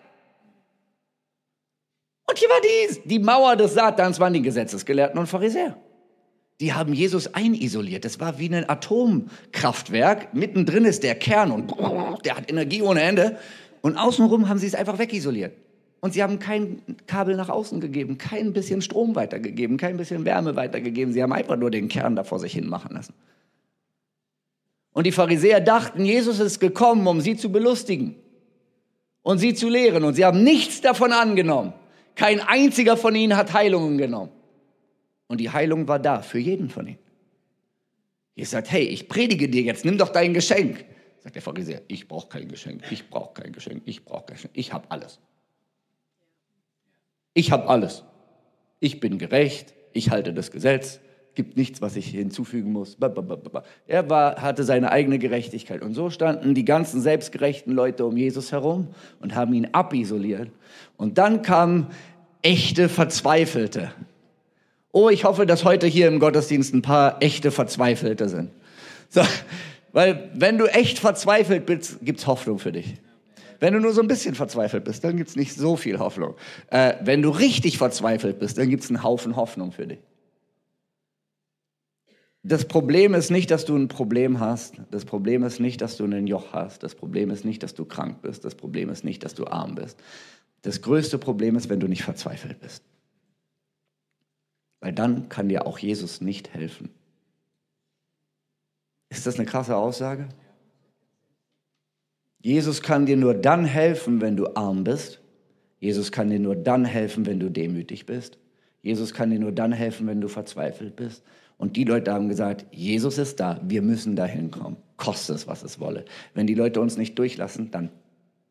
Und 2.30 2.38
hier 2.38 2.50
war 2.50 2.62
dies, 2.62 3.02
die 3.06 3.18
Mauer 3.18 3.56
des 3.56 3.74
Satans 3.74 4.20
waren 4.20 4.34
die 4.34 4.42
Gesetzesgelehrten 4.44 5.20
und 5.20 5.26
Pharisäer. 5.26 5.76
Die 6.60 6.74
haben 6.74 6.94
Jesus 6.94 7.34
einisoliert. 7.34 8.06
Das 8.06 8.20
war 8.20 8.38
wie 8.38 8.54
ein 8.54 8.70
Atomkraftwerk. 8.70 10.34
Mittendrin 10.36 10.86
ist 10.86 11.04
der 11.04 11.16
Kern 11.16 11.52
und 11.52 11.74
der 12.26 12.36
hat 12.36 12.52
Energie 12.52 12.82
ohne 12.82 13.02
Ende. 13.02 13.38
Und 13.82 13.98
außenrum 13.98 14.50
haben 14.50 14.60
sie 14.60 14.68
es 14.68 14.76
einfach 14.76 15.00
wegisoliert. 15.00 15.54
Und 16.02 16.14
sie 16.14 16.24
haben 16.24 16.40
kein 16.40 16.82
Kabel 17.08 17.36
nach 17.36 17.50
außen 17.50 17.82
gegeben, 17.82 18.18
kein 18.18 18.54
bisschen 18.54 18.82
Strom 18.82 19.16
weitergegeben, 19.16 19.78
kein 19.78 19.98
bisschen 19.98 20.24
Wärme 20.26 20.56
weitergegeben. 20.56 21.14
Sie 21.14 21.22
haben 21.22 21.34
einfach 21.34 21.58
nur 21.58 21.72
den 21.72 21.90
Kern 21.90 22.16
da 22.16 22.24
vor 22.24 22.40
sich 22.40 22.54
hin 22.54 22.68
machen 22.68 22.96
lassen. 22.96 23.14
Und 24.94 25.06
die 25.06 25.12
Pharisäer 25.12 25.62
dachten, 25.62 26.06
Jesus 26.06 26.40
ist 26.40 26.60
gekommen, 26.60 27.06
um 27.06 27.22
sie 27.22 27.36
zu 27.36 27.52
belustigen 27.52 28.16
und 29.22 29.40
sie 29.40 29.54
zu 29.54 29.70
lehren. 29.70 30.04
Und 30.04 30.16
sie 30.16 30.26
haben 30.26 30.44
nichts 30.44 30.82
davon 30.82 31.12
angenommen. 31.12 31.74
Kein 32.16 32.40
einziger 32.42 32.98
von 32.98 33.16
ihnen 33.16 33.38
hat 33.38 33.54
Heilungen 33.54 33.98
genommen. 33.98 34.32
Und 35.28 35.40
die 35.40 35.50
Heilung 35.50 35.88
war 35.88 36.00
da 36.00 36.22
für 36.22 36.40
jeden 36.40 36.70
von 36.70 36.88
ihnen. 36.88 36.98
Ihr 38.36 38.46
sagt, 38.46 38.72
hey, 38.72 38.84
ich 38.84 39.10
predige 39.10 39.50
dir 39.50 39.62
jetzt, 39.62 39.86
nimm 39.86 39.98
doch 39.98 40.10
dein 40.10 40.34
Geschenk. 40.34 40.86
Sagt 41.20 41.36
der 41.36 41.42
Pharisäer, 41.42 41.82
ich 41.88 42.08
brauche 42.08 42.30
kein 42.30 42.48
Geschenk, 42.48 42.84
ich 42.92 43.10
brauche 43.10 43.42
kein 43.42 43.52
Geschenk, 43.52 43.84
ich 43.86 44.06
brauche 44.06 44.26
kein 44.26 44.36
Geschenk, 44.36 44.54
ich 44.56 44.74
habe 44.74 44.90
alles. 44.90 45.20
Ich 47.34 47.52
habe 47.52 47.68
alles. 47.68 48.04
Ich 48.80 49.00
bin 49.00 49.18
gerecht, 49.18 49.74
ich 49.94 50.10
halte 50.10 50.34
das 50.34 50.52
Gesetz, 50.52 51.00
gibt 51.36 51.58
nichts, 51.58 51.82
was 51.82 51.96
ich 51.96 52.08
hinzufügen 52.08 52.72
muss. 52.72 52.98
Er 53.88 54.10
war, 54.10 54.42
hatte 54.42 54.64
seine 54.64 54.92
eigene 54.92 55.20
Gerechtigkeit. 55.20 55.82
Und 55.82 55.94
so 55.94 56.10
standen 56.10 56.54
die 56.54 56.66
ganzen 56.66 57.02
selbstgerechten 57.02 57.74
Leute 57.74 58.06
um 58.06 58.18
Jesus 58.18 58.52
herum 58.52 58.88
und 59.20 59.36
haben 59.36 59.54
ihn 59.54 59.70
abisoliert. 59.72 60.50
Und 60.98 61.18
dann 61.18 61.42
kamen 61.42 61.88
echte 62.42 62.90
Verzweifelte. 62.90 63.92
Oh, 64.92 65.10
ich 65.10 65.24
hoffe, 65.24 65.46
dass 65.46 65.66
heute 65.66 65.88
hier 65.88 66.08
im 66.08 66.20
Gottesdienst 66.20 66.74
ein 66.74 66.82
paar 66.82 67.22
echte 67.22 67.52
Verzweifelte 67.52 68.28
sind. 68.28 68.52
So, 69.10 69.22
weil 69.92 70.30
wenn 70.34 70.58
du 70.58 70.66
echt 70.66 71.00
verzweifelt 71.00 71.66
bist, 71.66 72.00
gibt 72.02 72.20
es 72.20 72.28
Hoffnung 72.28 72.60
für 72.60 72.72
dich. 72.72 72.96
Wenn 73.60 73.74
du 73.74 73.80
nur 73.80 73.94
so 73.94 74.02
ein 74.02 74.08
bisschen 74.08 74.36
verzweifelt 74.36 74.86
bist, 74.86 75.04
dann 75.04 75.18
gibt 75.18 75.30
es 75.30 75.36
nicht 75.36 75.54
so 75.54 75.76
viel 75.76 76.00
Hoffnung. 76.00 76.36
Äh, 76.70 76.94
wenn 77.02 77.22
du 77.22 77.30
richtig 77.30 77.78
verzweifelt 77.78 78.40
bist, 78.40 78.58
dann 78.58 78.70
gibt 78.70 78.84
es 78.84 78.90
einen 78.90 79.04
Haufen 79.04 79.36
Hoffnung 79.36 79.72
für 79.72 79.88
dich. 79.88 80.00
Das 82.42 82.66
Problem 82.66 83.14
ist 83.14 83.32
nicht, 83.32 83.52
dass 83.52 83.66
du 83.66 83.76
ein 83.76 83.90
Problem 83.90 84.40
hast. 84.40 84.76
Das 84.92 85.04
Problem 85.04 85.44
ist 85.44 85.60
nicht, 85.60 85.82
dass 85.82 85.98
du 85.98 86.06
ein 86.06 86.26
Joch 86.26 86.54
hast. 86.54 86.84
Das 86.84 86.96
Problem 86.96 87.32
ist 87.32 87.44
nicht, 87.44 87.62
dass 87.64 87.74
du 87.74 87.84
krank 87.84 88.22
bist. 88.22 88.46
Das 88.46 88.56
Problem 88.56 88.90
ist 88.90 89.04
nicht, 89.04 89.26
dass 89.26 89.36
du 89.36 89.46
arm 89.46 89.76
bist. 89.76 90.00
Das 90.62 90.82
größte 90.82 91.18
Problem 91.18 91.58
ist, 91.58 91.68
wenn 91.68 91.82
du 91.82 91.88
nicht 91.88 92.04
verzweifelt 92.04 92.62
bist. 92.62 92.84
Weil 94.80 94.94
dann 94.94 95.28
kann 95.28 95.50
dir 95.50 95.68
auch 95.68 95.78
Jesus 95.80 96.22
nicht 96.22 96.54
helfen. 96.54 96.90
Ist 99.10 99.26
das 99.26 99.36
eine 99.36 99.46
krasse 99.46 99.76
Aussage? 99.76 100.30
Jesus 102.42 102.82
kann 102.82 103.06
dir 103.06 103.18
nur 103.18 103.34
dann 103.34 103.66
helfen, 103.66 104.22
wenn 104.22 104.38
du 104.38 104.56
arm 104.56 104.84
bist. 104.84 105.20
Jesus 105.80 106.12
kann 106.12 106.30
dir 106.30 106.40
nur 106.40 106.56
dann 106.56 106.86
helfen, 106.86 107.26
wenn 107.26 107.40
du 107.40 107.50
demütig 107.50 108.06
bist. 108.06 108.38
Jesus 108.82 109.14
kann 109.14 109.30
dir 109.30 109.40
nur 109.40 109.52
dann 109.52 109.72
helfen, 109.72 110.08
wenn 110.08 110.22
du 110.22 110.28
verzweifelt 110.28 110.96
bist. 110.96 111.24
Und 111.58 111.76
die 111.76 111.84
Leute 111.84 112.14
haben 112.14 112.30
gesagt, 112.30 112.66
Jesus 112.72 113.18
ist 113.18 113.40
da, 113.42 113.60
wir 113.66 113.82
müssen 113.82 114.16
da 114.16 114.26
hinkommen, 114.26 114.78
koste 114.96 115.34
es, 115.34 115.48
was 115.48 115.64
es 115.64 115.80
wolle. 115.80 116.06
Wenn 116.34 116.48
die 116.48 116.56
Leute 116.56 116.80
uns 116.80 116.96
nicht 116.96 117.20
durchlassen, 117.20 117.72
dann 117.72 117.90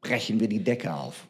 brechen 0.03 0.41
wir 0.41 0.49
die 0.49 0.63
Decke 0.63 0.95
auf. 0.95 1.27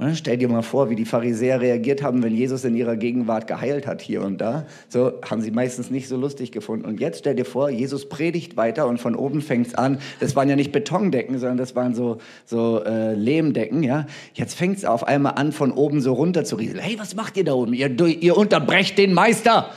Und 0.00 0.16
stell 0.16 0.38
dir 0.38 0.48
mal 0.48 0.62
vor, 0.62 0.88
wie 0.88 0.96
die 0.96 1.04
Pharisäer 1.04 1.60
reagiert 1.60 2.02
haben, 2.02 2.22
wenn 2.22 2.34
Jesus 2.34 2.64
in 2.64 2.74
ihrer 2.74 2.96
Gegenwart 2.96 3.46
geheilt 3.46 3.86
hat 3.86 4.00
hier 4.00 4.22
und 4.22 4.40
da. 4.40 4.64
So 4.88 5.12
haben 5.28 5.42
sie 5.42 5.50
meistens 5.50 5.90
nicht 5.90 6.08
so 6.08 6.16
lustig 6.16 6.52
gefunden. 6.52 6.86
Und 6.86 7.00
jetzt 7.00 7.18
stell 7.18 7.34
dir 7.34 7.44
vor, 7.44 7.68
Jesus 7.68 8.08
predigt 8.08 8.56
weiter 8.56 8.86
und 8.86 8.98
von 8.98 9.14
oben 9.14 9.42
fängt 9.42 9.66
es 9.66 9.74
an. 9.74 9.98
Das 10.18 10.34
waren 10.34 10.48
ja 10.48 10.56
nicht 10.56 10.72
Betondecken, 10.72 11.38
sondern 11.38 11.58
das 11.58 11.76
waren 11.76 11.94
so, 11.94 12.16
so 12.46 12.82
äh, 12.82 13.12
Lehmdecken. 13.12 13.82
Ja? 13.82 14.06
Jetzt 14.32 14.54
fängt 14.54 14.78
es 14.78 14.86
auf 14.86 15.06
einmal 15.06 15.34
an, 15.34 15.52
von 15.52 15.70
oben 15.70 16.00
so 16.00 16.14
runter 16.14 16.44
zu 16.46 16.56
rieseln. 16.56 16.80
Hey, 16.80 16.98
was 16.98 17.14
macht 17.14 17.36
ihr 17.36 17.44
da 17.44 17.52
oben? 17.52 17.74
Ihr, 17.74 17.90
ihr 18.00 18.38
unterbrecht 18.38 18.96
den 18.96 19.12
Meister. 19.12 19.68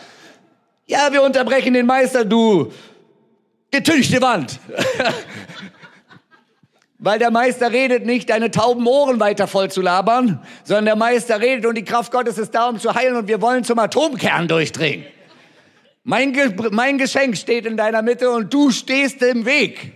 Ja, 0.87 1.09
wir 1.11 1.21
unterbrechen 1.21 1.73
den 1.73 1.85
Meister, 1.85 2.23
du 2.23 2.71
getünchte 3.71 4.21
Wand. 4.21 4.57
Weil 7.03 7.19
der 7.19 7.31
Meister 7.31 7.73
redet 7.73 8.05
nicht, 8.05 8.29
deine 8.29 8.49
tauben 8.49 8.87
Ohren 8.87 9.19
weiter 9.19 9.45
voll 9.45 9.69
zu 9.69 9.81
labern, 9.81 10.41
sondern 10.63 10.85
der 10.85 10.95
Meister 10.95 11.41
redet 11.41 11.65
und 11.65 11.75
die 11.75 11.83
Kraft 11.83 12.13
Gottes 12.13 12.37
ist 12.37 12.55
da, 12.55 12.69
um 12.69 12.79
zu 12.79 12.95
heilen 12.95 13.17
und 13.17 13.27
wir 13.27 13.41
wollen 13.41 13.65
zum 13.65 13.77
Atomkern 13.77 14.47
durchdringen. 14.47 15.05
Mein, 16.05 16.31
Ge 16.31 16.53
mein 16.71 16.97
Geschenk 16.97 17.35
steht 17.35 17.65
in 17.65 17.75
deiner 17.75 18.01
Mitte 18.03 18.31
und 18.31 18.53
du 18.53 18.71
stehst 18.71 19.21
im 19.21 19.45
Weg. 19.45 19.91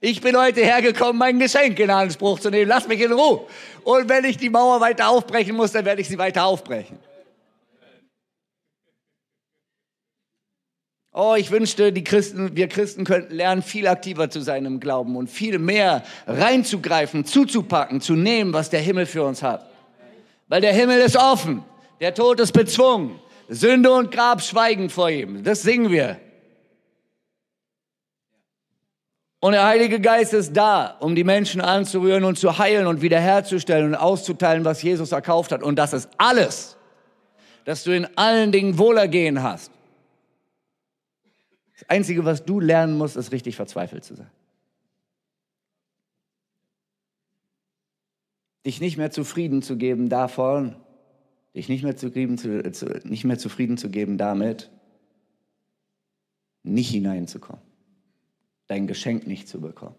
Ich 0.00 0.20
bin 0.20 0.36
heute 0.36 0.62
hergekommen, 0.62 1.16
mein 1.16 1.38
Geschenk 1.38 1.78
in 1.78 1.90
Anspruch 1.90 2.40
zu 2.40 2.50
nehmen. 2.50 2.68
Lass 2.68 2.88
mich 2.88 3.00
in 3.00 3.12
Ruhe. 3.12 3.46
Und 3.84 4.08
wenn 4.08 4.24
ich 4.24 4.36
die 4.36 4.50
Mauer 4.50 4.80
weiter 4.80 5.10
aufbrechen 5.10 5.54
muss, 5.54 5.70
dann 5.70 5.84
werde 5.84 6.00
ich 6.00 6.08
sie 6.08 6.18
weiter 6.18 6.44
aufbrechen. 6.44 6.98
Oh, 11.18 11.34
ich 11.34 11.50
wünschte, 11.50 11.94
die 11.94 12.04
Christen, 12.04 12.56
wir 12.56 12.68
Christen 12.68 13.04
könnten 13.04 13.34
lernen, 13.34 13.62
viel 13.62 13.86
aktiver 13.86 14.28
zu 14.28 14.42
sein 14.42 14.66
im 14.66 14.80
Glauben 14.80 15.16
und 15.16 15.30
viel 15.30 15.58
mehr 15.58 16.02
reinzugreifen, 16.26 17.24
zuzupacken, 17.24 18.02
zu 18.02 18.12
nehmen, 18.12 18.52
was 18.52 18.68
der 18.68 18.80
Himmel 18.80 19.06
für 19.06 19.24
uns 19.24 19.42
hat. 19.42 19.66
Weil 20.48 20.60
der 20.60 20.74
Himmel 20.74 21.00
ist 21.00 21.16
offen, 21.16 21.64
der 22.02 22.12
Tod 22.12 22.38
ist 22.38 22.52
bezwungen, 22.52 23.18
Sünde 23.48 23.92
und 23.92 24.10
Grab 24.10 24.42
schweigen 24.42 24.90
vor 24.90 25.08
ihm. 25.08 25.42
Das 25.42 25.62
singen 25.62 25.90
wir. 25.90 26.20
Und 29.40 29.52
der 29.52 29.64
Heilige 29.64 30.00
Geist 30.00 30.34
ist 30.34 30.52
da, 30.52 30.98
um 31.00 31.14
die 31.14 31.24
Menschen 31.24 31.62
anzurühren 31.62 32.24
und 32.24 32.38
zu 32.38 32.58
heilen 32.58 32.86
und 32.86 33.00
wiederherzustellen 33.00 33.86
und 33.86 33.94
auszuteilen, 33.94 34.66
was 34.66 34.82
Jesus 34.82 35.12
erkauft 35.12 35.50
hat. 35.52 35.62
Und 35.62 35.76
das 35.76 35.94
ist 35.94 36.10
alles, 36.18 36.76
dass 37.64 37.84
du 37.84 37.92
in 37.92 38.06
allen 38.18 38.52
Dingen 38.52 38.76
Wohlergehen 38.76 39.42
hast. 39.42 39.72
Das 41.76 41.88
Einzige, 41.90 42.24
was 42.24 42.44
du 42.44 42.58
lernen 42.58 42.96
musst, 42.96 43.16
ist 43.16 43.32
richtig 43.32 43.56
verzweifelt 43.56 44.04
zu 44.04 44.14
sein. 44.14 44.30
Dich 48.64 48.80
nicht 48.80 48.96
mehr 48.96 49.10
zufrieden 49.10 49.62
zu 49.62 49.76
geben 49.76 50.08
davon, 50.08 50.74
dich 51.54 51.68
nicht 51.68 51.84
mehr 51.84 51.96
zufrieden 51.96 52.38
zu, 52.38 52.48
nicht 53.04 53.24
mehr 53.24 53.38
zufrieden 53.38 53.76
zu 53.76 53.90
geben 53.90 54.18
damit, 54.18 54.70
nicht 56.62 56.90
hineinzukommen, 56.90 57.62
dein 58.66 58.86
Geschenk 58.86 59.26
nicht 59.26 59.46
zu 59.46 59.60
bekommen, 59.60 59.94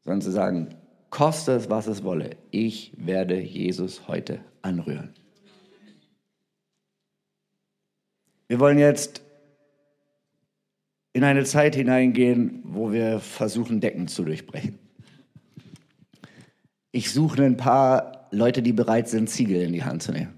sondern 0.00 0.22
zu 0.22 0.30
sagen, 0.30 0.74
koste 1.10 1.52
es, 1.52 1.68
was 1.68 1.88
es 1.88 2.04
wolle, 2.04 2.36
ich 2.50 2.92
werde 2.96 3.38
Jesus 3.38 4.08
heute 4.08 4.40
anrühren. 4.62 5.12
Wir 8.48 8.60
wollen 8.60 8.78
jetzt 8.78 9.22
in 11.12 11.24
eine 11.24 11.44
Zeit 11.44 11.74
hineingehen, 11.74 12.60
wo 12.64 12.92
wir 12.92 13.20
versuchen, 13.20 13.80
Decken 13.80 14.08
zu 14.08 14.24
durchbrechen. 14.24 14.78
Ich 16.90 17.10
suche 17.12 17.42
ein 17.42 17.56
paar 17.56 18.28
Leute, 18.30 18.62
die 18.62 18.72
bereit 18.72 19.08
sind, 19.08 19.28
Ziegel 19.28 19.62
in 19.62 19.72
die 19.72 19.84
Hand 19.84 20.02
zu 20.02 20.12
nehmen. 20.12 20.34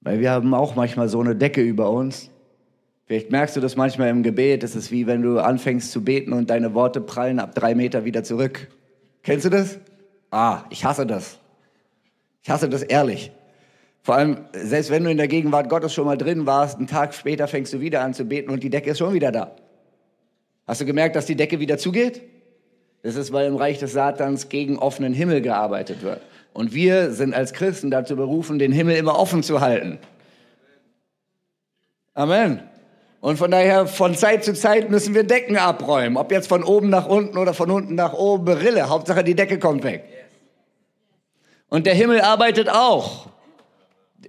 Weil 0.00 0.20
wir 0.20 0.30
haben 0.30 0.54
auch 0.54 0.74
manchmal 0.76 1.08
so 1.08 1.20
eine 1.20 1.36
Decke 1.36 1.62
über 1.62 1.90
uns. 1.90 2.30
Vielleicht 3.06 3.30
merkst 3.30 3.56
du 3.56 3.60
das 3.60 3.76
manchmal 3.76 4.08
im 4.08 4.22
Gebet. 4.22 4.62
Es 4.62 4.76
ist 4.76 4.90
wie 4.90 5.06
wenn 5.06 5.22
du 5.22 5.38
anfängst 5.38 5.90
zu 5.90 6.04
beten 6.04 6.32
und 6.32 6.48
deine 6.48 6.74
Worte 6.74 7.00
prallen 7.00 7.38
ab 7.38 7.54
drei 7.54 7.74
Meter 7.74 8.04
wieder 8.04 8.22
zurück. 8.22 8.68
Kennst 9.22 9.44
du 9.44 9.50
das? 9.50 9.78
Ah, 10.30 10.64
ich 10.70 10.84
hasse 10.84 11.06
das. 11.06 11.38
Ich 12.42 12.48
hasse 12.48 12.68
das 12.68 12.82
ehrlich. 12.82 13.32
Vor 14.02 14.14
allem, 14.14 14.38
selbst 14.52 14.90
wenn 14.90 15.04
du 15.04 15.10
in 15.10 15.18
der 15.18 15.28
Gegenwart 15.28 15.68
Gottes 15.68 15.92
schon 15.92 16.06
mal 16.06 16.16
drin 16.16 16.46
warst, 16.46 16.78
einen 16.78 16.86
Tag 16.86 17.14
später 17.14 17.46
fängst 17.48 17.72
du 17.72 17.80
wieder 17.80 18.00
an 18.02 18.14
zu 18.14 18.24
beten 18.24 18.50
und 18.50 18.62
die 18.62 18.70
Decke 18.70 18.90
ist 18.90 18.98
schon 18.98 19.12
wieder 19.12 19.30
da. 19.30 19.54
Hast 20.66 20.80
du 20.80 20.86
gemerkt, 20.86 21.16
dass 21.16 21.26
die 21.26 21.36
Decke 21.36 21.60
wieder 21.60 21.78
zugeht? 21.78 22.22
Das 23.02 23.16
ist, 23.16 23.32
weil 23.32 23.46
im 23.46 23.56
Reich 23.56 23.78
des 23.78 23.92
Satans 23.92 24.48
gegen 24.48 24.78
offenen 24.78 25.12
Himmel 25.12 25.40
gearbeitet 25.40 26.02
wird. 26.02 26.20
Und 26.52 26.74
wir 26.74 27.12
sind 27.12 27.34
als 27.34 27.52
Christen 27.52 27.90
dazu 27.90 28.16
berufen, 28.16 28.58
den 28.58 28.72
Himmel 28.72 28.96
immer 28.96 29.18
offen 29.18 29.42
zu 29.42 29.60
halten. 29.60 29.98
Amen. 32.14 32.60
Und 33.20 33.36
von 33.36 33.50
daher, 33.50 33.86
von 33.86 34.14
Zeit 34.14 34.44
zu 34.44 34.54
Zeit 34.54 34.90
müssen 34.90 35.14
wir 35.14 35.24
Decken 35.24 35.56
abräumen. 35.56 36.16
Ob 36.16 36.32
jetzt 36.32 36.48
von 36.48 36.64
oben 36.64 36.88
nach 36.88 37.06
unten 37.06 37.36
oder 37.36 37.52
von 37.52 37.70
unten 37.70 37.94
nach 37.94 38.14
oben, 38.14 38.46
Berille. 38.46 38.88
Hauptsache, 38.88 39.22
die 39.22 39.34
Decke 39.34 39.58
kommt 39.58 39.84
weg. 39.84 40.04
Und 41.68 41.86
der 41.86 41.94
Himmel 41.94 42.20
arbeitet 42.20 42.68
auch. 42.68 43.28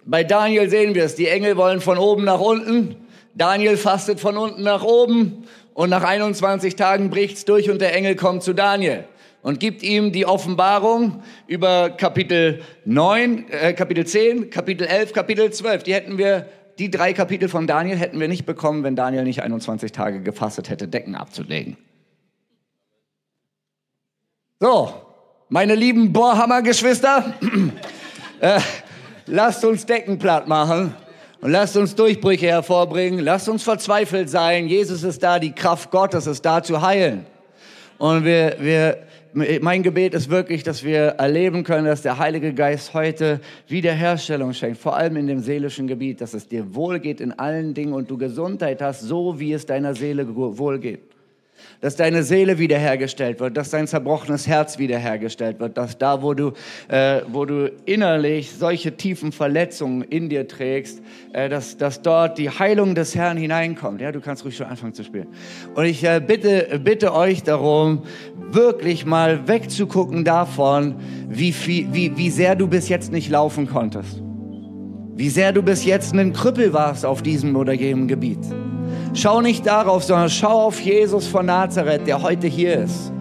Bei 0.06 0.24
Daniel 0.24 0.70
sehen 0.70 0.96
wir 0.96 1.04
es, 1.04 1.16
die 1.16 1.28
Engel 1.28 1.58
wollen 1.58 1.82
von 1.82 1.98
oben 1.98 2.24
nach 2.24 2.40
unten, 2.40 2.96
Daniel 3.34 3.78
fastet 3.78 4.20
von 4.20 4.38
unten 4.38 4.64
nach 4.64 4.84
oben 4.84 5.44
und 5.74 5.90
nach 5.90 6.04
21 6.04 6.76
Tagen 6.76 7.10
bricht's 7.10 7.46
durch 7.46 7.70
und 7.70 7.82
der 7.82 7.96
Engel 7.96 8.16
kommt 8.16 8.44
zu 8.44 8.54
Daniel 8.54 9.06
und 9.42 9.60
gibt 9.60 9.84
ihm 9.84 10.12
die 10.12 10.26
Offenbarung 10.26 11.24
über 11.48 11.90
Kapitel 11.90 12.62
9, 12.86 13.50
äh, 13.50 13.74
Kapitel 13.74 14.06
10, 14.06 14.50
Kapitel 14.50 14.86
11, 14.86 15.14
Kapitel 15.14 15.52
12. 15.52 15.84
Die 15.84 15.94
hätten 15.94 16.18
wir, 16.18 16.48
die 16.78 16.92
drei 16.92 17.14
Kapitel 17.14 17.50
von 17.50 17.68
Daniel 17.68 17.98
hätten 17.98 18.20
wir 18.20 18.28
nicht 18.28 18.46
bekommen, 18.46 18.84
wenn 18.84 18.96
Daniel 18.96 19.24
nicht 19.24 19.42
21 19.42 19.92
Tage 19.92 20.22
gefastet 20.22 20.70
hätte, 20.70 20.88
Decken 20.88 21.16
abzulegen. 21.16 21.78
So, 24.60 24.94
meine 25.50 25.74
lieben 25.74 26.14
Bohrhammer-Geschwister, 26.14 27.34
äh, 28.42 28.60
lasst 29.32 29.64
uns 29.64 29.86
Decken 29.86 30.20
platt 30.20 30.48
machen 30.48 30.94
und 31.40 31.52
lasst 31.52 31.76
uns 31.78 31.96
Durchbrüche 31.96 32.48
hervorbringen. 32.48 33.22
Lasst 33.22 33.50
uns 33.50 33.64
verzweifelt 33.64 34.30
sein. 34.30 34.68
Jesus 34.68 35.04
ist 35.04 35.24
da, 35.24 35.40
die 35.40 35.54
Kraft 35.54 35.90
Gottes 35.90 36.28
ist 36.28 36.46
da 36.46 36.62
zu 36.62 36.82
heilen. 36.82 37.26
Und 37.98 38.26
wir, 38.26 38.58
wir, 38.60 38.98
mein 39.62 39.84
Gebet 39.84 40.14
ist 40.14 40.30
wirklich, 40.30 40.64
dass 40.64 40.84
wir 40.84 41.02
erleben 41.18 41.64
können, 41.64 41.86
dass 41.86 42.02
der 42.02 42.18
Heilige 42.18 42.54
Geist 42.54 42.94
heute 42.94 43.40
Wiederherstellung 43.68 44.54
schenkt, 44.54 44.78
vor 44.78 44.98
allem 44.98 45.16
in 45.16 45.28
dem 45.28 45.40
seelischen 45.40 45.88
Gebiet, 45.88 46.20
dass 46.20 46.34
es 46.34 46.48
dir 46.48 46.76
wohlgeht 46.76 47.22
in 47.22 47.32
allen 47.32 47.74
Dingen 47.74 47.94
und 47.94 48.12
du 48.12 48.18
Gesundheit 48.18 48.82
hast, 48.82 49.02
so 49.02 49.40
wie 49.40 49.54
es 49.54 49.66
deiner 49.66 49.94
Seele 49.94 50.36
wohlgeht 50.36 51.11
dass 51.82 51.96
deine 51.96 52.24
Seele 52.24 52.60
wiederhergestellt 52.60 53.40
wird, 53.40 53.58
dass 53.58 53.72
dein 53.72 53.88
zerbrochenes 53.88 54.48
Herz 54.48 54.78
wiederhergestellt 54.78 55.60
wird, 55.60 55.78
dass 55.78 55.98
da, 55.98 56.22
wo 56.22 56.34
du, 56.34 56.54
äh, 56.88 57.22
wo 57.28 57.46
du 57.46 57.72
innerlich 57.86 58.52
solche 58.52 58.96
tiefen 58.96 59.32
Verletzungen 59.32 60.04
in 60.04 60.30
dir 60.30 60.48
trägst, 60.48 61.02
äh, 61.34 61.50
dass, 61.50 61.78
dass 61.78 62.02
dort 62.02 62.38
die 62.38 62.50
Heilung 62.50 62.94
des 62.94 63.16
Herrn 63.16 63.36
hineinkommt. 63.36 64.00
Ja, 64.00 64.12
du 64.12 64.22
kannst 64.22 64.46
ruhig 64.46 64.56
schon 64.56 64.68
anfangen 64.68 64.94
zu 64.94 65.04
spielen. 65.04 65.28
Und 65.74 65.86
ich 65.86 66.04
äh, 66.04 66.22
bitte, 66.26 66.80
bitte 66.84 67.14
euch 67.14 67.42
darum, 67.44 68.04
wirklich 68.52 69.06
mal 69.06 69.48
wegzugucken 69.48 70.24
davon, 70.24 70.96
wie, 71.30 71.52
viel, 71.52 71.88
wie, 71.92 72.16
wie 72.16 72.30
sehr 72.30 72.56
du 72.56 72.68
bis 72.68 72.90
jetzt 72.90 73.12
nicht 73.12 73.30
laufen 73.30 73.68
konntest. 73.68 74.22
Wie 75.16 75.30
sehr 75.30 75.52
du 75.52 75.64
bis 75.64 75.84
jetzt 75.84 76.14
ein 76.14 76.34
Krüppel 76.34 76.74
warst 76.74 77.06
auf 77.06 77.22
diesem 77.22 77.56
oder 77.56 77.74
jenem 77.74 78.08
Gebiet. 78.08 78.40
Schau 79.14 79.42
nicht 79.42 79.66
darauf, 79.66 80.04
sondern 80.04 80.30
schau 80.30 80.68
auf 80.68 80.80
Jesus 80.80 81.28
von 81.28 81.46
Nazareth, 81.46 82.08
der 82.08 82.22
heute 82.22 82.48
hier 82.48 82.76
ist. 82.84 83.12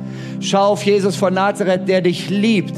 Schau 0.41 0.69
auf 0.71 0.85
Jesus 0.85 1.17
von 1.17 1.35
Nazareth, 1.35 1.89
der 1.89 2.01
dich 2.01 2.31
liebt, 2.31 2.77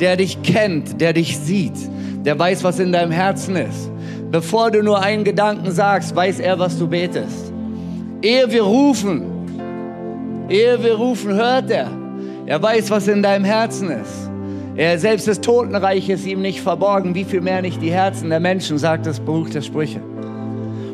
der 0.00 0.16
dich 0.16 0.42
kennt, 0.42 1.00
der 1.00 1.12
dich 1.12 1.38
sieht, 1.38 1.76
der 2.24 2.38
weiß, 2.38 2.64
was 2.64 2.80
in 2.80 2.92
deinem 2.92 3.12
Herzen 3.12 3.56
ist. 3.56 3.90
Bevor 4.30 4.70
du 4.70 4.82
nur 4.82 5.00
einen 5.00 5.24
Gedanken 5.24 5.70
sagst, 5.70 6.14
weiß 6.14 6.40
er, 6.40 6.58
was 6.58 6.78
du 6.78 6.88
betest. 6.88 7.52
Ehe 8.20 8.50
wir 8.50 8.62
rufen, 8.62 9.22
ehe 10.48 10.82
wir 10.82 10.96
rufen, 10.96 11.32
hört 11.34 11.70
er. 11.70 11.88
Er 12.44 12.60
weiß, 12.60 12.90
was 12.90 13.06
in 13.08 13.22
deinem 13.22 13.44
Herzen 13.44 13.90
ist. 13.90 14.30
Er 14.74 14.98
selbst 14.98 15.28
das 15.28 15.40
Totenreich 15.40 16.08
ist 16.08 16.26
ihm 16.26 16.42
nicht 16.42 16.60
verborgen, 16.60 17.14
wie 17.14 17.24
viel 17.24 17.40
mehr 17.40 17.62
nicht 17.62 17.80
die 17.80 17.90
Herzen 17.90 18.30
der 18.30 18.40
Menschen, 18.40 18.78
sagt 18.78 19.06
das 19.06 19.20
Buch 19.20 19.48
der 19.48 19.62
Sprüche. 19.62 20.00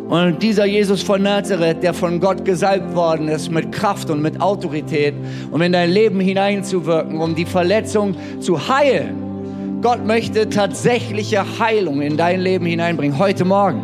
Und 0.09 0.43
dieser 0.43 0.67
Jesus 0.67 1.03
von 1.03 1.23
Nazareth, 1.23 1.83
der 1.83 1.95
von 1.95 2.21
Gott 2.21 2.45
gesalbt 2.45 2.95
worden 2.95 3.29
ist 3.29 3.51
mit 3.51 3.73
Kraft 3.73 4.11
und 4.11 4.21
mit 4.21 4.41
Autorität, 4.41 5.15
um 5.51 5.63
in 5.63 5.73
dein 5.73 5.91
Leben 5.91 6.21
hineinzuwirken, 6.21 7.21
um 7.21 7.35
die 7.35 7.47
Verletzung 7.47 8.15
zu 8.41 8.69
heilen. 8.69 9.81
Gott 9.81 10.05
möchte 10.05 10.49
tatsächliche 10.51 11.45
Heilung 11.59 12.03
in 12.03 12.17
dein 12.17 12.41
Leben 12.41 12.67
hineinbringen, 12.67 13.19
heute 13.19 13.45
Morgen. 13.45 13.83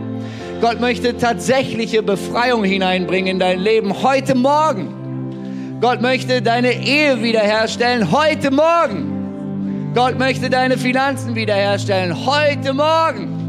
Gott 0.60 0.78
möchte 0.78 1.16
tatsächliche 1.16 2.02
Befreiung 2.02 2.64
hineinbringen 2.64 3.32
in 3.32 3.38
dein 3.38 3.58
Leben, 3.58 4.02
heute 4.02 4.34
Morgen. 4.34 5.78
Gott 5.80 6.02
möchte 6.02 6.42
deine 6.42 6.72
Ehe 6.72 7.22
wiederherstellen, 7.22 8.12
heute 8.12 8.50
Morgen. 8.50 9.92
Gott 9.94 10.18
möchte 10.18 10.50
deine 10.50 10.76
Finanzen 10.76 11.34
wiederherstellen, 11.34 12.14
heute 12.26 12.74
Morgen. 12.74 13.39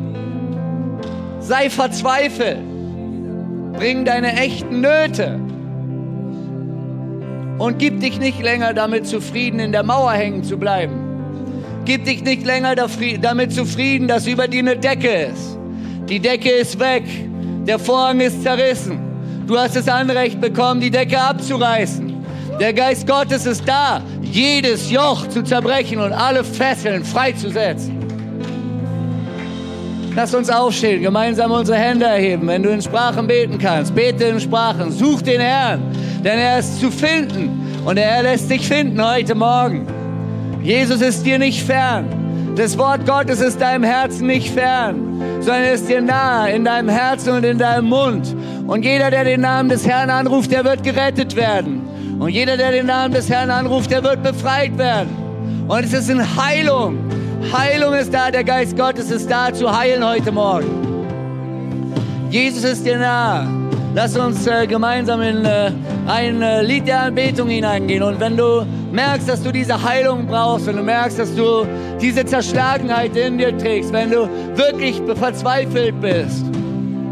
Sei 1.42 1.70
verzweifelt. 1.70 2.60
Bring 3.74 4.06
deine 4.06 4.34
echten 4.34 4.80
Nöte. 4.82 5.40
Und 7.58 7.78
gib 7.80 8.00
dich 8.00 8.20
nicht 8.20 8.42
länger 8.42 8.74
damit 8.74 9.08
zufrieden, 9.08 9.60
in 9.60 9.72
der 9.72 9.84
Mauer 9.84 10.14
hängen 10.14 10.44
zu 10.44 10.58
bleiben. 10.58 10.94
Gib 11.86 12.06
dich 12.06 12.24
nicht 12.24 12.46
länger 12.46 12.76
damit 12.76 13.52
zufrieden, 13.52 14.08
dass 14.08 14.28
über 14.28 14.48
dir 14.48 14.60
eine 14.60 14.78
Decke 14.78 15.32
ist. 15.32 15.58
Die 16.08 16.20
Decke 16.20 16.52
ist 16.52 16.80
weg. 16.80 17.04
Der 17.66 17.80
Vorhang 17.80 18.20
ist 18.20 18.44
zerrissen. 18.44 19.00
Du 19.48 19.58
hast 19.58 19.76
das 19.76 19.88
Anrecht 19.88 20.40
bekommen, 20.40 20.80
die 20.80 20.92
Decke 20.92 21.20
abzureißen. 21.20 22.14
Der 22.60 22.74
Geist 22.74 23.08
Gottes 23.08 23.46
ist 23.46 23.68
da, 23.68 24.02
jedes 24.22 24.92
Joch 24.92 25.28
zu 25.28 25.44
zerbrechen 25.44 26.00
und 26.00 26.14
alle 26.14 26.44
Fesseln 26.44 27.04
freizusetzen. 27.04 28.01
Lass 30.14 30.34
uns 30.34 30.50
aufstehen, 30.50 31.02
gemeinsam 31.02 31.52
unsere 31.52 31.78
Hände 31.78 32.06
erheben. 32.06 32.48
Wenn 32.48 32.64
du 32.64 32.70
in 32.70 32.82
Sprachen 32.82 33.28
beten 33.28 33.58
kannst, 33.58 33.96
bete 33.96 34.26
in 34.26 34.40
Sprachen, 34.40 34.92
such 34.92 35.22
den 35.22 35.40
Herrn, 35.40 35.82
denn 36.24 36.38
er 36.38 36.60
ist 36.60 36.80
zu 36.82 36.92
finden 36.92 37.62
Und 37.86 37.98
er 37.98 38.22
lässt 38.22 38.50
dich 38.50 38.68
finden 38.68 39.04
heute 39.04 39.34
Morgen. 39.34 39.88
Jesus 40.62 41.02
ist 41.02 41.26
dir 41.26 41.40
nicht 41.40 41.64
fern. 41.64 42.54
Das 42.56 42.78
Wort 42.78 43.08
Gottes 43.08 43.42
ist 43.42 43.60
deinem 43.60 43.84
Herzen 43.84 44.28
nicht 44.28 44.52
fern, 44.52 45.20
sondern 45.40 45.64
ist 45.64 45.90
dir 45.90 46.02
nahe 46.02 46.52
in 46.52 46.66
deinem 46.66 46.90
Herzen 46.90 47.34
und 47.34 47.44
in 47.44 47.58
deinem 47.58 47.88
Mund. 47.88 48.36
Und 48.68 48.84
jeder, 48.84 49.10
der 49.10 49.24
den 49.24 49.42
Namen 49.42 49.70
des 49.70 49.88
Herrn 49.88 50.10
anruft, 50.10 50.52
der 50.52 50.64
wird 50.64 50.84
gerettet 50.84 51.36
werden. 51.36 51.82
Und 52.20 52.30
jeder, 52.30 52.58
der 52.58 52.72
den 52.72 52.86
Namen 52.86 53.14
des 53.14 53.30
Herrn 53.30 53.50
anruft, 53.50 53.90
der 53.90 54.04
wird 54.04 54.22
befreit 54.22 54.78
werden. 54.78 55.10
Und 55.68 55.84
es 55.84 55.94
ist 55.94 56.12
eine 56.12 56.36
Heilung. 56.36 56.98
Heilung 57.50 57.96
ist 57.96 58.14
da, 58.14 58.30
der 58.32 58.44
Geist 58.44 58.78
Gottes 58.78 59.10
ist 59.10 59.30
da 59.30 59.52
zu 59.52 59.76
heilen 59.76 60.06
heute 60.06 60.32
Morgen. 60.32 60.70
Jesus 62.30 62.64
ist 62.64 62.86
dir 62.86 62.98
nahe. 62.98 63.48
Lass 63.94 64.16
uns 64.16 64.48
äh, 64.48 64.66
gemeinsam 64.68 65.22
in 65.22 65.44
äh, 65.44 65.72
ein 66.08 66.42
äh, 66.42 66.62
Lied 66.62 66.88
der 66.88 67.02
Anbetung 67.02 67.50
hineingehen. 67.50 68.04
Und 68.04 68.22
wenn 68.22 68.38
du 68.38 68.66
merkst, 68.92 69.28
dass 69.28 69.44
du 69.44 69.52
diese 69.52 69.82
Heilung 69.84 70.28
brauchst, 70.28 70.68
wenn 70.68 70.78
du 70.78 70.84
merkst, 70.84 71.20
dass 71.20 71.36
du 71.36 71.66
diese 72.00 72.24
Zerschlagenheit 72.24 73.16
in 73.18 73.38
dir 73.38 73.58
trägst, 73.58 73.92
wenn 73.92 74.12
du 74.12 74.30
wirklich 74.56 75.02
verzweifelt 75.16 76.00
bist, 76.00 76.46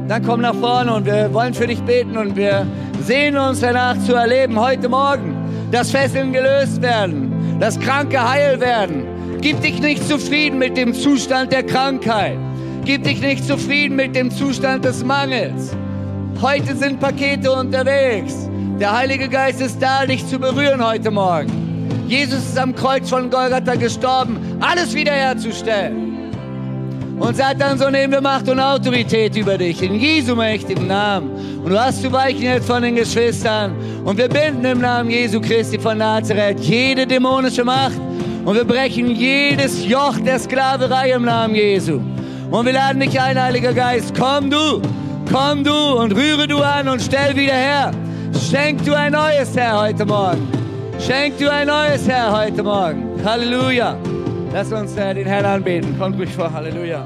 dann 0.08 0.24
komm 0.26 0.42
nach 0.42 0.56
vorne 0.56 0.94
und 0.94 1.06
wir 1.06 1.34
wollen 1.34 1.54
für 1.54 1.68
dich 1.68 1.82
beten 1.82 2.18
und 2.18 2.38
wir 2.38 2.66
sehen 3.02 3.38
uns 3.38 3.60
danach 3.60 3.98
zu 4.06 4.14
erleben 4.14 4.58
heute 4.58 4.88
Morgen, 4.88 5.36
dass 5.72 5.92
Fesseln 5.92 6.32
gelöst 6.32 6.82
werden, 6.82 7.58
dass 7.60 7.78
Kranke 7.78 8.30
heil 8.30 8.60
werden. 8.62 9.19
Gib 9.42 9.62
dich 9.62 9.80
nicht 9.82 10.06
zufrieden 10.06 10.58
mit 10.58 10.76
dem 10.76 10.94
Zustand 10.94 11.54
der 11.54 11.64
Krankheit. 11.64 12.38
Gib 12.84 13.06
dich 13.06 13.22
nicht 13.22 13.46
zufrieden 13.46 13.96
mit 13.96 14.14
dem 14.14 14.30
Zustand 14.30 14.84
des 14.84 15.02
Mangels. 15.02 15.72
Heute 16.42 16.76
sind 16.76 17.00
Pakete 17.00 17.50
unterwegs. 17.50 18.50
Der 18.82 18.98
Heilige 18.98 19.30
Geist 19.30 19.62
ist 19.62 19.82
da, 19.82 20.06
dich 20.06 20.28
zu 20.28 20.40
berühren 20.40 20.86
heute 20.86 21.10
Morgen. 21.10 22.06
Jesus 22.10 22.40
ist 22.40 22.58
am 22.58 22.76
Kreuz 22.76 23.10
von 23.10 23.30
Golgatha 23.30 23.76
gestorben, 23.76 24.38
alles 24.60 24.94
wiederherzustellen. 24.94 26.10
Und 27.18 27.38
Satan, 27.38 27.78
so 27.78 27.90
nehmen 27.90 28.12
wir 28.12 28.22
Macht 28.22 28.50
und 28.50 28.60
Autorität 28.60 29.38
über 29.38 29.58
dich, 29.58 29.82
in 29.82 29.96
Jesu 29.96 30.36
mächtigen 30.36 30.88
Namen. 30.88 31.30
Und 31.64 31.70
du 31.70 31.80
hast 31.80 32.02
zu 32.02 32.12
weichen 32.12 32.42
jetzt 32.42 32.68
von 32.68 32.82
den 32.82 32.96
Geschwistern. 32.96 33.74
Und 34.04 34.18
wir 34.18 34.28
binden 34.28 34.66
im 34.66 34.82
Namen 34.82 35.10
Jesu 35.10 35.40
Christi 35.40 35.80
von 35.80 35.98
Nazareth 35.98 36.60
jede 36.60 37.08
dämonische 37.08 37.64
Macht. 37.64 38.09
Und 38.46 38.56
wir 38.56 38.64
brechen 38.64 39.12
jedes 39.12 39.86
Joch 39.86 40.18
der 40.20 40.40
Sklaverei 40.40 41.12
im 41.12 41.26
Namen 41.26 41.56
Jesu. 41.56 42.02
Und 42.50 42.66
wir 42.66 42.74
laden 42.74 43.00
dich 43.00 43.20
ein, 43.20 43.42
Heiliger 43.42 43.74
Geist. 43.74 44.14
Komm 44.18 44.50
du, 44.50 44.82
komm 45.32 45.64
du 45.64 45.74
und 45.74 46.14
rühre 46.14 46.48
du 46.48 46.60
an 46.60 46.88
und 46.88 47.02
stell 47.02 47.36
wieder 47.36 47.54
her. 47.54 47.92
Schenk 48.50 48.84
du 48.86 48.96
ein 48.96 49.12
neues 49.12 49.56
Herr 49.56 49.82
heute 49.82 50.06
Morgen. 50.06 50.48
Schenk 51.00 51.38
du 51.38 51.52
ein 51.52 51.68
neues 51.68 52.08
Herr 52.08 52.36
heute 52.36 52.64
Morgen. 52.64 53.06
Halleluja. 53.24 53.98
Lass 54.54 54.72
uns 54.72 54.96
äh, 54.96 55.14
den 55.14 55.28
Herrn 55.28 55.46
anbeten. 55.46 55.98
Kommt 56.00 56.18
ruhig 56.18 56.30
vor. 56.30 56.52
Halleluja. 56.52 57.06